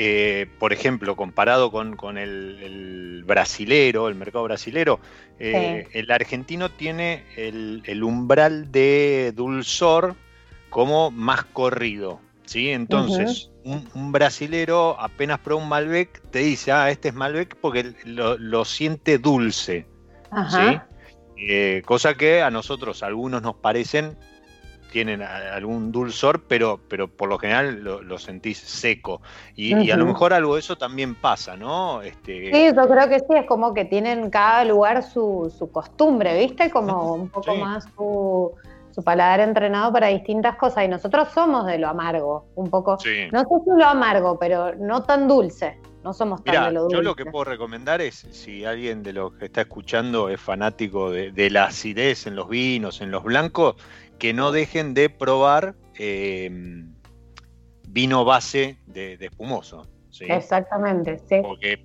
eh, 0.01 0.47
por 0.59 0.71
ejemplo, 0.71 1.17
comparado 1.17 1.71
con, 1.71 2.17
el, 2.17 3.23
brasilero, 3.25 4.07
el 4.07 4.15
mercado 4.15 4.45
brasilero, 4.45 5.01
eh, 5.39 5.87
el 5.91 6.09
argentino 6.09 6.69
tiene 6.69 7.25
el, 7.35 8.01
umbral 8.01 8.71
de 8.71 9.33
dulzor 9.35 10.15
como 10.69 11.11
más 11.11 11.43
corrido. 11.45 12.19
¿sí? 12.45 12.69
Entonces, 12.69 13.51
un, 13.63 14.11
brasilero 14.11 14.99
apenas 14.99 15.39
prueba 15.39 15.61
un 15.61 15.69
Malbec, 15.69 16.21
te 16.31 16.39
dice, 16.39 16.71
ah, 16.71 16.89
este 16.89 17.09
es 17.09 17.13
Malbec 17.13 17.55
porque 17.61 17.93
lo, 18.05 18.65
siente 18.65 19.17
dulce. 19.17 19.85
Eh, 21.37 21.81
cosa 21.85 22.15
que 22.15 22.41
a 22.41 22.51
nosotros, 22.51 23.03
algunos 23.03 23.41
nos 23.41 23.55
parecen 23.55 24.17
tienen 24.91 25.21
algún 25.21 25.91
dulzor, 25.91 26.43
pero, 26.47 26.79
pero 26.89 27.07
por 27.07 27.29
lo 27.29 27.37
general 27.37 27.83
lo, 27.83 28.17
sentís 28.17 28.57
seco. 28.57 29.21
Y, 29.55 29.91
a 29.91 29.97
lo 29.97 30.05
mejor 30.05 30.33
algo 30.33 30.55
de 30.55 30.61
eso 30.61 30.77
también 30.77 31.15
pasa, 31.15 31.55
¿no? 31.55 32.01
Este... 32.01 32.51
Sí, 32.51 32.75
yo 32.75 32.87
creo 32.87 33.07
que 33.07 33.19
sí, 33.19 33.25
es 33.35 33.45
como 33.45 33.73
que 33.73 33.85
tienen 33.85 34.29
cada 34.29 34.65
lugar 34.65 35.03
su, 35.03 35.53
su 35.55 35.71
costumbre, 35.71 36.37
¿viste? 36.39 36.69
Como 36.71 37.13
un 37.13 37.29
poco 37.29 37.55
más 37.55 37.87
su, 37.95 38.51
su, 38.91 39.03
paladar 39.03 39.39
entrenado 39.39 39.91
para 39.91 40.07
distintas 40.07 40.55
cosas. 40.57 40.85
Y 40.85 40.87
nosotros 40.87 41.29
somos 41.33 41.65
de 41.65 41.77
lo 41.77 41.87
amargo, 41.87 42.47
un 42.55 42.69
poco. 42.69 42.97
No 43.31 43.39
sé 43.41 43.47
si 43.63 43.69
lo 43.77 43.85
amargo, 43.85 44.37
pero 44.39 44.75
no 44.75 45.03
tan 45.03 45.27
dulce. 45.27 45.79
No 46.03 46.13
somos 46.13 46.43
tan 46.43 46.65
de 46.65 46.71
lo 46.71 46.81
dulce. 46.83 46.95
Yo 46.95 47.01
lo 47.01 47.15
que 47.15 47.25
puedo 47.25 47.45
recomendar 47.45 48.01
es, 48.01 48.27
si 48.31 48.65
alguien 48.65 49.03
de 49.03 49.13
los 49.13 49.33
que 49.33 49.45
está 49.45 49.61
escuchando 49.61 50.29
es 50.29 50.39
fanático 50.39 51.11
de, 51.11 51.31
de 51.31 51.49
la 51.49 51.65
acidez 51.65 52.25
en 52.25 52.35
los 52.35 52.47
vinos, 52.47 53.01
en 53.01 53.11
los 53.11 53.23
blancos, 53.23 53.75
que 54.19 54.33
no 54.33 54.51
dejen 54.51 54.93
de 54.93 55.09
probar 55.09 55.75
em, 55.95 56.93
vino 57.87 58.25
base 58.25 58.77
de, 58.85 59.13
espumoso. 59.13 59.87
Exactamente, 60.19 61.17
sí. 61.27 61.37
Porque 61.41 61.81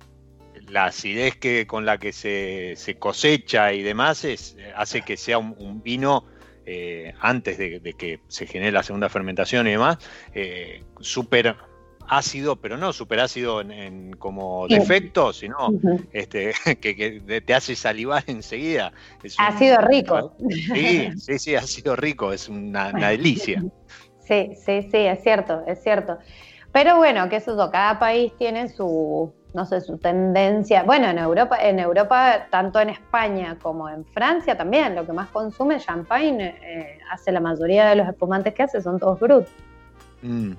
la 0.67 0.85
acidez 0.85 1.37
que, 1.37 1.65
con 1.65 1.85
la 1.85 1.97
que 1.97 2.11
se, 2.11 2.97
cosecha 2.99 3.73
y 3.73 3.81
demás 3.81 4.25
es, 4.25 4.57
hace 4.75 5.01
que 5.01 5.17
sea 5.17 5.37
un, 5.37 5.81
vino 5.81 6.25
eh, 6.65 7.13
antes 7.19 7.57
de, 7.57 7.93
que 7.97 8.19
se 8.27 8.47
genere 8.47 8.71
la 8.71 8.83
segunda 8.83 9.09
fermentación 9.09 9.67
y 9.67 9.71
demás, 9.71 9.97
eh, 10.33 10.83
súper 10.99 11.55
ácido, 12.07 12.55
pero 12.55 12.77
no 12.77 12.93
súper 12.93 13.19
ácido 13.19 13.61
en, 13.61 14.13
como 14.13 14.67
defecto, 14.67 15.33
sino 15.33 15.69
este, 16.11 16.53
que, 16.81 17.41
te 17.45 17.53
hace 17.53 17.75
salivar 17.75 18.23
enseguida. 18.27 18.93
ha 19.37 19.57
sido 19.57 19.77
rico. 19.81 20.35
Sí, 20.49 21.09
sí, 21.17 21.39
sí, 21.39 21.55
ha 21.55 21.61
sido 21.61 21.95
rico, 21.95 22.33
es 22.33 22.49
una, 22.49 22.91
delicia. 22.91 23.63
Sí, 24.19 24.51
sí, 24.55 24.81
sí, 24.91 24.97
es 24.97 25.21
cierto, 25.21 25.61
es 25.67 25.81
cierto. 25.83 26.17
Pero 26.75 26.97
bueno, 26.97 27.29
que 27.29 27.37
eso, 27.37 27.55
cada 27.71 27.97
país 27.99 28.33
tiene 28.37 28.67
su, 28.67 29.31
no 29.53 29.65
sé, 29.65 29.79
su 29.79 29.97
tendencia. 29.97 30.83
Bueno, 30.83 31.07
en 31.07 31.17
Europa, 31.17 31.57
en 31.61 31.79
Europa, 31.79 32.47
tanto 32.51 32.81
en 32.81 32.89
España 32.89 33.57
como 33.61 33.87
en 33.87 34.03
Francia 34.03 34.57
también, 34.57 34.93
lo 34.93 35.05
que 35.05 35.13
más 35.13 35.29
consume 35.29 35.79
champagne, 35.79 36.53
eh, 36.61 36.99
hace 37.09 37.31
la 37.31 37.39
mayoría 37.39 37.87
de 37.87 37.95
los 37.95 38.09
espumantes 38.09 38.53
que 38.53 38.63
hace 38.63 38.81
son 38.81 38.99
todos 38.99 39.17
brut. 39.21 39.47
Mm. 40.21 40.51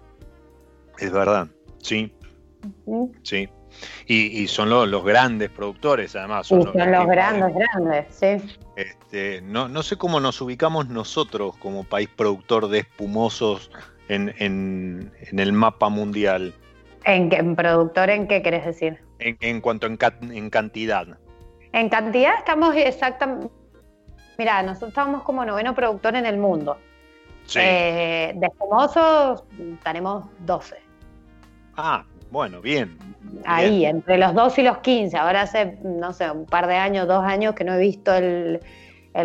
Es 1.01 1.13
verdad, 1.13 1.49
sí. 1.83 2.11
Sí. 3.23 3.51
Y, 4.07 4.47
son 4.47 4.71
los, 4.71 5.05
grandes 5.05 5.51
productores, 5.51 6.17
además. 6.17 6.47
Son, 6.47 6.65
los, 6.65 6.73
grandes, 6.73 7.55
grandes, 7.55 8.07
sí. 8.09 8.57
Este, 8.75 9.43
no, 9.43 9.69
no 9.69 9.83
sé 9.83 9.97
cómo 9.97 10.19
nos 10.21 10.41
ubicamos 10.41 10.89
nosotros 10.89 11.55
como 11.59 11.85
país 11.85 12.09
productor 12.09 12.69
de 12.69 12.79
espumosos 12.79 13.71
en, 14.09 14.35
en, 14.39 15.39
el 15.39 15.53
mapa 15.53 15.89
mundial. 15.89 16.55
¿En, 17.05 17.33
¿En, 17.33 17.57
productor 17.57 18.11
en 18.11 18.27
qué 18.27 18.43
querés 18.43 18.65
decir? 18.65 19.01
En, 19.19 19.61
cuanto 19.61 19.87
en, 19.87 19.99
en 20.33 20.51
cantidad. 20.51 21.07
En 21.73 21.89
cantidad 21.89 22.35
estamos 22.39 22.75
exactamente... 22.77 23.49
Mira, 24.39 24.63
nosotros 24.63 24.91
estamos 24.91 25.23
como 25.23 25.45
noveno 25.45 25.75
productor 25.75 26.17
en 26.17 26.27
el 26.27 26.37
mundo. 26.37 26.77
Sí. 27.47 27.61
Eh, 27.63 28.33
de 28.35 28.47
espumosos 28.47 29.45
tenemos 29.83 30.27
12. 30.41 30.77
Ah, 31.77 32.05
bueno, 32.31 32.61
bien. 32.61 32.99
Ahí, 33.45 33.87
entre 33.87 34.19
los 34.19 34.35
2 34.35 34.59
y 34.59 34.63
los 34.63 34.79
15. 34.79 35.17
Ahora 35.17 35.43
hace, 35.43 35.79
no 35.83 36.13
sé, 36.13 36.31
un 36.31 36.45
par 36.45 36.67
de 36.67 36.77
años, 36.77 37.07
dos 37.07 37.25
años 37.25 37.55
que 37.55 37.65
no 37.65 37.75
he 37.75 37.79
visto 37.79 38.15
el, 38.15 38.61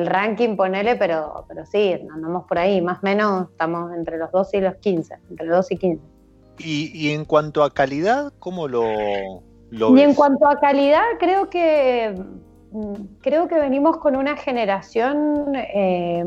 ranking, 0.06 0.56
ponele, 0.56 0.96
pero, 0.96 1.46
pero 1.48 1.66
sí, 1.66 1.94
andamos 2.14 2.46
por 2.46 2.58
ahí. 2.58 2.82
Más 2.82 3.00
o 3.00 3.02
menos 3.04 3.50
estamos 3.52 3.94
entre 3.94 4.18
los 4.18 4.32
12 4.32 4.58
y 4.58 4.62
los 4.62 4.76
15. 4.76 5.16
Entre 5.30 5.46
los 5.46 5.58
2 5.58 5.72
y 5.72 5.78
15. 5.78 6.04
Y, 6.64 7.10
en 7.12 7.26
cuanto 7.26 7.64
a 7.64 7.74
calidad, 7.74 8.34
¿cómo 8.40 8.68
lo, 8.68 8.84
lo 9.72 9.98
Y 9.98 10.02
en 10.02 10.14
cuanto 10.14 10.48
a 10.48 10.60
calidad, 10.60 11.02
creo 11.20 11.50
que 11.50 12.16
creo 13.22 13.48
que 13.48 13.60
venimos 13.60 13.98
con 13.98 14.16
una 14.16 14.38
generación 14.38 15.54
eh, 15.56 16.24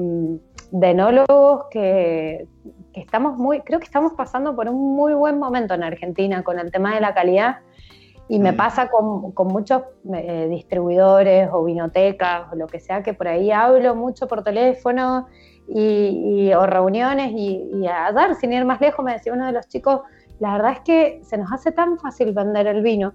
de 0.71 0.91
enólogos 0.91 1.67
que, 1.71 2.47
estamos 2.93 3.37
muy, 3.39 3.61
creo 3.61 3.79
que 3.79 3.87
estamos 3.87 4.13
pasando 4.15 4.55
por 4.55 4.69
un 4.69 4.95
muy 4.95 5.15
buen 5.15 5.39
momento 5.39 5.75
en 5.75 5.83
Argentina 5.83 6.43
con 6.45 6.59
el 6.59 6.71
tema 6.71 6.95
de 6.95 7.01
la 7.01 7.15
calidad. 7.15 7.59
Y 8.29 8.39
me 8.39 8.53
mm. 8.53 8.57
pasa 8.57 8.89
con, 8.89 9.49
muchos 9.49 9.83
eh, 10.15 10.49
distribuidores 10.51 11.49
o 11.53 11.65
vinotecas 11.65 12.53
o 12.53 12.57
lo 12.57 12.67
que 12.67 12.81
sea, 12.81 13.03
que 13.03 13.15
por 13.15 13.29
ahí 13.29 13.51
hablo 13.51 13.95
mucho 13.95 14.27
por 14.27 14.43
teléfono 14.43 15.27
y, 15.69 16.53
o 16.53 16.67
reuniones 16.67 17.33
y, 17.33 17.71
y, 17.73 17.87
a 17.87 18.13
dar, 18.13 18.35
sin 18.35 18.53
ir 18.53 18.65
más 18.65 18.81
lejos, 18.81 19.05
me 19.05 19.13
decía 19.13 19.33
uno 19.33 19.47
de 19.47 19.53
los 19.53 19.69
chicos, 19.69 20.01
la 20.41 20.53
verdad 20.53 20.73
es 20.73 20.81
que 20.81 21.21
se 21.25 21.39
nos 21.39 21.53
hace 21.53 21.73
tan 21.73 21.99
fácil 21.99 22.33
vender 22.33 22.67
el 22.67 22.83
vino 22.83 23.13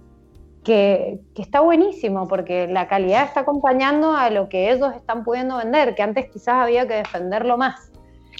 que, 0.64 1.20
que, 1.34 1.42
está 1.42 1.60
buenísimo 1.60 2.28
porque 2.28 2.66
la 2.66 2.86
calidad 2.86 3.24
está 3.24 3.40
acompañando 3.40 4.14
a 4.14 4.30
lo 4.30 4.48
que 4.48 4.70
ellos 4.70 4.94
están 4.94 5.24
pudiendo 5.24 5.56
vender, 5.56 5.94
que 5.94 6.02
antes 6.02 6.30
quizás 6.30 6.54
había 6.54 6.86
que 6.86 6.94
defenderlo 6.94 7.56
más. 7.56 7.89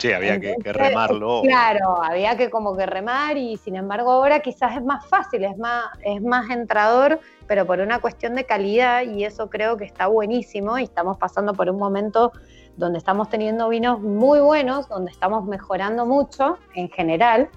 Sí, 0.00 0.12
había 0.14 0.40
que, 0.40 0.56
remarlo. 0.72 1.42
Claro, 1.42 2.02
había 2.02 2.34
que 2.34 2.48
como 2.48 2.74
que 2.74 2.86
remar 2.86 3.36
y 3.36 3.58
sin 3.58 3.76
embargo 3.76 4.10
ahora 4.10 4.40
quizás 4.40 4.76
es 4.76 4.82
más 4.82 5.06
fácil, 5.06 5.44
es 5.44 5.58
más, 5.58 5.84
es 6.02 6.22
más 6.22 6.48
entrador, 6.48 7.20
pero 7.46 7.66
por 7.66 7.80
una 7.80 8.00
cuestión 8.00 8.34
de 8.34 8.44
calidad 8.44 9.02
y 9.02 9.24
eso 9.24 9.50
creo 9.50 9.76
que 9.76 9.84
está 9.84 10.06
buenísimo 10.06 10.78
y 10.78 10.84
estamos 10.84 11.18
pasando 11.18 11.52
por 11.52 11.68
un 11.68 11.76
momento 11.76 12.32
donde 12.76 12.96
estamos 12.96 13.28
teniendo 13.28 13.68
vinos 13.68 14.00
muy 14.00 14.40
buenos, 14.40 14.88
donde 14.88 15.10
estamos 15.10 15.44
mejorando 15.44 16.06
mucho 16.06 16.56
en 16.74 16.88
general. 16.88 17.50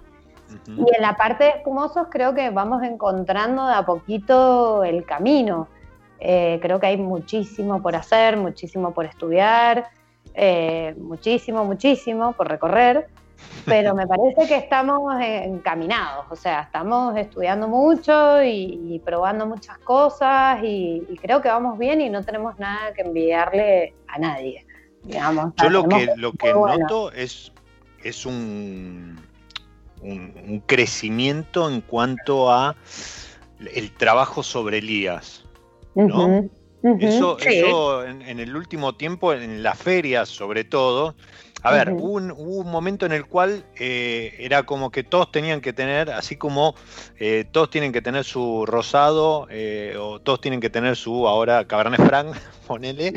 Y 0.68 0.96
en 0.96 1.02
la 1.02 1.16
parte 1.16 1.46
de 1.46 1.50
espumosos 1.52 2.08
creo 2.12 2.36
que 2.36 2.50
vamos 2.50 2.84
encontrando 2.84 3.66
de 3.68 3.74
a 3.74 3.86
poquito 3.86 4.84
el 4.84 5.06
camino. 5.06 5.70
Eh, 6.20 6.60
creo 6.62 6.80
que 6.80 6.88
hay 6.88 6.98
muchísimo 6.98 7.82
por 7.82 7.96
hacer, 7.96 8.36
muchísimo 8.36 8.94
por 8.94 9.06
estudiar. 9.06 9.90
Eh, 10.36 10.96
muchísimo, 10.98 11.64
muchísimo 11.64 12.34
por 12.34 12.48
recorrer, 12.48 13.08
pero 13.66 13.94
me 13.94 14.08
parece 14.08 14.48
que 14.48 14.56
estamos 14.56 15.14
encaminados, 15.22 16.26
o 16.30 16.36
sea, 16.36 16.62
estamos 16.62 17.16
estudiando 17.18 17.68
mucho 17.68 18.44
y, 18.44 19.00
probando 19.06 19.46
muchas 19.46 19.78
cosas 19.80 20.60
y, 20.64 21.04
creo 21.22 21.42
que 21.42 21.50
vamos 21.50 21.78
bien 21.78 22.02
y 22.02 22.10
no 22.10 22.24
tenemos 22.24 22.58
nada 22.58 22.94
que 22.94 23.02
envidiarle 23.04 23.94
a 24.08 24.18
nadie. 24.18 24.66
Digamos, 25.04 25.54
Yo 25.62 25.70
lo 25.70 25.88
que, 25.88 26.10
lo 26.16 26.32
que 26.32 26.54
noto 26.54 27.12
es, 27.12 27.52
es 28.04 28.26
un, 28.26 29.20
un, 30.02 30.64
crecimiento 30.66 31.70
en 31.70 31.82
cuanto 31.82 32.52
a 32.52 32.76
el 33.74 33.92
trabajo 33.92 34.44
sobre 34.44 34.80
Elías, 34.80 35.46
¿no? 35.94 36.50
Eso, 37.00 37.38
eso 37.40 38.06
en, 38.06 38.40
el 38.40 38.56
último 38.56 38.96
tiempo, 38.96 39.34
en 39.34 39.64
las 39.64 39.78
ferias 39.80 40.28
sobre 40.28 40.66
todo, 40.66 41.16
a 41.62 41.72
ver, 41.72 41.94
hubo, 41.94 42.18
un, 42.18 42.70
momento 42.70 43.06
en 43.06 43.14
el 43.14 43.26
cual 43.26 43.64
eh, 43.80 44.36
era 44.38 44.64
como 44.64 44.92
que 44.92 45.04
todos 45.04 45.32
tenían 45.32 45.62
que 45.62 45.72
tener, 45.72 46.12
así 46.12 46.36
como 46.36 46.76
eh, 47.18 47.46
todos 47.50 47.70
tienen 47.70 47.94
que 47.94 48.02
tener 48.02 48.26
su 48.26 48.66
rosado, 48.66 49.48
eh, 49.50 49.96
o 49.98 50.20
todos 50.20 50.42
tienen 50.42 50.60
que 50.60 50.70
tener 50.70 50.98
su 50.98 51.26
ahora 51.26 51.66
Cabernet 51.66 52.06
Franc, 52.06 52.36
ponele. 52.68 53.14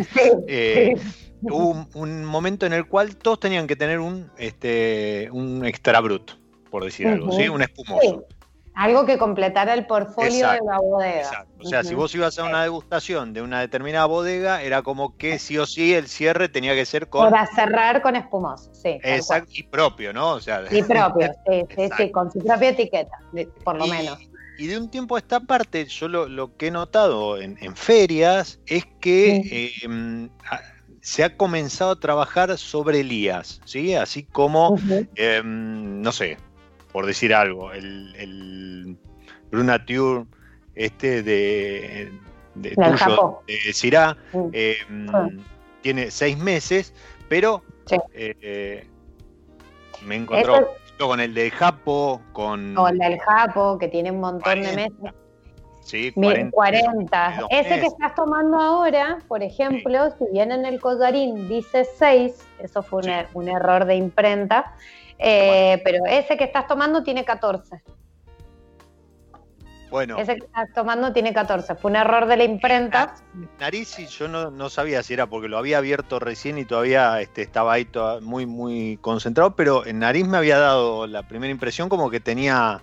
hubo 1.43 1.89
un, 1.95 2.25
momento 2.25 2.67
en 2.67 2.73
el 2.73 2.87
cual 2.87 3.17
todos 3.17 3.41
tenían 3.41 3.67
que 3.67 3.75
tener 3.75 3.99
un, 3.99 4.31
este, 4.39 5.29
un 5.33 5.65
extra 5.65 6.01
brut, 6.01 6.33
por 6.71 6.85
decir 6.85 7.09
algo, 7.09 7.33
¿sí? 7.33 7.49
Un 7.49 7.63
espumoso. 7.63 8.27
Algo 8.77 9.07
que 9.07 9.17
completara 9.17 9.73
el 9.73 9.87
portfolio 9.87 10.51
de 10.51 10.59
la 10.62 10.79
bodega. 10.79 11.21
Exacto. 11.23 11.65
O 11.65 11.67
sea, 11.67 11.83
si 11.83 11.95
vos 11.95 12.15
ibas 12.15 12.39
a 12.39 12.45
una 12.45 12.62
degustación 12.62 13.33
de 13.33 13.41
una 13.41 13.61
determinada 13.61 14.05
bodega, 14.05 14.62
era 14.62 14.83
como 14.83 15.17
que 15.17 15.39
sí 15.39 15.57
o 15.57 15.65
sí 15.65 15.95
el 15.95 16.09
cierre 16.09 16.51
tenía 16.51 16.75
que 16.75 16.85
ser 16.85 17.09
con. 17.09 17.31
Para 17.31 17.47
cerrar 17.47 18.03
con 18.03 18.17
espumoso, 18.17 18.75
sí. 18.75 19.01
Exacto, 19.03 19.51
y 19.55 19.62
propio, 19.62 20.12
¿no? 20.12 20.33
O 20.33 20.41
sea, 20.41 20.62
y 20.71 20.83
propio, 20.83 21.27
sí, 21.47 21.65
sí, 21.75 21.89
sí, 21.97 22.11
con 22.11 22.31
su 22.31 22.41
propia 22.41 22.69
etiqueta, 22.69 23.19
por 23.65 23.77
lo 23.79 23.87
menos. 23.87 24.19
Y 24.59 24.67
de 24.67 24.79
un 24.79 24.91
tiempo 24.91 25.17
a 25.17 25.21
esta 25.21 25.41
parte, 25.41 25.87
yo 25.87 26.09
lo, 26.09 26.57
que 26.59 26.67
he 26.67 26.71
notado 26.71 27.41
en, 27.41 27.57
ferias 27.77 28.61
es 28.67 28.85
que 29.01 29.73
em, 29.83 30.29
se 31.01 31.25
ha 31.25 31.35
comenzado 31.35 31.93
a 31.93 32.01
trabajar 32.01 32.57
sobre 32.59 33.01
Elías, 33.01 33.62
¿sí? 33.65 33.95
Así 33.95 34.23
como, 34.25 34.77
em, 35.15 36.03
no 36.03 36.12
sé, 36.12 36.37
por 36.97 37.05
decir 37.05 37.35
algo, 37.35 37.73
el, 37.73 38.17
el 38.17 38.97
Brunature 39.51 40.25
este 40.75 41.23
de, 41.23 42.11
de 42.55 42.71
tuyo, 42.71 43.43
de 43.47 43.73
Cirá, 43.75 44.17
eh, 44.55 44.79
tiene 45.83 46.11
seis 46.11 46.39
meses, 46.39 46.95
pero 47.29 47.63
eh, 48.15 48.87
me 50.07 50.17
encontró 50.17 50.71
con 50.99 51.21
el 51.21 51.35
de 51.35 51.51
Japo, 51.51 52.23
con... 52.33 52.75
Con 52.75 52.95
el 52.95 52.99
del 52.99 53.19
Japo, 53.21 53.77
que 53.77 53.89
tiene 53.89 54.11
un 54.11 54.21
montón 54.21 54.63
de 54.63 54.73
meses. 54.75 55.15
Sí, 55.83 56.15
40. 56.51 57.47
Ese 57.51 57.79
que 57.79 57.87
estás 57.89 58.15
tomando 58.15 58.59
ahora, 58.59 59.19
por 59.29 59.43
ejemplo, 59.43 60.13
si 60.19 60.25
bien 60.33 60.51
en 60.51 60.65
el 60.65 60.81
collarín 60.81 61.47
dice 61.47 61.85
6, 61.99 62.43
eso 62.61 62.83
fue 62.83 63.03
un, 63.03 63.09
er, 63.11 63.29
un 63.35 63.49
error 63.51 63.85
de 63.85 63.97
imprenta, 63.97 64.75
eh, 65.19 65.81
pero 65.85 66.05
ese 66.07 66.37
que 66.37 66.45
estás 66.45 66.67
tomando 66.67 67.03
tiene 67.03 67.25
14. 67.25 67.83
Bueno. 69.91 70.19
Ese 70.19 70.37
que 70.37 70.47
estás 70.47 70.73
tomando 70.75 71.13
tiene 71.13 71.33
14. 71.33 71.77
Fue 71.77 71.91
un 71.91 71.97
error 71.97 72.27
de 72.27 72.37
la 72.37 72.45
imprenta. 72.45 73.15
Nariz, 73.61 73.97
yo 73.97 74.29
no, 74.29 74.69
sabía 74.69 75.03
si 75.03 75.15
era 75.15 75.27
porque 75.27 75.49
lo 75.49 75.59
había 75.59 75.79
abierto 75.79 76.19
recién 76.19 76.59
y 76.59 76.65
todavía 76.65 77.21
este, 77.21 77.43
estaba 77.43 77.75
ahí 77.75 77.89
muy, 78.21 78.47
muy 78.47 78.99
concentrado, 79.01 79.55
pero 79.55 79.87
en 79.87 80.01
nariz 80.01 80.27
me 80.27 80.39
había 80.39 80.59
dado 80.59 81.07
la 81.07 81.23
primera 81.23 81.51
impresión 81.51 81.89
como 81.89 82.11
que 82.11 82.21
tenía, 82.21 82.83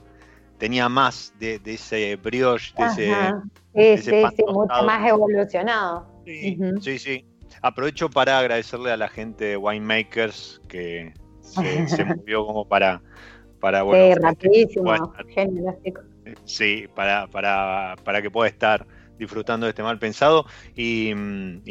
tenía 0.58 0.88
más 0.90 1.34
de, 1.40 1.62
ese 1.66 2.16
brioche, 2.16 2.74
de 2.78 2.86
ese. 2.86 3.98
Sí, 3.98 4.12
sí, 4.12 4.24
sí, 4.38 4.44
mucho 4.48 4.84
más 4.84 5.08
evolucionado. 5.08 6.08
Sí, 6.26 6.58
sí, 6.82 7.00
sí. 7.00 7.26
Aprovecho 7.62 8.10
para 8.10 8.40
agradecerle 8.40 8.92
a 8.92 8.98
la 8.98 9.08
gente 9.08 9.46
de 9.46 9.58
Winemakers 9.58 10.62
que, 10.68 11.14
se, 11.54 12.06
movió 12.06 12.46
como 12.46 12.68
para, 12.68 13.02
para 13.60 13.84
bueno, 13.84 14.16
sí, 14.16 14.22
rapidísimo, 14.22 15.14
Sí, 16.46 16.88
para, 16.96 17.28
para, 17.28 17.96
para 18.04 18.22
que 18.22 18.32
pueda 18.32 18.50
estar 18.50 18.88
disfrutando 19.18 19.66
de 19.66 19.72
este 19.72 19.84
mal 19.84 20.00
pensado. 20.00 20.46
Y, 20.76 21.14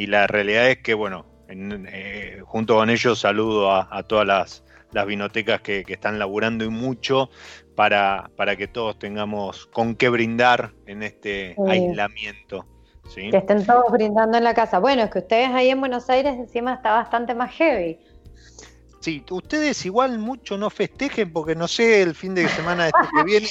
la 0.07 0.27
realidad 0.27 0.71
es 0.71 0.79
que, 0.79 0.95
bueno, 0.95 1.27
eh, 1.49 2.41
junto 2.45 2.77
con 2.77 2.91
ellos 2.91 3.19
saludo 3.19 3.73
a, 3.73 4.03
todas 4.05 4.27
las, 4.27 5.07
vinotecas 5.07 5.61
que, 5.61 5.85
están 5.89 6.19
laburando 6.19 6.65
y 6.65 6.69
mucho 6.69 7.31
para, 7.75 8.31
para 8.37 8.57
que 8.57 8.69
todos 8.69 8.99
tengamos 8.99 9.67
con 9.67 9.95
qué 9.95 10.09
brindar 10.09 10.73
en 10.87 11.03
este 11.03 11.57
aislamiento. 11.67 12.67
Que 13.15 13.37
estén 13.37 13.67
todos 13.67 13.91
brindando 13.91 14.39
en 14.39 14.45
la 14.45 14.55
casa. 14.55 14.79
Bueno, 14.79 15.03
es 15.03 15.11
que 15.11 15.19
ustedes 15.19 15.49
ahí 15.51 15.71
en 15.71 15.81
Buenos 15.81 16.09
Aires 16.09 16.35
encima 16.35 16.75
está 16.75 16.95
bastante 16.95 17.35
más 17.35 17.51
heavy. 17.53 17.99
Sí, 19.03 19.25
ustedes 19.31 19.85
igual 19.85 20.21
mucho 20.21 20.57
no 20.57 20.71
festejen 20.71 21.33
porque 21.33 21.57
no 21.57 21.67
sé 21.67 22.03
el 22.03 22.15
fin 22.15 22.37
de 22.37 22.49
semana 22.49 22.87
este 22.87 23.01
que 23.17 23.25
viene 23.25 23.49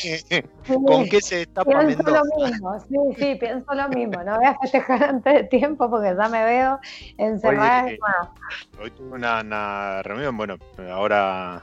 con 0.88 1.10
qué 1.10 1.20
se 1.20 1.42
está 1.42 1.66
Pienso 1.66 2.04
lo 2.04 2.22
mismo, 2.38 2.80
sí, 2.80 2.96
sí, 3.18 3.36
pienso 3.36 3.74
lo 3.74 3.90
mismo. 3.90 4.24
No 4.24 4.38
voy 4.38 4.46
a 4.46 4.58
festejar 4.62 5.04
antes 5.10 5.34
de 5.34 5.44
tiempo 5.44 5.90
porque 5.90 6.16
ya 6.18 6.30
me 6.30 6.46
veo 6.46 6.80
encerrada. 7.18 7.84
Hoy, 7.84 8.00
hoy 8.82 8.92
tuve 8.92 9.16
una 9.16 10.02
reunión, 10.04 10.38
bueno, 10.38 10.56
ahora 10.90 11.62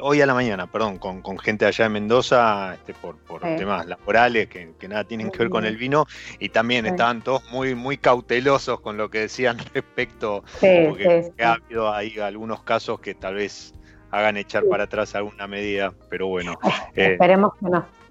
hoy 0.00 0.20
a 0.20 0.26
la 0.26 0.34
mañana, 0.34 0.66
perdón, 0.66 0.98
con, 0.98 1.38
gente 1.38 1.66
allá 1.66 1.86
en 1.86 1.92
Mendoza, 1.92 2.74
este, 2.74 2.94
por, 2.94 3.16
temas 3.40 3.86
laborales 3.86 4.48
que, 4.48 4.74
nada 4.88 5.04
tienen 5.04 5.30
que 5.30 5.38
ver 5.38 5.50
con 5.50 5.64
el 5.64 5.76
vino, 5.76 6.06
y 6.38 6.48
también 6.48 6.86
estaban 6.86 7.22
todos 7.22 7.42
muy, 7.50 7.74
muy 7.74 7.98
cautelosos 7.98 8.80
con 8.80 8.96
lo 8.96 9.10
que 9.10 9.20
decían 9.20 9.58
respecto, 9.74 10.44
porque 10.60 11.32
ha 11.42 11.52
habido 11.52 11.92
ahí 11.92 12.18
algunos 12.18 12.62
casos 12.62 13.00
que 13.00 13.14
tal 13.14 13.34
vez 13.34 13.74
hagan 14.10 14.36
echar 14.36 14.64
para 14.68 14.84
atrás 14.84 15.14
alguna 15.14 15.46
medida, 15.46 15.92
pero 16.08 16.28
bueno. 16.28 16.58
Eh, 16.94 17.12
Esperemos 17.12 17.54
que 17.54 17.66
no. 17.66 18.01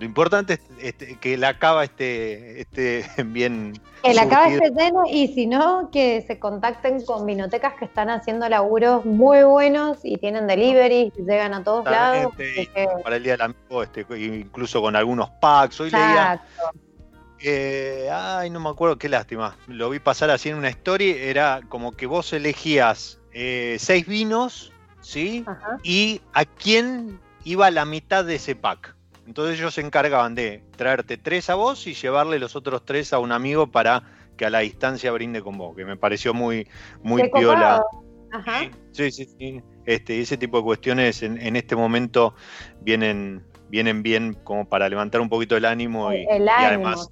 Lo 0.00 0.06
importante 0.06 0.54
es 0.54 0.60
este, 0.78 1.16
que 1.18 1.36
la 1.36 1.58
cava 1.58 1.84
esté, 1.84 2.62
esté 2.62 3.04
bien. 3.26 3.78
Que 4.02 4.14
la 4.14 4.26
cava 4.26 4.48
esté 4.48 4.70
llena 4.70 5.02
y 5.12 5.28
si 5.28 5.46
no, 5.46 5.90
que 5.92 6.22
se 6.22 6.38
contacten 6.38 7.04
con 7.04 7.26
vinotecas 7.26 7.74
que 7.74 7.84
están 7.84 8.08
haciendo 8.08 8.48
laburos 8.48 9.04
muy 9.04 9.42
buenos 9.42 9.98
y 10.02 10.16
tienen 10.16 10.46
delivery, 10.46 11.12
llegan 11.18 11.52
a 11.52 11.62
todos 11.62 11.84
lados. 11.84 12.32
Para 13.04 13.16
el 13.16 13.22
Día 13.22 13.32
del 13.32 13.42
Amigo, 13.42 13.82
este, 13.82 14.06
incluso 14.16 14.80
con 14.80 14.96
algunos 14.96 15.28
packs. 15.32 15.78
Hoy 15.80 15.88
Exacto. 15.88 16.62
Eh, 17.42 18.08
ay, 18.10 18.48
no 18.48 18.58
me 18.58 18.70
acuerdo, 18.70 18.96
qué 18.96 19.10
lástima. 19.10 19.54
Lo 19.66 19.90
vi 19.90 19.98
pasar 19.98 20.30
así 20.30 20.48
en 20.48 20.56
una 20.56 20.68
story. 20.70 21.10
Era 21.10 21.60
como 21.68 21.92
que 21.92 22.06
vos 22.06 22.32
elegías 22.32 23.20
eh, 23.34 23.76
seis 23.78 24.06
vinos, 24.06 24.72
¿sí? 25.02 25.44
Y 25.82 26.22
a 26.32 26.46
quién 26.46 27.20
iba 27.44 27.70
la 27.70 27.84
mitad 27.84 28.24
de 28.24 28.36
ese 28.36 28.56
pack. 28.56 28.96
Entonces 29.30 29.60
ellos 29.60 29.74
se 29.74 29.80
encargaban 29.80 30.34
de 30.34 30.64
traerte 30.76 31.16
tres 31.16 31.50
a 31.50 31.54
vos 31.54 31.86
y 31.86 31.94
llevarle 31.94 32.40
los 32.40 32.56
otros 32.56 32.84
tres 32.84 33.12
a 33.12 33.20
un 33.20 33.30
amigo 33.30 33.70
para 33.70 34.02
que 34.36 34.44
a 34.44 34.50
la 34.50 34.58
distancia 34.58 35.12
brinde 35.12 35.40
con 35.40 35.56
vos, 35.56 35.76
que 35.76 35.84
me 35.84 35.96
pareció 35.96 36.34
muy, 36.34 36.66
muy 37.04 37.30
piola. 37.30 37.80
Sí, 38.90 39.12
sí, 39.12 39.28
sí. 39.38 39.62
Este, 39.86 40.20
ese 40.20 40.36
tipo 40.36 40.56
de 40.56 40.64
cuestiones 40.64 41.22
en, 41.22 41.54
este 41.54 41.76
momento 41.76 42.34
vienen, 42.80 43.44
vienen 43.68 44.02
bien 44.02 44.34
como 44.42 44.68
para 44.68 44.88
levantar 44.88 45.20
un 45.20 45.28
poquito 45.28 45.56
el 45.56 45.64
ánimo 45.64 46.12
y, 46.12 46.26
además 46.26 47.08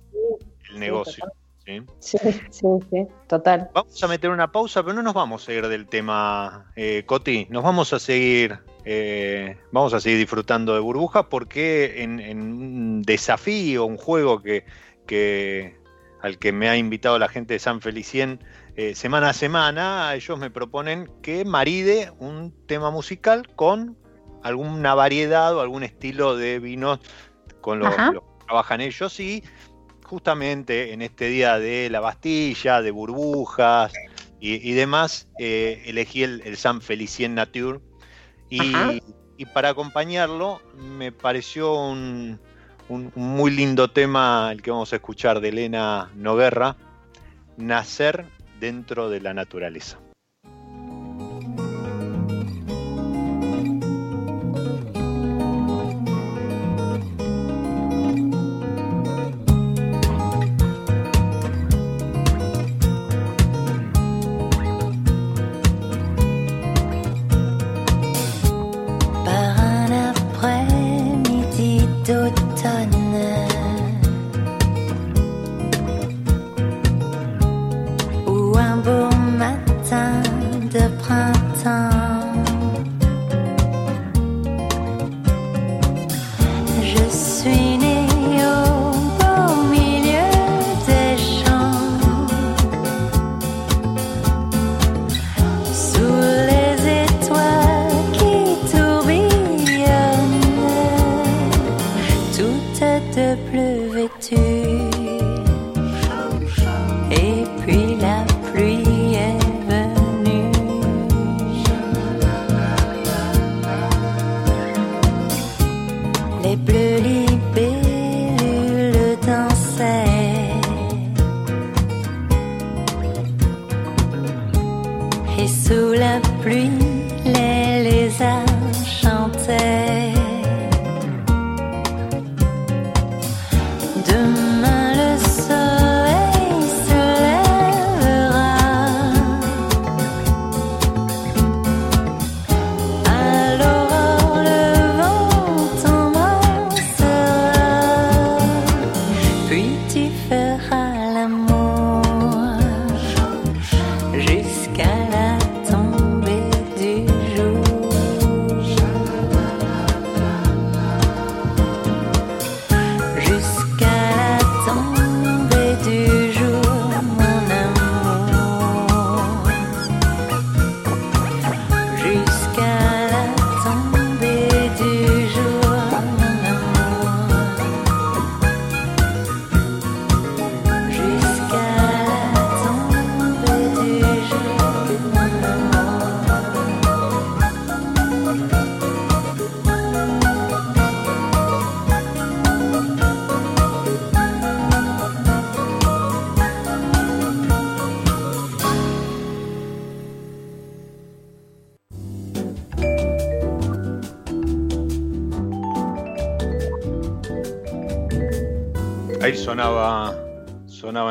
el 0.72 0.80
negocio. 0.80 1.24
Sí, 1.64 1.80
sí, 2.00 2.18
sí, 2.50 3.06
total. 3.28 3.70
Vamos 3.74 4.02
a 4.02 4.08
meter 4.08 4.30
una 4.30 4.50
pausa, 4.50 4.82
pero 4.82 4.96
no 4.96 5.02
nos 5.02 5.14
vamos 5.14 5.48
a 5.48 5.52
ir 5.52 5.68
del 5.68 5.86
tema, 5.86 6.72
eh, 6.74 7.04
Coti. 7.06 7.46
Nos 7.48 7.62
vamos 7.62 7.92
a 7.92 8.00
seguir 8.00 8.58
eh, 8.90 9.58
vamos 9.70 9.92
a 9.92 10.00
seguir 10.00 10.16
disfrutando 10.16 10.72
de 10.72 10.80
burbujas 10.80 11.26
porque 11.28 12.02
en, 12.02 12.40
un 12.40 13.02
desafío, 13.02 13.84
un 13.84 13.98
juego 13.98 14.40
que, 14.40 14.64
al 16.22 16.38
que 16.38 16.52
me 16.52 16.70
ha 16.70 16.76
invitado 16.78 17.18
la 17.18 17.28
gente 17.28 17.52
de 17.52 17.58
San 17.58 17.82
Felicien 17.82 18.42
eh, 18.76 18.94
semana 18.94 19.28
a 19.28 19.32
semana, 19.34 20.14
ellos 20.14 20.38
me 20.38 20.50
proponen 20.50 21.10
que 21.20 21.44
maride 21.44 22.12
un 22.18 22.50
tema 22.66 22.90
musical 22.90 23.54
con 23.56 23.98
alguna 24.42 24.94
variedad 24.94 25.54
o 25.54 25.60
algún 25.60 25.82
estilo 25.82 26.38
de 26.38 26.58
vinos 26.58 26.98
con 27.60 27.80
los, 27.80 27.94
que 27.94 28.18
trabajan 28.46 28.80
ellos. 28.80 29.20
Y 29.20 29.44
justamente 30.02 30.94
en 30.94 31.02
este 31.02 31.26
día 31.26 31.58
de 31.58 31.90
la 31.90 32.00
Bastilla, 32.00 32.80
de 32.80 32.90
burbujas 32.90 33.92
y, 34.40 34.72
demás, 34.72 35.28
eh, 35.38 35.82
elegí 35.84 36.22
el, 36.22 36.40
el 36.46 36.56
San 36.56 36.80
Felicien 36.80 37.34
Nature 37.34 37.80
y, 38.50 39.44
para 39.54 39.70
acompañarlo 39.70 40.60
me 40.76 41.12
pareció 41.12 41.74
un, 41.74 42.40
un, 42.88 43.12
muy 43.14 43.50
lindo 43.50 43.88
tema 43.88 44.50
el 44.50 44.62
que 44.62 44.70
vamos 44.70 44.92
a 44.92 44.96
escuchar 44.96 45.40
de 45.40 45.50
Elena 45.50 46.10
Noguerra, 46.14 46.76
Nacer 47.56 48.26
dentro 48.60 49.10
de 49.10 49.20
la 49.20 49.34
naturaleza. 49.34 49.98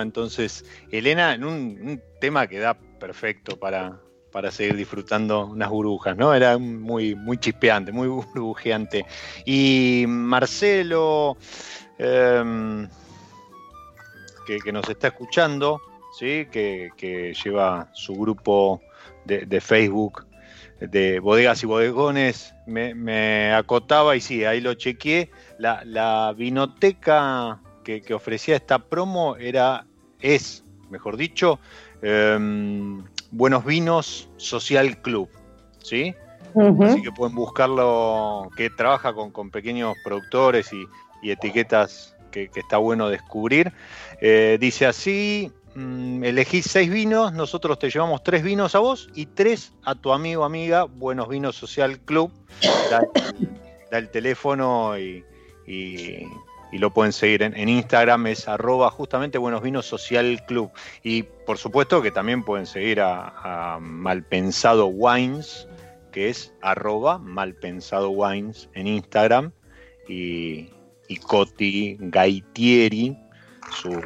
Entonces 0.02 0.66
Elena 0.92 1.34
en 1.34 1.44
un, 1.44 2.02
tema 2.20 2.48
que 2.48 2.60
da 2.60 2.74
perfecto 3.00 3.58
para, 3.60 4.00
para 4.32 4.52
seguir 4.52 4.76
disfrutando 4.76 5.46
unas 5.46 5.70
burbujas, 5.70 6.18
¿no? 6.18 6.34
Era 6.34 6.58
muy, 6.58 7.16
muy 7.16 7.38
chispeante, 7.38 7.92
muy 7.92 8.08
burbujeante. 8.34 9.06
Y 9.46 10.06
Marcelo, 10.08 11.38
em, 11.98 12.88
que, 14.46 14.72
nos 14.72 14.90
está 14.90 15.08
escuchando, 15.08 15.82
¿sí? 16.18 16.48
que, 16.52 17.34
lleva 17.44 17.90
su 17.94 18.16
grupo 18.16 18.82
de, 19.26 19.62
Facebook 19.62 20.26
de 20.80 21.20
bodegas 21.20 21.64
y 21.64 21.66
bodegones, 21.66 22.54
me, 22.66 23.54
acotaba 23.54 24.16
y 24.16 24.22
sí, 24.22 24.46
ahí 24.46 24.62
lo 24.62 24.74
chequeé. 24.74 25.32
La, 25.58 26.34
vinoteca 26.38 27.60
que, 27.96 28.14
ofrecía 28.14 28.56
esta 28.56 28.80
promo 28.80 29.36
era, 29.38 29.86
es, 30.20 30.64
mejor 30.90 31.18
dicho, 31.18 31.60
em, 32.02 33.04
Buenos 33.32 33.66
Vinos 33.66 34.30
Social 34.38 35.02
Club, 35.02 35.30
¿sí? 35.84 36.16
Así 36.82 37.04
que 37.04 37.12
pueden 37.12 37.36
buscarlo, 37.36 38.50
que 38.58 38.70
trabaja 38.70 39.14
con, 39.14 39.52
pequeños 39.52 39.96
productores 40.04 40.72
y, 40.74 40.88
etiquetas 41.30 42.16
que, 42.32 42.50
está 42.56 42.78
bueno 42.78 43.10
descubrir. 43.10 43.74
Eh, 44.22 44.58
dice 44.60 44.86
así, 44.86 45.52
mm, 45.76 46.24
elegís 46.24 46.66
seis 46.66 46.90
vinos, 46.90 47.34
nosotros 47.34 47.78
te 47.80 47.90
llevamos 47.90 48.24
tres 48.24 48.44
vinos 48.44 48.76
a 48.76 48.80
vos 48.80 49.10
y 49.14 49.28
tres 49.28 49.74
a 49.84 49.94
tu 49.96 50.14
amigo 50.14 50.46
amiga, 50.46 50.86
Buenos 50.86 51.28
Vinos 51.28 51.56
Social 51.56 52.00
Club. 52.00 52.32
Da, 52.90 53.06
el 53.92 54.10
teléfono 54.10 54.98
y, 54.98 55.24
lo 56.74 56.94
pueden 56.94 57.14
seguir 57.14 57.44
en, 57.44 57.70
Instagram, 57.70 58.28
es 58.28 58.48
arroba 58.48 58.92
justamente 58.92 59.38
Buenos 59.38 59.62
Vinos 59.62 59.86
Social 59.86 60.44
Club. 60.46 60.72
Y 61.04 61.24
por 61.24 61.58
supuesto 61.58 62.02
que 62.02 62.12
también 62.12 62.44
pueden 62.44 62.66
seguir 62.66 63.00
a, 63.02 63.78
Malpensado 63.80 64.88
Wines, 64.88 65.68
que 66.12 66.30
es 66.30 66.54
arroba 66.62 67.18
Malpensado 67.18 68.10
Wines 68.10 68.70
en 68.74 68.88
Instagram. 68.88 69.52
Y, 70.08 70.70
y 71.08 71.18
Coti 71.18 71.98
Gaitieri, 72.00 73.18
su, 73.82 74.02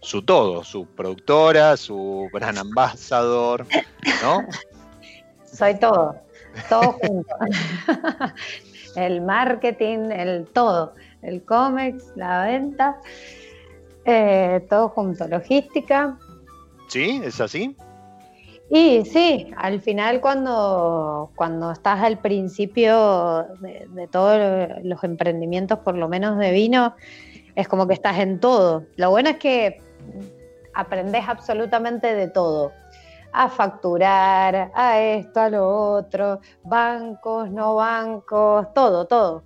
su 0.00 0.22
todo, 0.22 0.64
su 0.64 0.86
productora, 0.86 1.76
su 1.76 2.28
gran 2.32 2.58
ambasador, 2.58 3.66
¿no? 4.22 4.44
Soy 5.44 5.78
todo, 5.78 6.16
todo 6.68 6.92
junto. 6.92 7.34
el 8.96 9.20
marketing, 9.20 10.10
el 10.10 10.46
todo, 10.46 10.94
el 11.22 11.44
cómics, 11.44 12.12
la 12.16 12.44
venta, 12.44 12.98
eh, 14.04 14.64
todo 14.68 14.88
junto, 14.88 15.26
logística. 15.28 16.18
¿Sí? 16.88 17.20
¿Es 17.24 17.40
así? 17.40 17.76
Y 18.74 19.04
sí, 19.04 19.52
al 19.56 19.82
final 19.82 20.22
cuando, 20.22 21.30
cuando 21.36 21.72
estás 21.72 22.00
al 22.00 22.18
principio 22.18 23.46
de, 23.60 24.08
todos 24.10 24.70
los 24.82 25.04
emprendimientos, 25.04 25.80
por 25.80 25.94
lo 25.94 26.08
menos 26.08 26.38
de 26.38 26.52
vino, 26.52 26.94
es 27.54 27.68
como 27.68 27.86
que 27.86 27.92
estás 27.92 28.18
en 28.18 28.40
todo. 28.40 28.84
Lo 28.96 29.10
bueno 29.10 29.28
es 29.28 29.36
que 29.36 29.82
aprendes 30.72 31.24
absolutamente 31.28 32.14
de 32.14 32.28
todo. 32.28 32.72
A 33.32 33.48
facturar, 33.48 34.70
a 34.74 35.00
esto, 35.00 35.40
a 35.40 35.48
lo 35.48 35.68
otro, 35.68 36.40
bancos, 36.64 37.50
no 37.50 37.76
bancos, 37.76 38.72
todo, 38.74 39.06
todo. 39.06 39.42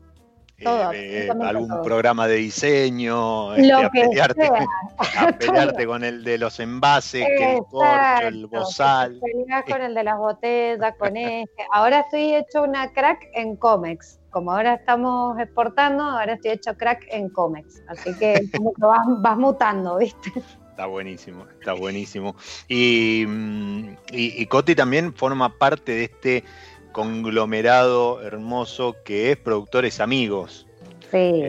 Eh, 0.59 1.28
algún 1.43 1.82
programa 1.82 2.26
de 2.26 2.37
diseño, 2.37 3.55
este, 3.55 3.72
a, 3.72 3.91
pelearte, 5.39 5.87
con 5.87 6.03
el 6.03 6.24
de 6.24 6.39
los 6.39 6.59
envases, 6.61 7.26
que 7.26 7.57
el 7.57 7.64
corcho, 7.70 8.26
el 8.26 8.47
bozal. 8.47 9.20
con 9.68 9.82
el 9.82 9.95
de 9.95 10.05
las 10.05 10.16
botellas, 10.16 10.95
con 10.99 11.14
este. 11.16 11.62
Ahora 11.72 12.01
estoy 12.01 12.34
hecho 12.34 12.62
una 12.62 12.91
crack 12.93 13.28
en 13.34 13.57
Comex. 13.57 14.18
Como 14.30 14.53
ahora 14.53 14.74
estamos 14.74 15.39
exportando, 15.39 16.03
ahora 16.03 16.34
estoy 16.34 16.53
hecho 16.53 16.74
crack 16.74 17.07
en 17.11 17.28
Comex. 17.28 17.82
Así 17.89 18.14
que 18.14 18.41
como 18.57 18.72
que 18.72 18.87
vas, 18.87 19.37
mutando, 19.37 19.99
¿viste? 19.99 20.32
Está 20.76 20.84
buenísimo, 20.84 21.46
está 21.58 21.72
buenísimo. 21.72 22.36
Y, 22.68 23.24
mm, 23.26 23.96
y, 24.12 24.42
y 24.42 24.44
Coti 24.44 24.74
también 24.74 25.14
forma 25.14 25.56
parte 25.56 25.92
de 25.92 26.04
este 26.04 26.44
conglomerado 26.92 28.20
hermoso 28.20 28.94
que 29.02 29.30
es 29.30 29.38
Productores 29.38 30.00
Amigos. 30.00 30.66
Sí. 31.10 31.44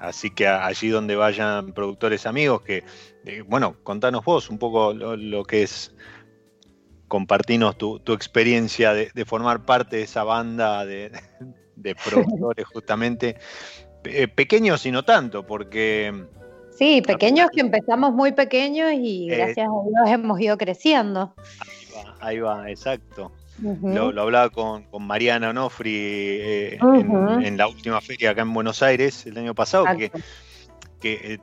Así 0.00 0.30
que 0.30 0.48
allí 0.48 0.88
donde 0.88 1.14
vayan 1.14 1.74
productores 1.74 2.24
amigos, 2.24 2.62
que, 2.62 2.84
eh, 3.26 3.42
bueno, 3.46 3.76
contanos 3.82 4.24
vos 4.24 4.48
un 4.48 4.58
poco 4.58 4.94
lo, 4.94 5.44
que 5.44 5.64
es, 5.64 5.94
compartirnos 7.06 7.76
tu, 7.76 8.00
experiencia 8.14 8.94
de, 8.94 9.24
formar 9.26 9.66
parte 9.66 9.96
de 9.96 10.04
esa 10.04 10.24
banda 10.24 10.86
de, 10.86 11.12
productores 12.02 12.64
justamente, 12.72 13.36
eh, 14.04 14.26
pequeños 14.26 14.86
y 14.86 14.90
no 14.90 15.04
tanto, 15.04 15.46
porque... 15.46 16.28
Sí, 16.78 17.02
pequeños 17.02 17.50
que 17.50 17.60
empezamos 17.60 18.12
muy 18.12 18.32
pequeños 18.32 18.92
y 18.94 19.28
gracias 19.28 19.66
a 19.66 19.88
Dios 19.88 20.10
hemos 20.14 20.40
ido 20.40 20.56
creciendo. 20.56 21.34
Ahí 22.20 22.38
va, 22.38 22.62
ahí 22.62 22.64
va, 22.64 22.70
exacto 22.70 23.32
lo, 23.62 24.22
hablaba 24.22 24.50
con, 24.50 24.84
Mariana 25.00 25.50
Onofri 25.50 25.96
eh, 25.96 26.78
en, 26.80 27.56
la 27.56 27.68
última 27.68 28.00
feria 28.00 28.30
acá 28.30 28.42
en 28.42 28.52
Buenos 28.54 28.82
Aires 28.82 29.26
el 29.26 29.36
año 29.38 29.54
pasado, 29.54 29.84
que, 29.96 30.10
que 31.00 31.40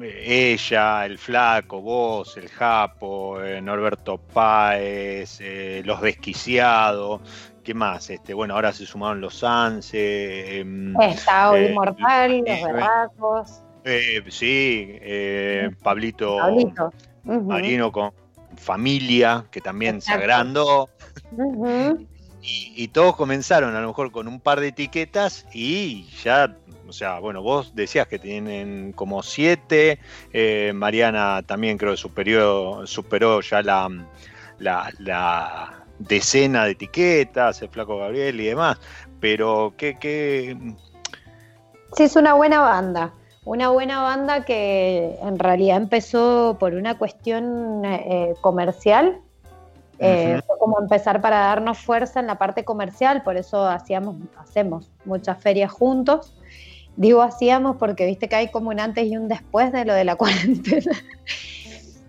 eh, 0.00 0.52
ella, 0.54 1.04
el 1.04 1.18
flaco, 1.18 1.80
vos, 1.80 2.36
el 2.36 2.48
Japo, 2.48 3.42
eh, 3.42 3.60
Norberto 3.60 4.18
Páez, 4.18 5.40
los 5.84 6.00
desquiciados, 6.00 7.20
¿qué 7.62 7.74
más? 7.74 8.08
Este, 8.10 8.34
bueno, 8.34 8.54
ahora 8.54 8.72
se 8.72 8.86
sumaron 8.86 9.20
los 9.20 9.44
Anse. 9.44 10.60
Em, 10.60 10.98
Está 11.00 11.50
hoy 11.50 11.72
Mortal, 11.72 12.38
los 12.38 12.62
Berracos. 12.62 13.62
Sí, 14.28 15.00
Pablito, 15.82 16.36
Pablito. 16.36 16.92
Marino 17.24 17.92
con 17.92 18.12
familia, 18.56 19.44
que 19.50 19.60
también 19.60 20.00
se 20.00 20.12
agrandó. 20.12 20.88
Y, 22.40 22.88
todos 22.88 23.16
comenzaron 23.16 23.74
a 23.74 23.80
lo 23.80 23.88
mejor 23.88 24.10
con 24.10 24.28
un 24.28 24.40
par 24.40 24.60
de 24.60 24.68
etiquetas 24.68 25.44
y 25.52 26.08
ya, 26.22 26.56
o 26.86 26.92
sea, 26.92 27.18
bueno, 27.18 27.42
vos 27.42 27.74
decías 27.74 28.06
que 28.06 28.18
tienen 28.18 28.92
como 28.92 29.22
siete, 29.22 29.98
eh, 30.32 30.72
Mariana 30.74 31.42
también 31.44 31.76
creo 31.76 31.90
que 31.90 31.98
superó, 31.98 32.86
superó 32.86 33.40
ya 33.42 33.62
la, 33.62 33.90
la, 34.58 35.84
decena 35.98 36.64
de 36.64 36.70
etiquetas, 36.70 37.60
el 37.60 37.68
flaco 37.68 37.98
Gabriel 37.98 38.40
y 38.40 38.46
demás, 38.46 38.78
pero 39.20 39.74
¿qué, 39.76 39.98
qué... 39.98 40.56
Sí, 41.96 42.04
es 42.04 42.16
una 42.16 42.34
buena 42.34 42.60
banda. 42.60 43.12
Una 43.48 43.70
buena 43.70 44.02
banda 44.02 44.44
que 44.44 45.18
en 45.22 45.38
realidad 45.38 45.78
empezó 45.78 46.58
por 46.60 46.74
una 46.74 46.98
cuestión 46.98 47.82
eh, 47.82 48.34
comercial 48.42 49.22
eh, 49.98 50.42
fue 50.46 50.58
como 50.58 50.78
empezar 50.78 51.22
para 51.22 51.38
darnos 51.38 51.78
fuerza 51.78 52.20
en 52.20 52.26
la 52.26 52.34
parte 52.34 52.66
comercial, 52.66 53.22
por 53.22 53.38
eso 53.38 53.66
hacíamos, 53.66 54.16
hacemos 54.36 54.90
muchas 55.06 55.38
ferias 55.38 55.72
juntos. 55.72 56.34
Digo 56.96 57.22
hacíamos 57.22 57.76
porque 57.78 58.04
viste 58.04 58.28
que 58.28 58.36
hay 58.36 58.50
como 58.50 58.68
un 58.68 58.80
antes 58.80 59.06
y 59.06 59.16
un 59.16 59.28
después 59.28 59.72
de 59.72 59.86
lo 59.86 59.94
de 59.94 60.04
la 60.04 60.16
cuarentena. 60.16 60.92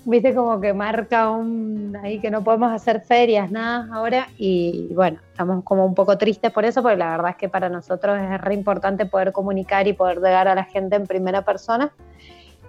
Viste 0.06 0.34
como 0.34 0.60
que 0.60 0.74
marca 0.74 1.30
un 1.30 1.98
ahí 2.02 2.20
que 2.20 2.32
no 2.32 2.44
podemos 2.44 2.72
hacer 2.72 3.02
ferias, 3.02 3.52
nada 3.52 3.88
ahora. 3.94 4.28
Y 4.38 4.94
bueno, 4.94 5.20
estamos 5.32 5.64
como 5.64 5.86
un 5.86 5.96
poco 5.96 6.18
tristes 6.18 6.52
por 6.52 6.66
eso, 6.66 6.82
porque 6.82 6.98
la 6.98 7.12
verdad 7.12 7.32
es 7.32 7.38
que 7.38 7.50
para 7.50 7.70
nosotros 7.70 8.18
es 8.20 8.42
re 8.42 8.54
importante 8.54 9.06
poder 9.06 9.32
comunicar 9.32 9.88
y 9.88 9.94
poder 9.94 10.18
llegar 10.18 10.48
a 10.48 10.56
la 10.56 10.64
gente 10.64 10.96
en 10.96 11.06
primera 11.06 11.44
persona. 11.44 11.92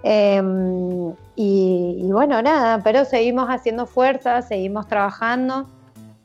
Em, 0.03 1.13
y, 1.35 2.09
bueno, 2.11 2.41
nada, 2.41 2.81
pero 2.83 3.05
seguimos 3.05 3.49
haciendo 3.49 3.85
fuerza, 3.85 4.41
seguimos 4.41 4.87
trabajando. 4.87 5.67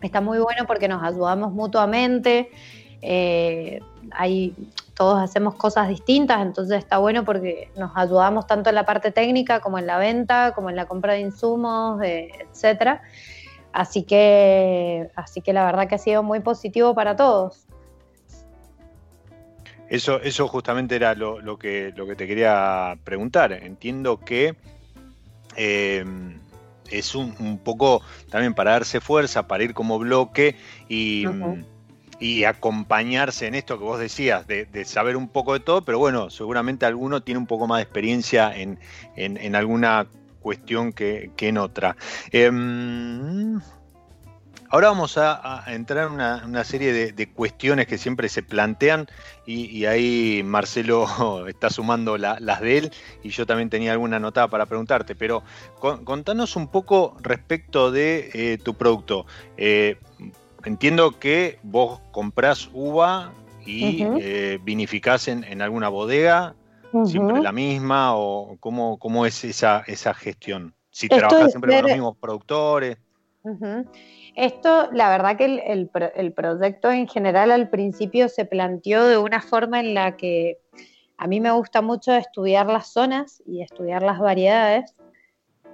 Está 0.01 0.21
muy 0.21 0.39
bueno 0.39 0.67
porque 0.67 0.89
nos 0.89 1.03
ayudamos 1.03 1.53
mutuamente. 1.53 2.51
Eh, 3.03 3.81
todos 4.97 5.21
hacemos 5.23 5.55
cosas 5.57 5.89
distintas, 5.89 6.41
entonces 6.41 6.79
está 6.79 6.97
bueno 6.97 7.23
porque 7.23 7.71
nos 7.77 7.93
ayudamos 7.95 8.47
tanto 8.47 8.71
en 8.71 8.75
la 8.75 8.87
parte 8.87 9.13
técnica 9.13 9.61
como 9.61 9.79
en 9.79 9.87
la 9.87 9.99
venta, 9.99 10.53
como 10.55 10.71
en 10.71 10.77
la 10.77 10.87
compra 10.87 11.13
de 11.13 11.21
insumos, 11.21 12.01
etcétera. 12.03 13.03
Así 13.75 14.05
que, 14.05 15.11
así 15.15 15.43
que 15.43 15.53
la 15.53 15.67
verdad 15.67 15.87
que 15.87 15.97
ha 15.97 15.99
sido 15.99 16.23
muy 16.23 16.41
positivo 16.41 16.95
para 16.95 17.15
todos. 17.15 17.67
Eso, 19.91 20.19
eso 20.23 20.49
justamente 20.49 20.97
era 20.97 21.15
lo, 21.15 21.59
que, 21.59 21.93
lo 21.95 22.07
que 22.07 22.17
te 22.17 22.27
quería 22.27 22.97
preguntar. 23.05 23.53
Entiendo 23.53 24.19
que 24.19 24.57
em, 25.57 26.41
es 26.91 27.15
un, 27.15 27.61
poco 27.63 28.01
también 28.31 28.55
para 28.55 28.71
darse 28.71 29.03
fuerza, 29.03 29.47
para 29.47 29.63
ir 29.63 29.75
como 29.75 29.99
bloque 29.99 30.57
y, 30.89 31.27
y 32.19 32.45
acompañarse 32.45 33.47
en 33.47 33.55
esto 33.55 33.79
que 33.79 33.85
vos 33.85 33.99
decías, 33.99 34.47
de, 34.47 34.85
saber 34.85 35.17
un 35.17 35.29
poco 35.29 35.53
de 35.53 35.61
todo, 35.61 35.83
pero 35.83 35.99
bueno, 35.99 36.31
seguramente 36.31 36.87
alguno 36.87 37.23
tiene 37.23 37.39
un 37.39 37.47
poco 37.47 37.67
más 37.67 37.79
de 37.79 37.83
experiencia 37.83 38.53
en, 38.57 39.55
alguna 39.55 40.07
cuestión 40.41 40.93
que, 40.93 41.31
en 41.39 41.59
otra. 41.59 41.97
Em, 42.31 43.61
ahora 44.71 44.89
vamos 44.89 45.19
a, 45.19 45.65
entrar 45.67 46.07
en 46.07 46.15
una, 46.15 46.65
serie 46.65 47.13
de, 47.13 47.29
cuestiones 47.29 47.87
que 47.87 47.99
siempre 47.99 48.29
se 48.31 48.43
plantean 48.43 49.09
y, 49.45 49.85
ahí 49.85 50.43
Marcelo 50.43 51.47
está 51.49 51.69
sumando 51.69 52.17
las 52.17 52.61
de 52.61 52.79
él 52.79 52.93
y 53.23 53.29
yo 53.29 53.45
también 53.45 53.69
tenía 53.69 53.93
alguna 53.93 54.17
anotada 54.17 54.49
para 54.49 54.65
preguntarte, 54.65 55.15
pero 55.15 55.43
contanos 55.81 56.57
un 56.57 56.69
poco 56.69 57.17
respecto 57.21 57.91
de 57.91 58.31
eh, 58.33 58.59
tu 58.59 58.75
producto. 58.75 59.27
Eh, 59.59 59.99
entiendo 60.67 61.19
que 61.19 61.59
vos 61.63 62.01
comprás 62.11 62.69
uva 62.75 63.33
y 63.65 64.03
eh, 64.21 64.59
vinificás 64.63 65.29
en, 65.29 65.63
alguna 65.63 65.89
bodega, 65.89 66.55
siempre 67.05 67.41
la 67.41 67.53
misma, 67.53 68.17
o 68.17 68.57
cómo, 68.61 68.99
cómo 68.99 69.27
es 69.27 69.45
esa, 69.45 69.83
esa 69.87 70.13
gestión. 70.15 70.75
Si 70.91 71.09
trabajas 71.09 71.51
siempre 71.51 71.73
con 71.73 71.83
los 71.83 71.93
mismos 71.93 72.17
productores. 72.19 72.99
Esto, 74.35 74.89
la 74.93 75.09
verdad 75.11 75.37
que 75.37 75.45
el, 75.45 75.91
el, 76.15 76.33
proyecto 76.33 76.91
en 76.91 77.09
general 77.09 77.51
al 77.51 77.71
principio 77.71 78.29
se 78.29 78.45
planteó 78.45 79.05
de 79.07 79.19
una 79.19 79.41
forma 79.41 79.81
en 79.81 79.95
la 79.95 80.17
que 80.17 80.59
a 81.17 81.27
mí 81.27 81.41
me 81.41 81.51
gusta 81.53 81.81
mucho 81.81 82.13
estudiar 82.13 82.67
las 82.67 82.89
zonas 82.93 83.43
y 83.47 83.63
estudiar 83.63 84.03
las 84.03 84.19
variedades 84.19 84.95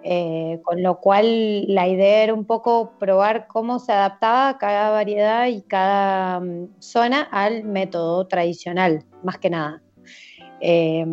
eh, 0.05 0.61
con 0.65 0.83
lo 0.83 0.99
cual 0.99 1.67
la 1.67 1.87
idea 1.87 2.25
era 2.25 2.35
un 2.35 2.45
poco 2.45 2.93
probar 2.99 3.47
cómo 3.47 3.79
se 3.79 3.93
adaptaba 3.93 4.59
cada 4.59 4.91
variedad 4.91 5.47
y 5.47 5.63
cada 5.63 6.41
mm, 6.41 6.81
zona 6.81 7.23
al 7.31 7.65
método 7.65 8.27
tradicional, 8.27 9.05
más 9.23 9.39
que 9.39 9.51
nada. 9.51 9.83
Eh, 10.61 11.05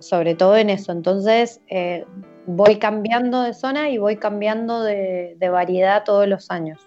sobre 0.00 0.34
todo 0.34 0.56
en 0.56 0.70
eso. 0.70 0.90
Entonces 0.92 1.60
eh, 1.68 2.04
voy 2.46 2.76
cambiando 2.76 3.42
de 3.42 3.54
zona 3.54 3.90
y 3.90 3.98
voy 3.98 4.16
cambiando 4.16 4.82
de, 4.82 5.36
de 5.38 5.48
variedad 5.48 6.04
todos 6.04 6.26
los 6.26 6.50
años. 6.50 6.80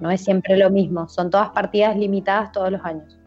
No 0.00 0.10
es 0.10 0.24
siempre 0.24 0.56
lo 0.56 0.70
mismo, 0.70 1.08
son 1.08 1.28
todas 1.28 1.50
partidas 1.50 1.96
limitadas 1.96 2.52
todos 2.52 2.70
los 2.70 2.84
años. 2.84 3.18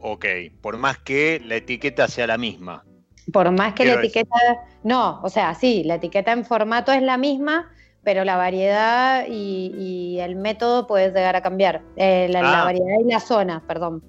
Ok, 0.00 0.24
por 0.60 0.78
más 0.78 0.98
que 0.98 1.40
la 1.44 1.56
etiqueta 1.56 2.06
sea 2.08 2.26
la 2.26 2.38
misma. 2.38 2.84
Por 3.32 3.50
más 3.50 3.74
que 3.74 3.84
la 3.84 3.94
etiqueta, 3.94 4.36
no, 4.84 5.20
o 5.22 5.28
sea, 5.28 5.54
sí, 5.54 5.82
la 5.84 5.96
etiqueta 5.96 6.32
en 6.32 6.44
formato 6.44 6.92
es 6.92 7.02
la 7.02 7.16
misma, 7.16 7.70
pero 8.04 8.24
la 8.24 8.36
variedad 8.36 9.26
y, 9.28 10.18
el 10.20 10.36
método 10.36 10.86
puede 10.86 11.08
llegar 11.08 11.34
a 11.36 11.42
cambiar. 11.42 11.82
Eh, 11.96 12.28
la, 12.30 12.62
ah. 12.62 12.64
variedad 12.64 13.00
y 13.04 13.10
la 13.10 13.20
zona, 13.20 13.62
perdón. 13.66 14.02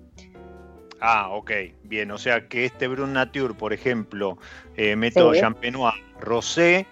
Ah, 0.99 1.29
ok, 1.31 1.51
bien, 1.83 2.11
o 2.11 2.17
sea 2.17 2.47
que 2.47 2.65
este 2.65 2.87
Brun 2.87 3.13
Nature, 3.13 3.53
por 3.53 3.73
ejemplo, 3.73 4.37
eh, 4.75 4.95
método 4.95 5.33
Champenois 5.35 5.93
Rosé, 6.19 6.87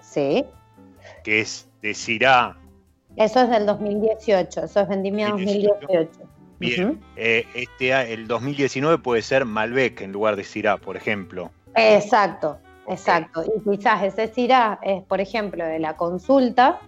sí. 0.00 0.44
que 1.24 1.40
es 1.40 1.68
de 1.80 1.94
Syrah. 1.94 2.56
Eso 3.16 3.42
es 3.42 3.50
del 3.50 3.66
2018, 3.66 4.64
eso 4.64 4.80
es 4.80 4.88
vendimia 4.88 5.30
2018. 5.30 6.31
Bien, 6.68 7.00
eh, 7.16 7.46
este, 7.54 8.12
el 8.12 8.26
2019 8.28 8.98
puede 8.98 9.22
ser 9.22 9.44
Malbec 9.44 10.00
en 10.00 10.12
lugar 10.12 10.36
de 10.36 10.44
Syrah, 10.44 10.78
por 10.78 10.96
ejemplo. 10.96 11.50
Exacto, 11.74 12.58
exacto. 12.88 13.44
Y 13.44 13.70
quizás 13.70 14.02
ese 14.04 14.32
Syrah 14.32 14.78
es, 14.82 15.02
por 15.04 15.20
ejemplo, 15.20 15.64
de 15.64 15.78
la 15.78 15.96
consulta. 15.96 16.80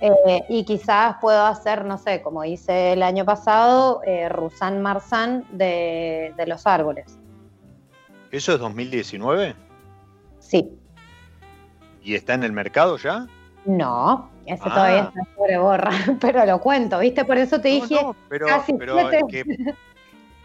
Eh, 0.00 0.42
y 0.48 0.64
quizás 0.64 1.16
puedo 1.20 1.46
hacer, 1.46 1.84
no 1.84 1.96
sé, 1.96 2.22
como 2.22 2.44
hice 2.44 2.92
el 2.92 3.04
año 3.04 3.24
pasado, 3.24 4.02
eh, 4.04 4.28
Roussan 4.28 4.82
Marsan 4.82 5.46
de, 5.52 6.34
de 6.36 6.46
los 6.46 6.66
árboles. 6.66 7.18
¿Eso 8.32 8.54
es 8.54 8.58
2019? 8.58 9.54
Sí. 10.40 10.68
¿Y 12.02 12.14
está 12.14 12.34
en 12.34 12.42
el 12.42 12.52
mercado 12.52 12.96
ya? 12.96 13.28
No, 13.64 14.30
ese 14.46 14.62
todavía 14.62 15.04
ah. 15.04 15.12
está 15.14 15.34
sobre 15.36 15.58
borra, 15.58 15.90
pero 16.20 16.44
lo 16.46 16.60
cuento, 16.60 16.98
¿viste? 16.98 17.24
Por 17.24 17.38
eso 17.38 17.60
te 17.60 17.68
dije. 17.68 17.94
No, 18.02 18.16
pero, 18.28 18.46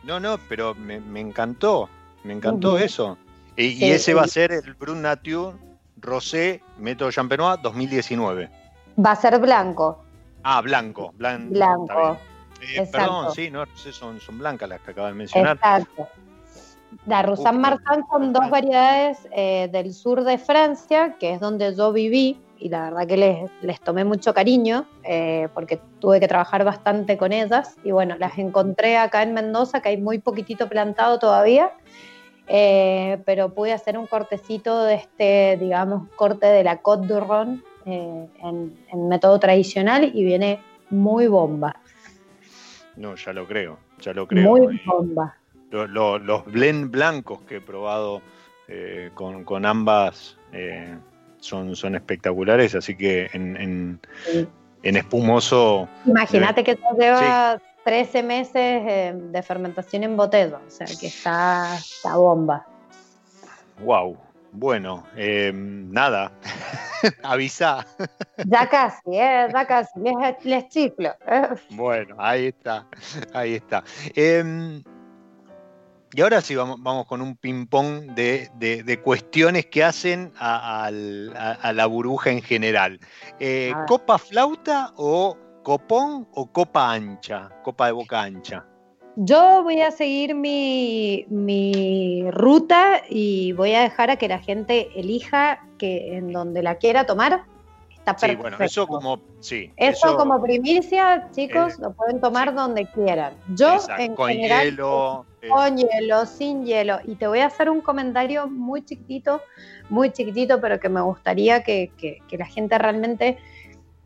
no, 0.04 0.20
no, 0.20 0.38
pero 0.50 0.76
me, 0.76 1.20
encantó, 1.20 1.90
me 2.24 2.34
encantó 2.34 2.78
eso. 2.78 3.18
Y, 3.56 3.86
ese 3.86 4.14
va 4.14 4.24
a 4.24 4.28
ser 4.28 4.52
el 4.52 4.74
Brun 4.74 5.02
Nature 5.02 5.58
Rosé 5.98 6.62
Método 6.78 7.12
Champenois 7.12 7.62
2019. 7.62 8.50
Va 9.04 9.12
a 9.12 9.16
ser 9.16 9.40
blanco. 9.40 10.04
Ah, 10.44 10.62
blanco. 10.62 11.12
blanco. 11.16 12.18
Eh, 12.62 12.88
perdón, 12.92 13.34
sí, 13.34 13.50
no, 13.50 13.66
son, 13.92 14.20
son 14.20 14.38
blancas 14.38 14.70
las 14.70 14.82
que 14.82 14.92
acabas 14.92 15.12
de 15.12 15.18
mencionar. 15.18 15.56
Exacto. 15.56 16.08
La 17.06 17.22
Roussan 17.22 17.60
Martin 17.60 18.04
son 18.10 18.34
dos 18.34 18.50
variedades 18.50 19.28
eh, 19.32 19.70
del 19.72 19.94
sur 19.94 20.24
de 20.24 20.38
Francia, 20.38 21.16
que 21.20 21.34
es 21.34 21.40
donde 21.40 21.76
yo 21.76 21.92
viví, 21.92 22.40
y 22.58 22.70
la 22.70 22.86
verdad 22.86 23.08
que 23.08 23.18
les, 23.18 23.52
les 23.62 23.80
tomé 23.80 24.04
mucho 24.04 24.34
cariño 24.34 24.86
eh, 25.04 25.50
porque 25.54 25.80
tuve 26.00 26.20
que 26.20 26.28
trabajar 26.28 26.64
bastante 26.64 27.18
con 27.18 27.32
ellas 27.32 27.76
y 27.84 27.92
bueno, 27.92 28.16
las 28.18 28.38
encontré 28.38 28.98
acá 28.98 29.24
en 29.24 29.34
Mendoza, 29.34 29.82
que 29.82 29.90
hay 29.90 29.98
muy 29.98 30.20
poquitito 30.20 30.70
plantado 30.70 31.20
todavía, 31.20 31.72
eh, 32.48 33.22
pero 33.26 33.54
pude 33.54 33.74
hacer 33.74 33.98
un 33.98 34.08
cortecito 34.08 34.84
de 34.84 34.96
este, 34.96 35.58
digamos, 35.60 36.10
corte 36.16 36.48
de 36.48 36.64
la 36.64 36.78
Côte 36.82 37.08
d'Oron 37.08 37.64
eh, 37.86 38.28
en, 38.42 39.10
método 39.10 39.40
tradicional 39.40 40.12
y 40.14 40.24
viene 40.24 40.62
muy 40.90 41.28
bomba. 41.28 41.76
No, 42.96 43.16
ya 43.16 43.34
lo 43.34 43.46
creo, 43.46 43.78
ya 44.00 44.14
lo 44.14 44.28
creo. 44.28 44.50
Muy 44.50 44.82
bomba. 44.86 45.36
los 45.72 46.46
blend 46.46 46.92
blancos 46.92 47.42
que 47.42 47.58
he 47.58 47.62
probado 47.62 48.22
con, 49.14 49.44
con, 49.44 49.66
ambas 49.66 50.38
son, 51.46 51.76
son 51.76 51.96
espectaculares, 51.96 52.76
así 52.76 52.96
que 52.96 53.30
en, 53.34 54.00
espumoso. 54.84 55.88
Imagínate 56.06 56.64
que 56.64 56.72
esto 56.72 56.88
lleva 56.98 57.62
13 57.86 58.24
meses 58.24 59.14
de 59.32 59.44
fermentación 59.44 60.04
en 60.04 60.18
botella, 60.18 60.60
o 60.66 60.70
sea 60.70 60.88
que 61.00 61.08
está, 61.08 61.76
está 61.78 62.18
bomba. 62.18 62.66
Wow, 63.84 64.18
bueno, 64.52 65.06
em, 65.16 65.92
nada, 65.92 66.32
avisa. 67.24 67.86
Ya 68.46 68.70
casi, 68.70 69.18
¿eh? 69.18 69.48
ya 69.54 69.68
casi, 69.68 70.00
les, 70.44 70.70
chiflo. 70.70 71.14
Bueno, 71.72 72.16
ahí 72.18 72.48
está, 72.48 72.88
ahí 73.34 73.56
está. 73.56 73.84
Em, 74.16 74.82
y 76.14 76.22
ahora 76.22 76.42
sí 76.42 76.56
vamos, 76.56 76.78
vamos 76.82 77.06
con 77.08 77.22
un 77.22 77.36
ping-pong 77.36 78.14
de, 78.14 79.00
cuestiones 79.04 79.66
que 79.66 79.84
hacen 79.84 80.32
a, 80.38 80.90
la 80.92 81.86
burbuja 81.88 82.32
en 82.32 82.42
general. 82.42 83.00
Eh, 83.40 83.74
¿Copa 83.88 84.18
flauta 84.18 84.94
o 84.96 85.38
copón 85.64 86.28
o 86.34 86.52
copa 86.52 86.94
ancha? 86.94 87.50
Copa 87.64 87.88
de 87.88 87.92
boca 87.92 88.22
ancha. 88.22 88.66
Yo 89.18 89.64
voy 89.64 89.82
a 89.82 89.92
seguir 89.92 90.36
mi, 90.36 91.26
mi, 91.30 92.30
ruta 92.32 93.02
y 93.10 93.54
voy 93.54 93.74
a 93.74 93.82
dejar 93.82 94.12
a 94.12 94.18
que 94.18 94.28
la 94.28 94.40
gente 94.40 94.90
elija 94.96 95.66
que 95.78 96.18
en 96.18 96.34
donde 96.34 96.62
la 96.62 96.76
quiera 96.76 97.06
tomar 97.06 97.46
Sí, 98.18 98.36
bueno, 98.36 98.58
eso 98.60 98.86
como, 98.86 99.20
sí. 99.40 99.72
Eso, 99.78 100.16
como 100.16 100.42
primicia, 100.42 101.28
chicos, 101.32 101.74
eh, 101.74 101.78
lo 101.82 101.94
pueden 101.94 102.22
tomar 102.22 102.54
donde 102.54 102.86
quieran. 102.86 103.34
Yo, 103.56 103.78
en 103.98 104.16
con 104.16 104.32
hielo. 104.32 105.26
Eh. 105.42 105.50
Con 105.50 105.78
hielo, 105.78 106.26
sin 106.28 106.66
hielo. 106.66 107.00
Y 107.06 107.16
te 107.16 107.28
voy 107.28 107.40
a 107.40 107.48
hacer 107.48 107.70
un 107.70 107.82
comentario 107.82 108.48
muy 108.48 108.86
chiquitito, 108.86 109.42
muy 109.90 110.12
chiquitito, 110.12 110.62
pero 110.62 110.80
que 110.80 110.88
me 110.88 111.02
gustaría 111.02 111.64
que, 111.64 111.92
la 112.32 112.46
gente 112.46 112.78
realmente 112.78 113.38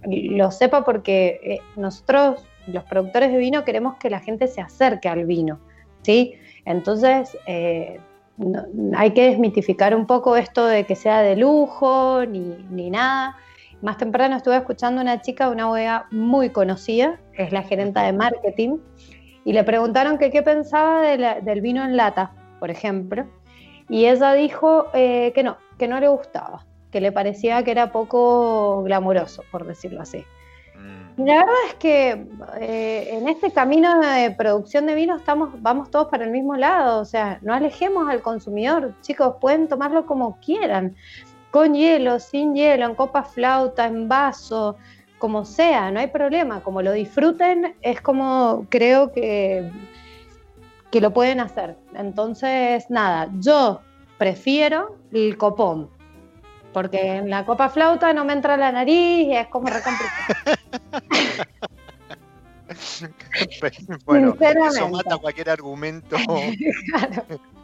lo 0.06 0.50
sepa 0.52 0.86
porque 0.86 1.42
eh, 1.44 1.60
nosotros, 1.76 2.46
los 2.68 2.86
productores 2.86 3.34
de 3.34 3.38
vino, 3.38 3.66
queremos 3.66 3.98
que 3.98 4.10
la 4.10 4.22
gente 4.22 4.48
se 4.48 4.62
acerque 4.62 5.10
al 5.10 5.26
vino, 5.26 5.60
¿sí? 6.04 6.36
Entonces, 6.64 7.38
hay 7.46 9.12
que 9.12 9.30
desmitificar 9.30 9.94
un 9.94 10.06
poco 10.06 10.38
esto 10.38 10.66
de 10.66 10.86
que 10.86 10.96
sea 10.96 11.22
de 11.22 11.36
lujo 11.36 12.24
ni, 12.26 12.66
ni 12.70 12.90
nada 12.90 13.36
más 13.82 13.98
temprano 13.98 14.36
estuve 14.36 14.58
escuchando 14.58 15.00
a 15.00 15.04
una 15.04 15.22
chica 15.22 15.46
de 15.46 15.52
una 15.52 15.68
bodega 15.68 16.08
muy 16.12 16.50
conocida, 16.50 17.20
que 17.34 17.44
es 17.44 17.52
la 17.52 17.64
gerenta 17.64 18.04
de 18.04 18.14
marketing, 18.14 18.78
y 19.46 19.54
le 19.54 19.64
preguntaron 19.64 20.18
que 20.18 20.32
qué 20.32 20.44
pensaba 20.44 21.02
del 21.02 21.62
vino 21.62 21.84
en 21.84 21.96
lata, 21.96 22.34
por 22.60 22.70
ejemplo, 22.70 23.26
y 23.90 24.06
ella 24.06 24.34
dijo 24.34 24.88
eh, 24.94 25.32
que 25.34 25.44
no, 25.44 25.58
que 25.78 25.88
no 25.88 26.00
le 26.00 26.08
gustaba, 26.08 26.66
que 26.92 27.02
le 27.02 27.12
parecía 27.12 27.64
que 27.64 27.72
era 27.72 27.92
poco 27.92 28.84
glamuroso, 28.84 29.44
por 29.52 29.66
decirlo 29.66 30.02
así. 30.02 30.24
Mm. 30.76 31.26
la 31.26 31.34
verdad 31.40 31.56
es 31.68 31.74
que 31.76 32.28
eh, 32.62 33.10
en 33.12 33.28
este 33.28 33.52
camino 33.52 34.00
de 34.00 34.32
producción 34.32 34.86
de 34.86 34.96
vino 34.96 35.18
estamos, 35.18 35.50
vamos 35.62 35.92
todos 35.92 36.08
para 36.08 36.24
el 36.24 36.32
mismo 36.32 36.56
lado, 36.56 37.02
o 37.02 37.06
sea, 37.06 37.40
no 37.42 37.54
alejemos 37.54 38.10
al 38.10 38.22
consumidor, 38.22 38.94
chicos, 39.02 39.36
pueden 39.42 39.68
tomarlo 39.68 40.06
como 40.06 40.40
quieran 40.40 40.96
con 41.52 41.74
hielo, 41.74 42.20
sin 42.20 42.54
hielo, 42.54 42.86
en 42.86 42.96
copa 42.96 43.24
flauta, 43.24 43.86
en 43.86 44.08
vaso, 44.08 44.78
como 45.18 45.46
sea, 45.46 45.92
no 45.92 46.00
hay 46.00 46.08
problema, 46.08 46.62
como 46.62 46.82
lo 46.82 46.94
disfruten, 46.94 47.76
es 47.82 48.02
como 48.02 48.66
creo 48.70 49.12
que, 49.12 49.70
que 50.92 51.02
lo 51.02 51.14
pueden 51.14 51.40
hacer. 51.40 51.76
Entonces, 51.96 52.90
nada, 52.90 53.30
yo 53.40 53.82
prefiero 54.18 54.96
el 55.12 55.38
copón, 55.38 55.90
porque 56.74 57.18
en 57.18 57.30
la 57.30 57.46
copa 57.46 57.70
flauta 57.70 58.14
no 58.14 58.26
me 58.26 58.34
entra 58.34 58.58
la 58.58 58.72
nariz 58.72 59.28
y 59.28 59.36
es 59.36 59.48
como 59.48 59.68
re 59.68 59.82
bueno, 64.06 64.36
eso 64.40 64.90
mata 64.90 65.18
cualquier 65.18 65.50
argumento. 65.50 66.16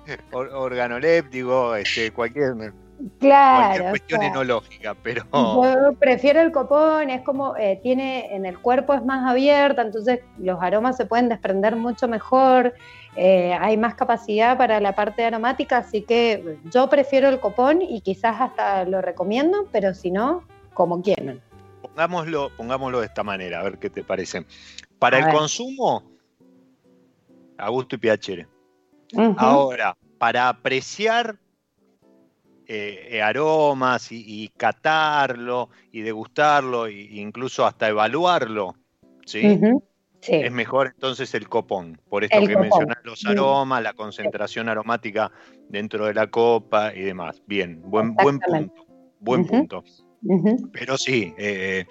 Organoléptico, 0.31 1.75
este, 1.75 2.11
cualquier 2.11 2.73
Claro. 3.19 3.89
cuestión 3.89 4.23
enológica, 4.23 4.95
pero. 4.95 5.23
Yo 5.33 5.93
prefiero 5.99 6.41
el 6.41 6.51
copón, 6.51 7.09
es 7.09 7.21
como 7.23 7.55
eh, 7.57 7.79
tiene 7.83 8.33
en 8.33 8.45
el 8.45 8.59
cuerpo 8.59 8.93
es 8.93 9.03
más 9.03 9.29
abierta, 9.29 9.81
entonces 9.81 10.21
los 10.37 10.61
aromas 10.61 10.95
se 10.95 11.05
pueden 11.05 11.27
desprender 11.27 11.75
mucho 11.75 12.07
mejor, 12.07 12.73
eh, 13.15 13.53
hay 13.59 13.77
más 13.77 13.95
capacidad 13.95 14.57
para 14.57 14.79
la 14.79 14.93
parte 14.93 15.25
aromática, 15.25 15.77
así 15.77 16.03
que 16.03 16.57
yo 16.71 16.89
prefiero 16.89 17.27
el 17.29 17.39
copón 17.39 17.81
y 17.81 18.01
quizás 18.01 18.39
hasta 18.39 18.85
lo 18.85 19.01
recomiendo, 19.01 19.67
pero 19.71 19.93
si 19.93 20.11
no, 20.11 20.43
como 20.73 21.01
quieran. 21.01 21.41
Pongámoslo, 21.81 22.49
pongámoslo 22.55 22.99
de 23.01 23.07
esta 23.07 23.23
manera, 23.23 23.59
a 23.59 23.63
ver 23.63 23.77
qué 23.77 23.89
te 23.89 24.03
parece. 24.03 24.45
Para 24.99 25.19
el 25.19 25.33
consumo, 25.33 26.03
a 27.57 27.69
gusto 27.69 27.95
y 27.95 27.99
piacere. 27.99 28.47
Ahora, 29.37 29.95
para 30.17 30.49
apreciar 30.49 31.37
eh, 32.67 33.07
eh, 33.11 33.21
aromas 33.21 34.11
y, 34.11 34.49
catarlo 34.57 35.69
y 35.91 36.01
degustarlo 36.01 36.87
e 36.87 36.93
incluso 37.19 37.65
hasta 37.65 37.89
evaluarlo, 37.89 38.75
¿sí? 39.25 39.59
Es 40.27 40.51
mejor 40.51 40.87
entonces 40.95 41.33
el 41.35 41.47
copón, 41.47 42.01
por 42.09 42.23
esto 42.23 42.39
que 42.45 42.57
mencionas 42.57 42.97
los 43.03 43.25
aromas, 43.25 43.83
la 43.83 43.93
concentración 43.93 44.69
aromática 44.69 45.31
dentro 45.69 46.05
de 46.05 46.13
la 46.13 46.27
copa 46.27 46.93
y 46.93 47.01
demás. 47.01 47.41
Bien, 47.45 47.81
buen, 47.83 48.15
buen 48.15 48.39
punto. 48.39 48.85
Buen 49.19 49.45
punto. 49.45 49.83
Pero 50.73 50.97
sí, 50.97 51.33
eh, 51.37 51.85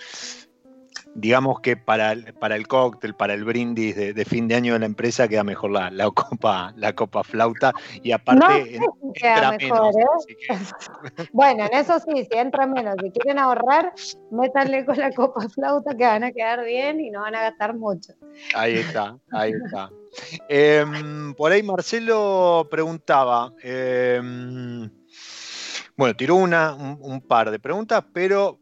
digamos 1.14 1.60
que 1.60 1.76
para 1.76 2.12
el, 2.12 2.34
para 2.34 2.56
el 2.56 2.66
cóctel, 2.66 3.14
para 3.14 3.34
el 3.34 3.44
brindis 3.44 3.96
de, 3.96 4.24
fin 4.24 4.48
de 4.48 4.56
año 4.56 4.72
de 4.72 4.80
la 4.80 4.86
empresa 4.86 5.28
queda 5.28 5.44
mejor 5.44 5.70
la, 5.70 5.90
la 5.90 6.10
copa, 6.10 6.72
la 6.76 6.92
copa 6.92 7.22
flauta 7.22 7.72
y 8.02 8.12
aparte 8.12 8.80
entra 9.14 9.52
menos. 9.52 9.96
¿eh? 9.96 10.04
bueno, 11.32 11.66
en 11.66 11.74
eso 11.74 11.98
sí, 12.00 12.26
si 12.30 12.38
entra 12.38 12.66
menos, 12.66 12.96
si 13.02 13.10
quieren 13.10 13.38
ahorrar, 13.38 13.92
métanle 14.30 14.84
con 14.84 14.98
la 14.98 15.12
copa 15.12 15.48
flauta 15.48 15.96
que 15.96 16.04
van 16.04 16.24
a 16.24 16.32
quedar 16.32 16.64
bien 16.64 17.00
y 17.00 17.10
no 17.10 17.20
van 17.20 17.36
a 17.36 17.42
gastar 17.42 17.76
mucho. 17.76 18.12
Ahí 18.54 18.74
está, 18.74 19.16
ahí 19.30 19.52
está. 19.64 19.90
Em, 20.48 21.34
por 21.34 21.52
ahí 21.52 21.62
Marcelo 21.62 22.66
preguntaba, 22.70 23.52
em, 23.62 24.90
bueno, 25.96 26.16
tiró 26.16 26.36
una, 26.36 26.74
un 26.74 27.20
par 27.20 27.50
de 27.50 27.58
preguntas, 27.58 28.04
pero 28.12 28.58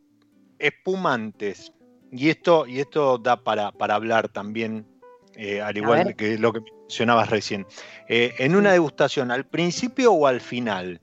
espumantes. 0.59 1.73
Y 2.13 2.29
esto, 2.29 2.67
y 2.67 2.79
esto 2.81 3.17
da 3.17 3.43
para, 3.43 3.73
hablar 3.95 4.29
también, 4.29 4.87
eh, 5.35 5.63
al 5.63 5.77
igual 5.79 6.15
que 6.15 6.37
lo 6.37 6.53
que 6.53 6.61
mencionabas 6.61 7.31
recién. 7.31 7.67
Eh, 8.07 8.35
¿En 8.39 8.55
una 8.55 8.73
degustación, 8.73 9.31
al 9.31 9.47
principio 9.47 10.13
o 10.13 10.27
al 10.27 10.43
final? 10.43 11.01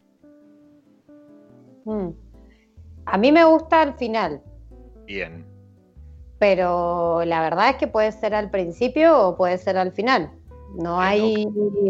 Mm. 1.86 2.10
A 3.05 3.18
mí 3.18 3.32
me 3.32 3.43
gusta 3.43 3.82
al 3.82 3.95
final. 3.95 4.39
Bien. 5.07 5.43
Pero 6.38 7.26
la 7.26 7.41
verdad 7.41 7.72
es 7.72 7.76
que 7.78 7.88
puede 7.88 8.12
ser 8.12 8.36
al 8.36 8.51
principio 8.51 9.30
o 9.30 9.36
puede 9.36 9.57
ser 9.57 9.78
al 9.78 9.91
final. 9.91 10.32
No 10.76 11.01
hay, 11.01 11.47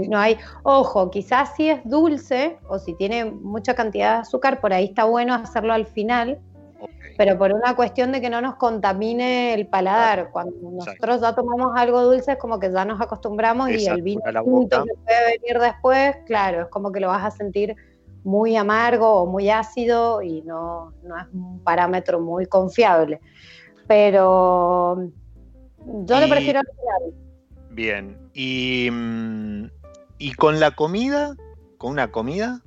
no 0.08 0.18
hay, 0.18 0.38
ojo, 0.64 1.12
quizás 1.12 1.54
si 1.58 1.70
es 1.70 1.82
dulce 1.84 2.58
o 2.70 2.80
si 2.80 2.94
tiene 2.94 3.26
mucha 3.26 3.76
cantidad 3.76 4.16
de 4.16 4.22
azúcar, 4.22 4.62
por 4.62 4.72
ahí 4.72 4.86
está 4.86 5.04
bueno 5.04 5.34
hacerlo 5.34 5.74
al 5.74 5.86
final, 5.86 6.40
pero 7.20 7.38
por 7.38 7.52
una 7.52 7.76
cuestión 7.76 8.14
de 8.14 8.22
que 8.22 8.30
no 8.30 8.40
nos 8.40 8.56
contamine 8.56 9.54
el 9.54 9.68
paladar. 9.68 10.30
Cuando 10.32 10.56
nosotros 10.72 11.20
ya 11.20 11.36
tomamos 11.36 11.74
algo 11.76 12.02
dulce 12.02 12.32
es 12.32 12.38
como 12.38 12.62
que 12.62 12.72
ya 12.72 12.86
nos 12.86 13.02
acostumbramos 13.02 13.70
y 13.72 13.88
el 13.88 14.02
vino 14.02 14.22
que 14.24 14.32
puede 14.42 15.38
venir 15.38 15.60
después, 15.60 16.16
claro, 16.26 16.62
es 16.62 16.68
como 16.70 16.94
que 16.94 17.02
lo 17.02 17.10
vas 17.10 17.26
a 17.26 17.32
sentir 17.32 17.76
muy 18.24 18.56
amargo 18.56 19.16
o 19.16 19.26
muy 19.26 19.50
ácido 19.50 20.22
y 20.22 20.44
no, 20.44 20.94
es 21.04 21.34
un 21.34 21.60
parámetro 21.62 22.22
muy 22.22 22.46
confiable. 22.46 23.20
Pero 23.86 25.10
yo 25.86 26.20
lo 26.22 26.30
prefiero 26.30 26.60
al 26.60 27.14
Bien, 27.72 28.18
¿Y, 28.34 28.88
mm, 28.90 29.66
¿y 30.20 30.32
con 30.36 30.62
la 30.62 30.72
comida? 30.72 31.36
¿Con 31.78 31.92
una 31.92 32.14
comida? 32.14 32.62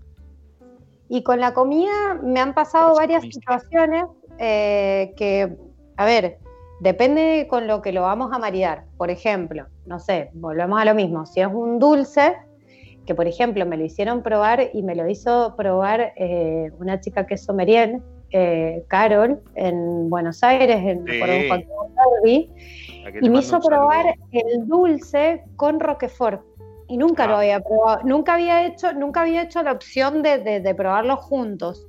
Y 1.09 1.23
con 1.23 1.41
la 1.41 1.55
comida 1.55 2.21
me 2.23 2.41
han 2.41 2.53
pasado 2.53 2.95
varias 2.95 3.23
situaciones 3.23 4.05
eh, 4.45 5.15
que, 5.17 5.57
a 5.97 6.05
ver, 6.05 6.39
depende 6.81 7.47
con 7.49 7.69
lo 7.69 7.81
que 7.81 7.93
lo 7.93 8.03
vamos 8.03 8.33
a 8.33 8.39
maridar. 8.39 8.87
Por 8.97 9.09
ejemplo, 9.09 9.67
no 9.87 10.01
sé, 10.01 10.31
volvemos 10.35 10.81
a 10.81 10.85
lo 10.85 10.97
mismo. 10.97 11.25
Si 11.27 11.41
es 11.41 11.47
un 11.47 11.79
dulce, 11.79 12.35
que 13.07 13.15
por 13.15 13.29
ejemplo 13.29 13.65
me 13.67 13.77
lo 13.77 13.85
hicieron 13.85 14.21
probar 14.23 14.71
y 14.73 14.83
me 14.83 14.97
lo 14.97 15.09
hizo 15.09 15.55
probar 15.57 16.13
eh, 16.17 16.73
una 16.81 17.01
chica 17.01 17.25
que 17.25 17.35
es 17.35 17.45
sommelier, 17.45 18.01
eh, 18.33 18.83
Carol, 18.89 19.41
en 19.55 20.11
Buenos 20.11 20.43
Aires, 20.43 20.77
en 20.77 21.05
sí. 22.25 22.51
y 23.21 23.31
me 23.31 23.39
hizo 23.39 23.61
probar 23.61 24.17
el 24.33 24.67
dulce 24.67 25.45
con 25.55 25.79
Roquefort. 25.79 26.43
Y 26.89 26.97
nunca 26.97 27.29
lo 27.29 27.35
ah. 27.35 27.39
había 27.39 27.61
probado, 27.61 28.01
nunca 28.05 28.35
había 28.35 28.67
hecho, 28.67 28.93
nunca 28.93 29.23
había 29.23 29.43
hecho 29.43 29.63
la 29.63 29.71
opción 29.71 30.23
de, 30.23 30.39
de, 30.39 30.59
de 30.59 30.75
probarlos 30.75 31.21
juntos 31.21 31.87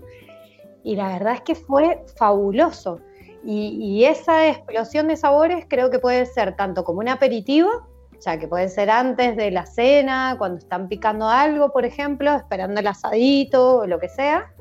y 0.84 0.95
la 0.95 1.07
verdad 1.13 1.36
es 1.36 1.41
que 1.41 1.55
fue 1.55 2.03
fabuloso. 2.17 2.99
Y, 3.45 4.05
esa 4.05 4.47
explosión 4.47 5.09
de 5.09 5.17
sabores 5.17 5.65
creo 5.67 5.89
que 5.89 5.99
puede 5.99 6.25
ser 6.25 6.55
tanto 6.55 6.86
como 6.86 6.99
un 6.99 7.09
aperitivo, 7.09 7.69
o 7.69 8.21
sea, 8.21 8.39
que 8.39 8.47
puede 8.47 8.69
ser 8.69 8.89
antes 8.89 9.36
de 9.36 9.51
la 9.51 9.65
cena, 9.65 10.36
cuando 10.38 10.59
están 10.59 10.88
picando 10.88 11.27
algo, 11.27 11.73
por 11.73 11.84
ejemplo, 11.84 12.34
esperando 12.34 12.79
el 12.79 12.88
asadito 12.88 13.79
o 13.79 13.88
lo 13.88 13.99
que 13.99 14.07
sea. 14.07 14.53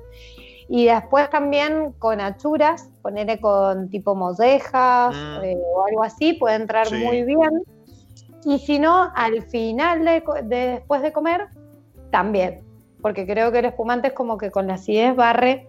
Y 0.68 0.86
después 0.86 1.30
también 1.30 1.92
con 1.98 2.20
achuras, 2.20 2.90
ponerle 3.02 3.40
con 3.40 3.88
tipo 3.88 4.16
mollejas 4.16 5.14
mm. 5.14 5.44
eh, 5.44 5.56
o 5.56 5.86
algo 5.86 6.02
así, 6.02 6.32
puede 6.32 6.56
entrar 6.56 6.90
muy 6.92 7.22
bien. 7.22 7.62
Y 8.44 8.58
si 8.58 8.80
no, 8.80 9.12
al 9.14 9.42
final 9.42 10.04
de, 10.04 10.24
después 10.42 11.02
de 11.02 11.12
comer, 11.12 11.46
también. 12.10 12.64
Porque 13.00 13.26
creo 13.26 13.52
que 13.52 13.60
el 13.60 13.66
espumante 13.66 14.08
es 14.08 14.14
como 14.14 14.38
que 14.38 14.50
con 14.50 14.66
la 14.66 14.74
acidez 14.74 15.14
barre 15.14 15.68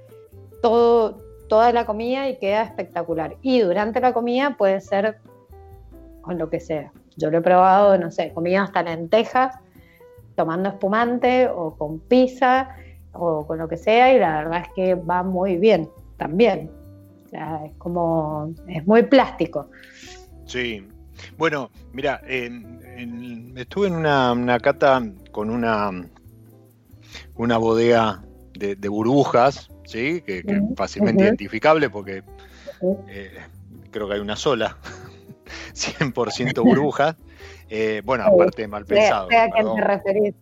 todo, 0.63 1.17
toda 1.49 1.73
la 1.73 1.85
comida 1.85 2.29
y 2.29 2.37
queda 2.37 2.63
espectacular. 2.63 3.35
Y 3.41 3.59
durante 3.59 3.99
la 3.99 4.13
comida 4.13 4.55
puede 4.57 4.79
ser 4.79 5.17
con 6.21 6.37
lo 6.37 6.49
que 6.49 6.61
sea. 6.61 6.91
Yo 7.17 7.29
lo 7.29 7.39
he 7.39 7.41
probado, 7.41 7.97
no 7.97 8.09
sé, 8.09 8.31
comida 8.33 8.63
hasta 8.63 8.81
lentejas, 8.81 9.55
tomando 10.35 10.69
espumante 10.69 11.49
o 11.49 11.75
con 11.75 11.99
pizza 11.99 12.69
o 13.11 13.45
con 13.45 13.57
lo 13.59 13.67
que 13.67 13.75
sea 13.75 14.13
y 14.15 14.19
la 14.19 14.37
verdad 14.37 14.61
es 14.61 14.69
que 14.73 14.95
va 14.95 15.21
muy 15.21 15.57
bien 15.57 15.89
también. 16.17 16.71
es 17.33 17.73
como, 17.77 18.53
es 18.67 18.87
muy 18.87 19.03
plástico. 19.03 19.69
Sí. 20.45 20.87
Bueno, 21.37 21.69
mira, 21.91 22.21
estuve 22.25 23.87
en 23.87 23.95
una, 23.95 24.59
cata 24.61 25.03
con 25.31 25.49
una, 25.49 25.91
una 27.35 27.57
bodega 27.57 28.23
de 28.53 28.87
burbujas 28.87 29.69
¿sí? 29.85 30.21
que, 30.21 30.39
es 30.39 30.61
fácilmente 30.75 31.23
identificable 31.23 31.89
porque 31.89 32.23
eh, 33.07 33.37
creo 33.91 34.07
que 34.07 34.15
hay 34.15 34.19
una 34.19 34.35
sola, 34.35 34.77
100% 35.73 36.53
burbujas. 36.63 37.15
Eh, 37.69 38.01
bueno, 38.05 38.25
aparte 38.25 38.63
de 38.63 38.67
mal 38.67 38.85
pensado. 38.85 39.27
Te 39.27 39.81
referís. 39.81 40.35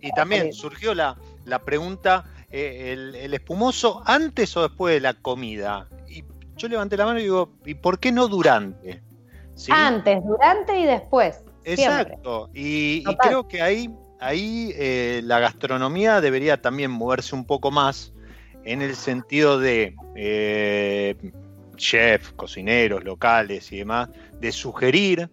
y, 0.00 0.10
también 0.14 0.52
surgió 0.52 0.94
la, 0.94 1.16
la 1.44 1.60
pregunta, 1.60 2.24
eh, 2.50 2.92
el, 2.92 3.34
espumoso 3.34 4.02
antes 4.04 4.56
o 4.56 4.62
después 4.62 4.94
de 4.94 5.00
la 5.00 5.14
comida? 5.14 5.88
Y 6.08 6.24
yo 6.56 6.68
levanté 6.68 6.96
la 6.96 7.06
mano 7.06 7.18
y 7.18 7.22
digo, 7.22 7.52
¿y 7.64 7.74
por 7.74 7.98
qué 7.98 8.12
no 8.12 8.28
durante? 8.28 9.02
Antes, 9.70 10.24
durante 10.24 10.78
y 10.78 10.84
después. 10.84 11.40
Exacto. 11.64 12.50
Y, 12.52 13.04
y, 13.08 13.16
creo 13.16 13.46
que 13.46 13.62
ahí 13.62 13.88
ahí 14.24 14.72
eh, 14.76 15.20
la 15.24 15.38
gastronomía 15.38 16.20
debería 16.20 16.60
también 16.60 16.90
moverse 16.90 17.34
un 17.34 17.44
poco 17.44 17.70
más 17.70 18.12
en 18.64 18.80
el 18.80 18.96
sentido 18.96 19.58
de 19.58 19.94
eh, 20.16 21.16
chefs, 21.76 22.32
cocineros 22.32 23.04
locales 23.04 23.70
y 23.70 23.78
demás, 23.78 24.08
de 24.40 24.50
sugerir 24.50 25.30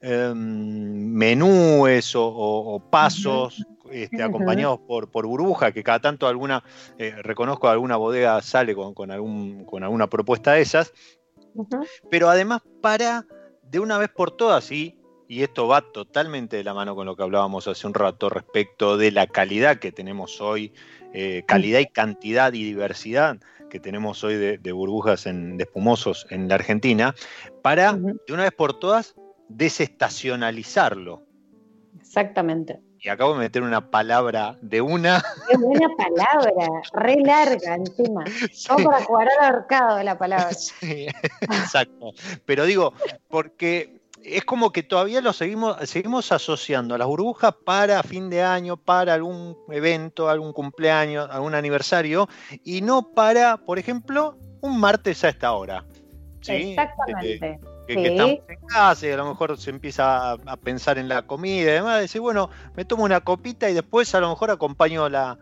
em, 0.00 1.12
menúes 1.12 2.12
o, 2.16 2.82
pasos 2.90 3.62
este, 3.90 4.22
acompañados 4.22 4.80
por, 4.88 5.10
por, 5.10 5.26
burbuja, 5.26 5.72
que 5.72 5.82
cada 5.82 6.00
tanto 6.00 6.26
alguna, 6.26 6.64
eh, 6.96 7.14
reconozco 7.22 7.68
alguna 7.68 7.96
bodega 7.96 8.40
sale 8.40 8.74
con, 8.74 9.10
algún, 9.10 9.66
con 9.66 9.84
alguna 9.84 10.06
propuesta 10.06 10.52
de 10.54 10.62
esas, 10.62 10.94
pero 12.10 12.30
además 12.30 12.62
para 12.80 13.26
de 13.62 13.78
una 13.78 13.98
vez 13.98 14.08
por 14.08 14.30
todas, 14.30 14.72
y, 14.72 14.99
y 15.30 15.44
esto 15.44 15.68
va 15.68 15.80
totalmente 15.80 16.56
de 16.56 16.64
la 16.64 16.74
mano 16.74 16.96
con 16.96 17.06
lo 17.06 17.14
que 17.14 17.22
hablábamos 17.22 17.68
hace 17.68 17.86
un 17.86 17.94
rato 17.94 18.28
respecto 18.28 18.96
de 18.96 19.12
la 19.12 19.28
calidad 19.28 19.76
que 19.76 19.92
tenemos 19.92 20.40
hoy, 20.40 20.72
eh, 21.12 21.44
calidad 21.46 21.78
y 21.78 21.86
cantidad 21.86 22.52
y 22.52 22.64
diversidad 22.64 23.38
que 23.70 23.78
tenemos 23.78 24.24
hoy 24.24 24.34
de, 24.34 24.72
burbujas 24.72 25.26
en, 25.26 25.56
de 25.56 25.62
espumosos 25.62 26.26
en 26.30 26.48
la 26.48 26.56
Argentina, 26.56 27.14
para 27.62 27.92
de 27.92 28.32
una 28.32 28.42
vez 28.42 28.50
por 28.50 28.80
todas 28.80 29.14
desestacionalizarlo. 29.48 31.22
Exactamente. 32.00 32.80
Y 32.98 33.08
acabo 33.08 33.34
de 33.34 33.38
meter 33.38 33.62
una 33.62 33.88
palabra 33.88 34.58
de 34.62 34.80
una. 34.80 35.22
Es 35.48 35.60
buena 35.60 35.88
palabra, 35.96 36.82
re 36.92 37.16
larga 37.22 37.76
encima. 37.76 38.24
Vamos 38.68 38.84
para 38.84 39.04
jugar 39.04 39.28
al 39.38 39.54
arcado 39.54 40.02
la 40.02 40.18
palabra. 40.18 40.50
Sí, 40.80 41.06
exacto. 41.42 42.14
Pero 42.44 42.64
digo, 42.64 42.94
porque 43.28 43.99
es 44.24 44.44
como 44.44 44.72
que 44.72 44.82
todavía 44.82 45.20
lo 45.20 45.32
seguimos, 45.32 45.76
seguimos 45.88 46.32
asociando 46.32 46.94
a 46.94 46.98
las 46.98 47.08
burbujas 47.08 47.54
para 47.64 48.02
fin 48.02 48.30
de 48.30 48.42
año, 48.42 48.76
para 48.76 49.14
algún 49.14 49.56
evento, 49.70 50.28
algún 50.28 50.52
cumpleaños, 50.52 51.28
algún 51.30 51.54
aniversario, 51.54 52.28
y 52.64 52.82
no 52.82 53.12
para, 53.12 53.58
por 53.58 53.78
ejemplo, 53.78 54.36
un 54.60 54.78
martes 54.78 55.24
a 55.24 55.28
esta 55.28 55.52
hora. 55.52 55.84
Exactamente 56.46 57.60
que, 57.94 58.08
estamos 58.08 58.38
en 58.48 58.66
casa 58.66 59.06
y 59.06 59.10
a 59.10 59.16
lo 59.16 59.28
mejor 59.28 59.58
se 59.58 59.70
empieza 59.70 60.32
a, 60.32 60.56
pensar 60.56 60.98
en 60.98 61.08
la 61.08 61.22
comida 61.22 61.70
y 61.70 61.74
demás, 61.74 62.00
decir, 62.00 62.20
bueno, 62.20 62.50
me 62.76 62.84
tomo 62.84 63.04
una 63.04 63.20
copita 63.20 63.68
y 63.70 63.74
después 63.74 64.14
a 64.14 64.20
lo 64.20 64.28
mejor 64.28 64.50
acompaño 64.50 65.08
la, 65.08 65.38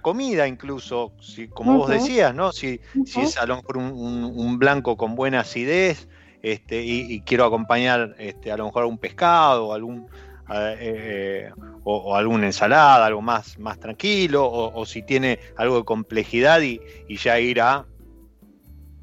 comida 0.00 0.46
incluso, 0.46 1.12
si, 1.20 1.48
como 1.48 1.78
vos 1.78 1.90
decías, 1.90 2.34
¿no? 2.34 2.52
Si, 2.52 2.80
si, 3.04 3.20
es 3.20 3.36
a 3.36 3.46
lo 3.46 3.56
mejor 3.56 3.78
un, 3.78 4.58
blanco 4.58 4.96
con 4.96 5.14
buena 5.14 5.40
acidez 5.40 6.08
este, 6.42 6.82
y, 6.82 7.20
quiero 7.22 7.44
acompañar 7.44 8.14
este, 8.18 8.50
a 8.52 8.56
lo 8.56 8.66
mejor 8.66 8.84
un 8.84 8.98
pescado 8.98 9.68
o 9.68 9.72
algún... 9.72 10.06
Eh, 10.54 11.50
o, 11.84 12.14
alguna 12.14 12.44
ensalada, 12.44 13.06
algo 13.06 13.22
más, 13.22 13.58
más 13.58 13.78
tranquilo, 13.78 14.50
o, 14.50 14.84
si 14.84 15.02
tiene 15.02 15.38
algo 15.56 15.76
de 15.76 15.84
complejidad 15.84 16.60
y, 16.60 16.78
y 17.08 17.16
ya 17.16 17.40
ir 17.40 17.60
a 17.60 17.86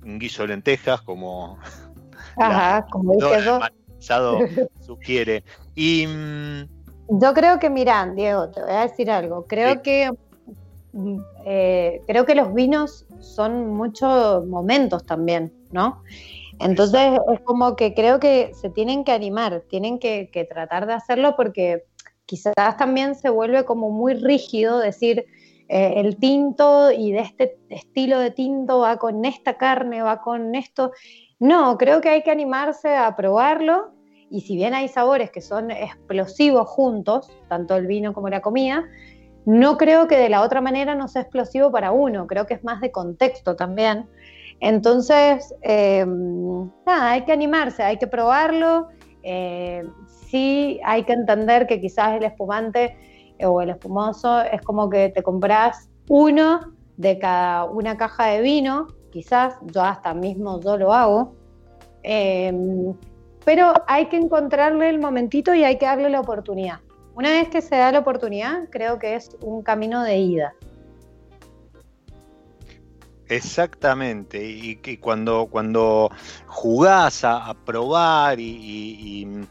un 0.03 0.19
guiso 0.19 0.43
de 0.43 0.49
lentejas 0.49 1.01
como, 1.01 1.57
Ajá, 2.37 2.85
como 2.89 3.13
dije 3.13 3.43
yo. 3.43 3.59
sugiere. 4.79 5.43
Y, 5.75 6.07
mm, 6.07 7.19
yo 7.19 7.33
creo 7.33 7.59
que, 7.59 7.69
mira, 7.69 8.09
Diego, 8.15 8.49
te 8.49 8.61
voy 8.61 8.71
a 8.71 8.81
decir 8.81 9.11
algo. 9.11 9.45
Creo 9.47 9.81
que 9.81 10.11
mm, 10.93 11.19
eh, 11.45 12.01
creo 12.07 12.25
que 12.25 12.35
los 12.35 12.53
vinos 12.53 13.05
son 13.19 13.75
muchos 13.75 14.45
momentos 14.45 15.05
también, 15.05 15.53
¿no? 15.71 16.03
Entonces 16.60 17.20
es 17.34 17.39
como 17.41 17.76
que 17.76 17.93
creo 17.93 18.20
que 18.20 18.51
se 18.53 18.70
tienen 18.70 19.03
que 19.03 19.12
animar, 19.12 19.64
tienen 19.70 19.97
que, 19.99 20.30
tratar 20.49 20.88
de 20.88 20.93
hacerlo 20.93 21.36
porque 21.36 21.86
quizás 22.26 22.53
también 22.78 23.16
se 23.16 23.30
vuelve 23.30 23.66
como 23.66 23.89
muy 23.89 24.14
rígido 24.14 24.80
decir 24.80 25.26
eh, 25.70 25.93
el 25.97 26.18
tinto 26.18 26.91
y 26.91 27.12
de 27.12 27.20
este 27.20 27.57
estilo 27.70 28.20
de 28.20 28.32
tinto 28.32 28.80
va 28.80 28.97
con 28.97 29.24
esta 29.24 29.57
carne, 29.57 30.01
va 30.01 30.22
con 30.22 30.53
esto, 30.55 30.91
no, 31.39 31.78
creo 31.78 32.01
que 32.01 32.10
hay 32.10 32.24
que 32.24 32.32
animarse 32.32 32.95
a 32.95 33.16
probarlo 33.16 33.91
y 34.30 34.41
si 34.41 34.55
bien 34.55 34.74
hay 34.74 34.89
sabores 34.89 35.32
que 35.32 35.41
son 35.41 35.72
explosivos 35.72 36.68
juntos, 36.68 37.32
tanto 37.47 37.76
el 37.76 37.88
vino 37.88 38.14
como 38.14 38.30
la 38.30 38.41
comida, 38.41 38.86
no 39.45 39.78
creo 39.78 40.07
que 40.07 40.18
de 40.18 40.30
la 40.30 40.41
otra 40.41 40.62
manera 40.62 40.95
no 40.95 41.07
sea 41.07 41.22
explosivo 41.22 41.72
para 41.72 41.91
uno, 41.91 42.28
creo 42.28 42.45
que 42.45 42.53
es 42.53 42.64
más 42.64 42.82
de 42.82 42.91
contexto 42.91 43.55
también. 43.55 44.07
Entonces, 44.62 45.53
em, 45.62 46.70
nada, 46.86 47.12
hay 47.12 47.24
que 47.24 47.32
animarse, 47.32 47.84
hay 47.84 47.97
que 47.97 48.07
probarlo. 48.07 48.88
Eh, 49.24 49.84
sí, 50.07 50.80
hay 50.84 51.03
que 51.03 51.14
entender 51.14 51.68
que 51.68 51.80
quizás 51.80 52.16
el 52.18 52.24
espumante 52.24 52.97
o 53.41 53.62
el 53.62 53.70
espumoso 53.70 54.41
es 54.41 54.62
como 54.62 54.89
que 54.89 55.10
te 55.10 55.24
compras 55.24 55.89
uno 56.10 56.74
de 56.97 57.18
cada 57.20 57.66
una 57.66 57.95
caja 57.95 58.26
de 58.28 58.41
vino 58.41 58.88
quizás, 59.10 59.55
yo 59.62 59.82
hasta 59.84 60.14
mismo 60.14 60.60
yo 60.62 60.78
lo 60.78 60.93
hago, 60.93 61.36
pero 63.45 63.74
hay 63.88 64.05
que 64.07 64.18
encontrarle 64.18 64.89
el 64.89 64.99
momentito 64.99 65.53
y 65.53 65.64
hay 65.64 65.78
que 65.78 65.86
darle 65.86 66.10
la 66.10 66.22
oportunidad. 66.22 66.80
Una 67.16 67.30
vez 67.32 67.49
que 67.49 67.62
se 67.62 67.76
da 67.76 67.91
la 67.91 67.99
oportunidad, 67.99 68.70
creo 68.70 68.99
que 68.99 69.16
es 69.16 69.36
un 69.41 69.62
camino 69.62 70.03
de 70.03 70.18
ida. 70.18 70.53
Exactamente, 73.30 74.43
y 74.43 74.77
que 74.77 74.99
cuando, 74.99 75.47
cuando 75.47 76.09
jugás 76.47 77.23
a, 77.23 77.53
probar 77.65 78.39
y, 78.39 79.47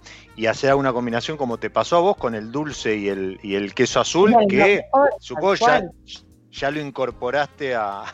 hacer 0.48 0.70
alguna 0.70 0.92
combinación 0.92 1.36
como 1.36 1.58
te 1.58 1.70
pasó 1.70 1.96
a 1.96 2.00
vos 2.00 2.16
con 2.16 2.34
el 2.34 2.52
dulce 2.52 2.96
y 2.96 3.08
el, 3.08 3.38
y 3.42 3.54
el 3.54 3.74
queso 3.74 4.00
azul, 4.00 4.34
que 4.48 4.84
supongo 5.20 5.54
ya, 5.54 5.88
ya 6.50 6.70
lo 6.70 6.80
incorporaste 6.80 7.74
a, 7.74 8.04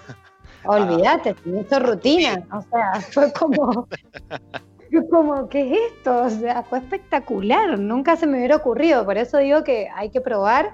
Olvídate, 0.66 1.36
hizo 1.44 1.78
rutina. 1.78 2.42
O 2.52 2.62
sea, 2.62 3.00
fue 3.12 3.32
como. 3.32 3.86
Fue 4.90 5.08
como, 5.08 5.48
¿qué 5.48 5.72
es 5.72 5.92
esto? 5.92 6.22
O 6.22 6.30
sea, 6.30 6.62
fue 6.62 6.78
espectacular. 6.78 7.78
Nunca 7.78 8.16
se 8.16 8.26
me 8.26 8.38
hubiera 8.38 8.56
ocurrido. 8.56 9.04
Por 9.04 9.18
eso 9.18 9.38
digo 9.38 9.64
que 9.64 9.88
hay 9.94 10.10
que 10.10 10.20
probar. 10.20 10.72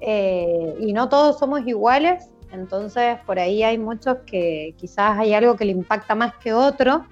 Eh, 0.00 0.76
y 0.80 0.92
no 0.92 1.08
todos 1.08 1.38
somos 1.38 1.66
iguales. 1.66 2.30
Entonces, 2.52 3.18
por 3.26 3.38
ahí 3.38 3.62
hay 3.62 3.78
muchos 3.78 4.18
que 4.26 4.74
quizás 4.76 5.18
hay 5.18 5.34
algo 5.34 5.56
que 5.56 5.64
le 5.64 5.72
impacta 5.72 6.14
más 6.14 6.34
que 6.36 6.52
otro. 6.52 7.04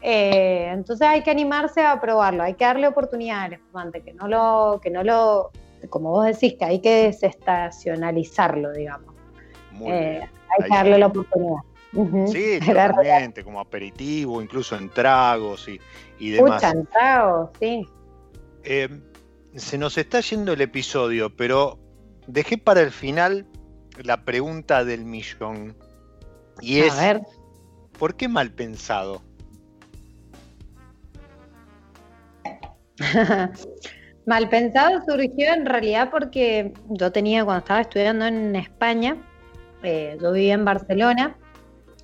Eh, 0.00 0.68
entonces 0.72 1.06
hay 1.06 1.22
que 1.22 1.30
animarse 1.30 1.80
a 1.80 2.00
probarlo, 2.00 2.42
hay 2.42 2.54
que 2.54 2.64
darle 2.64 2.88
oportunidad 2.88 3.42
al 3.42 3.52
espumante, 3.52 4.02
que 4.02 4.12
no 4.12 4.26
lo, 4.26 4.80
que 4.82 4.90
no 4.90 5.04
lo, 5.04 5.52
como 5.90 6.10
vos 6.10 6.26
decís, 6.26 6.56
que 6.58 6.64
hay 6.64 6.80
que 6.80 7.04
desestacionalizarlo, 7.04 8.72
digamos. 8.72 9.14
Muy 9.70 9.92
eh, 9.92 10.10
bien. 10.10 10.30
Hay 10.50 10.68
que 10.68 10.74
darle 10.74 10.98
la 10.98 11.06
oportunidad. 11.06 11.60
Sí, 12.26 12.58
totalmente, 12.66 13.44
como 13.44 13.60
aperitivo, 13.60 14.42
incluso 14.42 14.76
en 14.76 14.88
tragos 14.88 15.68
y, 15.68 15.80
y 16.18 16.30
demás. 16.30 16.62
en 16.64 16.86
tragos, 16.86 17.50
sí. 17.60 17.86
Eh, 18.64 18.88
se 19.54 19.78
nos 19.78 19.98
está 19.98 20.20
yendo 20.20 20.52
el 20.52 20.60
episodio, 20.62 21.34
pero 21.36 21.78
dejé 22.26 22.58
para 22.58 22.80
el 22.80 22.90
final 22.90 23.46
la 24.02 24.24
pregunta 24.24 24.84
del 24.84 25.04
millón. 25.04 25.76
Y 26.60 26.80
es, 26.80 26.94
¿por 27.98 28.14
qué 28.14 28.28
mal 28.28 28.50
pensado? 28.52 29.22
mal 34.26 34.48
pensado 34.48 35.02
surgió 35.06 35.52
en 35.52 35.66
realidad 35.66 36.10
porque 36.10 36.72
yo 36.88 37.10
tenía, 37.10 37.44
cuando 37.44 37.60
estaba 37.60 37.80
estudiando 37.80 38.26
en 38.26 38.54
España, 38.56 39.16
eh, 39.82 40.16
yo 40.20 40.32
vivía 40.32 40.54
en 40.54 40.64
Barcelona, 40.64 41.36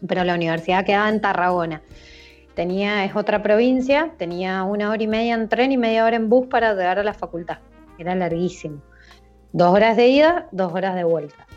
pero 0.07 0.25
la 0.25 0.35
universidad 0.35 0.85
quedaba 0.85 1.09
en 1.09 1.21
Tarragona. 1.21 1.83
Tenía, 2.55 3.05
es 3.05 3.15
otra 3.15 3.43
provincia, 3.43 4.13
tenía 4.19 4.65
una 4.65 4.91
hora 4.91 5.03
y 5.03 5.07
media 5.07 5.35
en 5.35 5.49
tren 5.49 5.71
y 5.71 5.77
media 5.77 6.05
hora 6.05 6.17
en 6.17 6.29
bus 6.29 6.49
para 6.49 6.73
llegar 6.73 6.99
a 6.99 7.05
la 7.05 7.15
facultad. 7.15 7.59
Era 7.99 8.17
larguísimo. 8.17 8.83
Dos 9.53 9.73
horas 9.73 9.97
de 9.97 10.09
ida, 10.09 10.49
dos 10.51 10.73
horas 10.73 10.97
de 10.97 11.05
vuelta. 11.05 11.48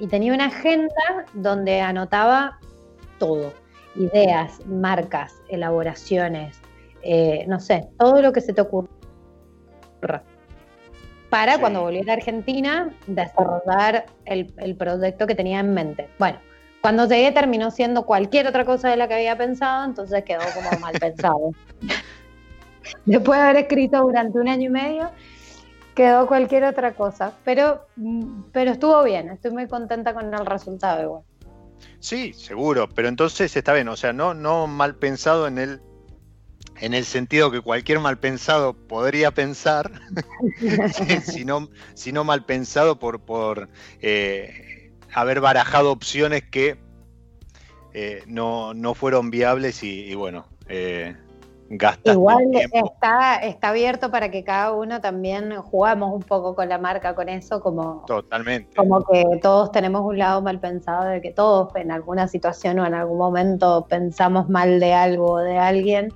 Y 0.00 0.08
tenía 0.08 0.34
una 0.34 0.46
agenda 0.46 1.26
donde 1.34 1.80
anotaba 1.80 2.58
todo. 3.18 3.52
Ideas, 3.94 4.64
marcas, 4.66 5.34
elaboraciones, 5.48 6.60
eh, 7.02 7.44
no 7.46 7.60
sé, 7.60 7.88
todo 7.98 8.20
lo 8.20 8.32
que 8.32 8.40
se 8.40 8.52
te 8.52 8.60
ocurra 8.60 8.88
para 11.30 11.58
cuando 11.58 11.82
volviera 11.82 12.12
a 12.12 12.16
Argentina 12.16 12.92
desarrollar 13.06 14.06
el, 14.24 14.52
el, 14.58 14.76
proyecto 14.76 15.26
que 15.26 15.34
tenía 15.34 15.60
en 15.60 15.72
mente. 15.72 16.08
Bueno, 16.18 16.38
cuando 16.80 17.06
llegué 17.06 17.30
terminó 17.32 17.70
siendo 17.70 18.04
cualquier 18.04 18.46
otra 18.46 18.64
cosa 18.64 18.90
de 18.90 18.96
la 18.96 19.06
que 19.06 19.14
había 19.14 19.38
pensado, 19.38 19.84
entonces 19.84 20.24
quedó 20.24 20.40
como 20.54 20.80
mal 20.80 20.94
pensado. 20.98 21.52
Después 23.06 23.38
de 23.38 23.44
haber 23.44 23.56
escrito 23.62 24.00
durante 24.00 24.38
un 24.38 24.48
año 24.48 24.66
y 24.66 24.72
medio, 24.72 25.10
quedó 25.94 26.26
cualquier 26.26 26.64
otra 26.64 26.94
cosa. 26.94 27.34
Pero, 27.44 27.86
pero 28.52 28.70
estuvo 28.70 29.02
bien, 29.02 29.30
estoy 29.30 29.50
muy 29.50 29.68
contenta 29.68 30.14
con 30.14 30.32
el 30.32 30.46
resultado 30.46 31.02
igual. 31.02 31.22
Sí, 31.98 32.32
seguro, 32.32 32.88
pero 32.88 33.08
entonces 33.08 33.54
está 33.56 33.72
bien, 33.72 33.88
o 33.88 33.96
sea, 33.96 34.12
no, 34.12 34.34
no 34.34 34.66
mal 34.66 34.96
pensado 34.96 35.46
en 35.46 35.58
el 35.58 35.80
en 36.80 36.94
el 36.94 37.04
sentido 37.04 37.50
que 37.50 37.60
cualquier 37.60 38.00
mal 38.00 38.18
pensado 38.18 38.72
podría 38.72 39.32
pensar, 39.32 39.90
sino, 41.24 41.68
sino 41.94 42.24
mal 42.24 42.44
pensado 42.46 42.98
por, 42.98 43.20
por 43.20 43.68
eh, 44.00 44.90
haber 45.12 45.40
barajado 45.40 45.92
opciones 45.92 46.42
que 46.44 46.78
eh, 47.92 48.22
no, 48.26 48.74
fueron 48.94 49.30
viables 49.30 49.82
y, 49.82 50.14
bueno, 50.14 50.46
eh, 50.68 51.16
gastas 51.70 52.14
Igual 52.14 52.50
está, 52.52 53.36
está 53.36 53.68
abierto 53.68 54.10
para 54.10 54.30
que 54.30 54.42
cada 54.42 54.72
uno 54.72 55.00
también 55.00 55.54
jugamos 55.62 56.12
un 56.12 56.22
poco 56.22 56.54
con 56.56 56.68
la 56.68 56.78
marca, 56.78 57.14
con 57.14 57.28
eso, 57.28 57.60
como, 57.60 58.04
Totalmente. 58.06 58.74
como 58.76 59.04
que 59.04 59.24
todos 59.40 59.70
tenemos 59.70 60.02
un 60.02 60.18
lado 60.18 60.42
mal 60.42 60.58
pensado 60.58 61.04
de 61.08 61.20
que 61.20 61.30
todos 61.30 61.74
en 61.76 61.92
alguna 61.92 62.26
situación 62.26 62.80
o 62.80 62.86
en 62.86 62.94
algún 62.94 63.18
momento 63.18 63.86
pensamos 63.88 64.48
mal 64.48 64.80
de 64.80 64.92
algo 64.92 65.34
o 65.34 65.38
de 65.38 65.58
alguien. 65.58 66.12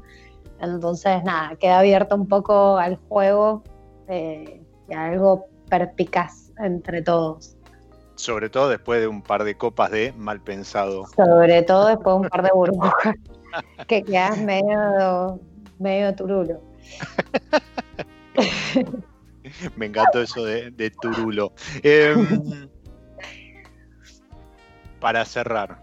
Entonces, 0.60 1.22
nada, 1.22 1.54
queda 1.56 1.78
abierto 1.78 2.16
un 2.16 2.26
poco 2.26 2.76
al 2.76 2.96
juego 3.08 3.62
eh, 4.08 4.60
y 4.88 4.94
algo 4.94 5.46
perpicaz 5.68 6.50
entre 6.58 7.02
todos. 7.02 7.56
Sobre 8.16 8.48
todo 8.48 8.68
después 8.68 9.00
de 9.00 9.06
un 9.06 9.22
par 9.22 9.44
de 9.44 9.56
copas 9.56 9.90
de 9.90 10.12
mal 10.16 10.40
pensado. 10.40 11.04
Sobre 11.16 11.62
todo 11.62 11.88
después 11.88 12.14
de 12.14 12.20
un 12.22 12.28
par 12.28 12.42
de 12.42 12.50
burbujas. 12.52 13.14
que 13.86 14.02
quedas 14.02 14.38
medio, 14.38 15.40
medio 15.78 16.14
turulo. 16.14 16.60
Me 19.76 19.86
encantó 19.86 20.22
eso 20.22 20.44
de, 20.44 20.90
turulo. 21.00 21.52
Em, 21.82 22.68
para 25.00 25.24
cerrar, 25.24 25.78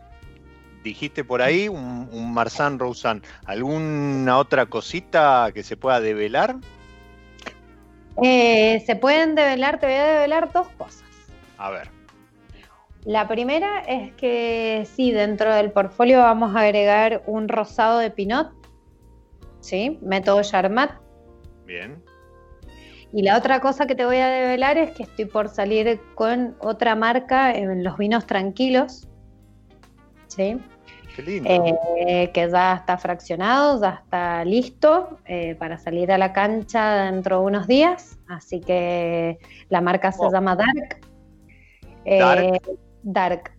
dijiste 0.83 1.23
por 1.23 1.41
ahí 1.41 1.67
un, 1.67 2.09
un 2.11 2.33
Marsan 2.33 2.79
Roussan, 2.79 3.21
¿alguna 3.45 4.37
otra 4.37 4.65
cosita 4.65 5.51
que 5.53 5.63
se 5.63 5.77
pueda 5.77 6.01
develar? 6.01 6.57
Eh, 8.23 8.83
se 8.85 8.95
pueden 8.95 9.35
develar, 9.35 9.79
te 9.79 9.85
voy 9.85 9.95
a 9.95 10.05
develar 10.05 10.51
dos 10.51 10.67
cosas. 10.77 11.03
A 11.57 11.69
ver. 11.69 12.00
La 13.05 13.27
primera 13.27 13.79
es 13.87 14.13
que 14.13 14.87
sí, 14.93 15.11
dentro 15.11 15.53
del 15.53 15.71
portfolio 15.71 16.19
vamos 16.19 16.55
a 16.55 16.61
agregar 16.61 17.23
un 17.25 17.47
rosado 17.47 17.97
de 17.97 18.11
Pinot, 18.11 18.51
¿sí? 19.59 19.97
Método 20.01 20.43
Charmat. 20.43 20.91
Bien. 21.65 22.03
Y 23.11 23.23
la 23.23 23.37
otra 23.37 23.59
cosa 23.59 23.87
que 23.87 23.95
te 23.95 24.05
voy 24.05 24.17
a 24.17 24.29
develar 24.29 24.77
es 24.77 24.91
que 24.91 25.03
estoy 25.03 25.25
por 25.25 25.49
salir 25.49 25.99
con 26.13 26.55
otra 26.59 26.95
marca 26.95 27.53
en 27.53 27.83
los 27.83 27.97
vinos 27.97 28.27
tranquilos, 28.27 29.07
¿sí? 30.27 30.57
Qué 31.15 31.23
lindo. 31.23 31.49
Eh, 31.49 32.31
que 32.33 32.49
ya 32.49 32.75
está 32.75 32.97
fraccionado, 32.97 33.81
ya 33.81 34.01
está 34.03 34.45
listo 34.45 35.17
eh, 35.25 35.55
para 35.55 35.77
salir 35.77 36.11
a 36.11 36.17
la 36.17 36.31
cancha 36.31 37.05
dentro 37.05 37.39
de 37.39 37.45
unos 37.47 37.67
días. 37.67 38.17
Así 38.29 38.61
que 38.61 39.39
la 39.69 39.81
marca 39.81 40.11
se 40.11 40.23
llama 40.31 40.55
Dark. 40.55 41.01
Dark. 42.05 42.43
Eh, 42.43 42.61
Dark. 43.03 43.51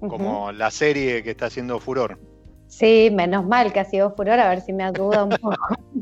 Como 0.00 0.52
la 0.52 0.70
serie 0.70 1.22
que 1.22 1.30
está 1.30 1.46
haciendo 1.46 1.80
furor. 1.80 2.18
Sí, 2.68 3.10
menos 3.12 3.46
mal 3.46 3.72
que 3.72 3.80
ha 3.80 3.84
sido 3.84 4.14
furor, 4.14 4.38
a 4.40 4.48
ver 4.48 4.60
si 4.60 4.72
me 4.72 4.84
ayuda 4.84 5.24
un 5.24 5.30
poco. 5.30 5.56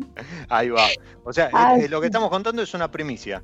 Ahí 0.48 0.70
va. 0.70 0.86
O 1.24 1.32
sea, 1.32 1.50
Ay, 1.52 1.82
eh, 1.82 1.88
lo 1.88 2.00
que 2.00 2.06
estamos 2.06 2.30
contando 2.30 2.62
es 2.62 2.72
una 2.74 2.90
primicia. 2.90 3.42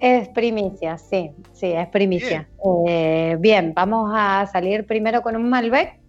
Es 0.00 0.28
primicia, 0.30 0.98
sí, 0.98 1.30
sí, 1.52 1.66
es 1.66 1.86
primicia. 1.88 2.48
Eh, 2.88 3.36
bien, 3.38 3.72
vamos 3.72 4.10
a 4.12 4.48
salir 4.50 4.84
primero 4.84 5.22
con 5.22 5.36
un 5.36 5.48
Malbec 5.48 6.00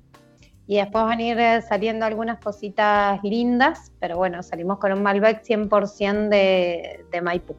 y 0.66 0.78
después 0.78 1.04
van 1.04 1.20
a 1.20 1.22
ir 1.22 1.40
eh, 1.40 1.62
saliendo 1.62 2.06
algunas 2.06 2.40
cositas 2.40 3.20
lindas, 3.24 3.92
pero 4.00 4.18
bueno, 4.18 4.42
salimos 4.42 4.80
con 4.80 4.94
un 4.94 5.04
Malbec 5.04 5.44
100% 5.44 6.30
de, 6.30 7.06
de 7.12 7.22
Maipú. 7.22 7.56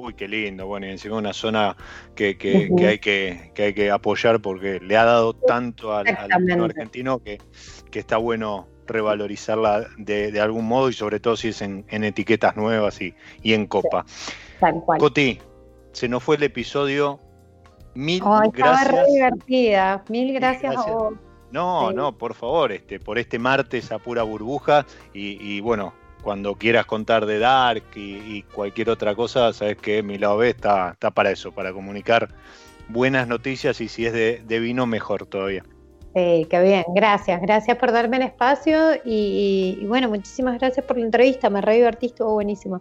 Uy, 0.00 0.14
qué 0.14 0.28
lindo. 0.28 0.64
Bueno, 0.68 0.86
y 0.86 0.90
encima 0.90 1.16
una 1.16 1.32
zona 1.32 1.76
que, 2.14 2.38
que, 2.38 2.70
que 2.76 2.86
hay 2.86 2.98
que, 3.00 3.50
que 3.52 3.62
hay 3.64 3.74
que 3.74 3.90
apoyar 3.90 4.40
porque 4.40 4.78
le 4.78 4.96
ha 4.96 5.04
dado 5.04 5.34
tanto 5.34 5.92
al, 5.92 6.06
argentino 6.08 7.18
que, 7.18 7.38
que 7.90 7.98
está 7.98 8.16
bueno 8.16 8.68
revalorizarla 8.86 9.88
de, 9.96 10.30
de 10.30 10.40
algún 10.40 10.66
modo 10.66 10.88
y 10.88 10.92
sobre 10.92 11.18
todo 11.18 11.36
si 11.36 11.48
es 11.48 11.62
en, 11.62 11.84
en 11.88 12.04
etiquetas 12.04 12.56
nuevas 12.56 13.00
y, 13.02 13.12
y 13.42 13.54
en 13.54 13.66
copa. 13.66 14.06
Tal 14.60 14.74
cual. 14.84 15.00
Coti, 15.00 15.40
se 15.90 16.08
nos 16.08 16.22
fue 16.22 16.36
el 16.36 16.44
episodio. 16.44 17.18
Mil 17.96 18.22
Ay, 18.24 18.50
estaba 18.54 18.84
re 18.84 18.92
gracias. 18.92 19.06
divertida. 19.12 20.04
Mil 20.08 20.32
gracias, 20.32 20.74
gracias. 20.74 20.86
a 20.94 20.96
vos. 20.96 21.14
No, 21.50 21.88
Sí. 21.88 21.94
no, 21.96 22.16
por 22.16 22.34
favor, 22.34 22.70
este, 22.70 23.00
por 23.00 23.18
este 23.18 23.40
martes 23.40 23.90
a 23.90 23.98
pura 23.98 24.22
burbuja 24.22 24.86
y, 25.12 25.42
y 25.42 25.60
bueno, 25.60 25.92
cuando 26.22 26.54
quieras 26.54 26.86
contar 26.86 27.26
de 27.26 27.38
Dark 27.38 27.84
y, 27.94 28.16
y 28.16 28.42
cualquier 28.42 28.90
otra 28.90 29.14
cosa, 29.14 29.52
sabes 29.52 29.76
que 29.76 30.02
mi 30.02 30.18
lado 30.18 30.38
B 30.38 30.50
está, 30.50 30.90
está 30.92 31.10
para 31.10 31.30
eso, 31.30 31.52
para 31.52 31.72
comunicar 31.72 32.28
buenas 32.88 33.28
noticias 33.28 33.80
y 33.80 33.88
si 33.88 34.06
es 34.06 34.12
de, 34.12 34.42
de 34.44 34.58
vino, 34.60 34.86
mejor 34.86 35.26
todavía. 35.26 35.64
Sí, 36.14 36.46
qué 36.50 36.62
bien. 36.62 36.84
Gracias, 36.94 37.40
gracias 37.40 37.76
por 37.76 37.92
darme 37.92 38.16
el 38.16 38.22
espacio 38.24 38.94
y, 39.04 39.78
y 39.80 39.86
bueno, 39.86 40.08
muchísimas 40.08 40.58
gracias 40.58 40.84
por 40.84 40.96
la 40.98 41.04
entrevista. 41.04 41.50
Me 41.50 41.60
re 41.60 41.76
divertí, 41.76 42.06
estuvo 42.06 42.32
buenísimo. 42.32 42.80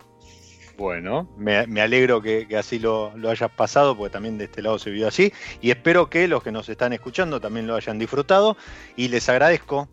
Bueno, 0.78 1.28
me, 1.38 1.66
me 1.68 1.82
alegro 1.82 2.22
que, 2.22 2.48
que 2.48 2.56
así 2.56 2.78
lo, 2.80 3.12
lo 3.18 3.30
hayas 3.30 3.50
pasado, 3.52 3.98
porque 3.98 4.14
también 4.14 4.38
de 4.38 4.46
este 4.46 4.62
lado 4.62 4.78
se 4.78 4.92
vio 4.92 5.08
así. 5.08 5.34
Y 5.60 5.72
espero 5.72 6.08
que 6.10 6.28
los 6.28 6.44
que 6.44 6.52
nos 6.52 6.70
están 6.70 6.94
escuchando 6.94 7.42
también 7.42 7.66
lo 7.68 7.76
hayan 7.76 7.98
disfrutado. 7.98 8.56
Y 8.96 9.08
les 9.08 9.28
agradezco, 9.28 9.90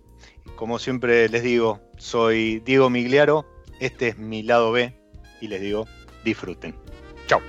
como 0.56 0.78
siempre 0.78 1.28
les 1.28 1.42
digo, 1.42 1.80
soy 1.96 2.60
Diego 2.60 2.90
Migliaro, 2.90 3.46
este 3.80 4.08
es 4.08 4.18
mi 4.18 4.42
lado 4.42 4.72
B, 4.72 4.94
y 5.40 5.48
les 5.48 5.60
digo, 5.60 5.86
disfruten. 6.24 6.74
Chao. 7.26 7.40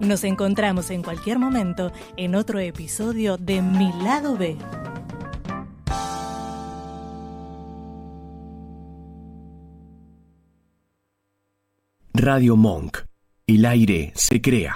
Nos 0.00 0.22
encontramos 0.24 0.90
en 0.90 1.02
cualquier 1.02 1.38
momento 1.38 1.90
en 2.16 2.34
otro 2.34 2.58
episodio 2.58 3.38
de 3.38 3.62
Mi 3.62 3.90
lado 4.02 4.36
B. 4.36 4.56
Radio 12.12 12.56
Monk. 12.56 12.98
El 13.46 13.66
aire 13.66 14.12
se 14.14 14.40
crea. 14.40 14.72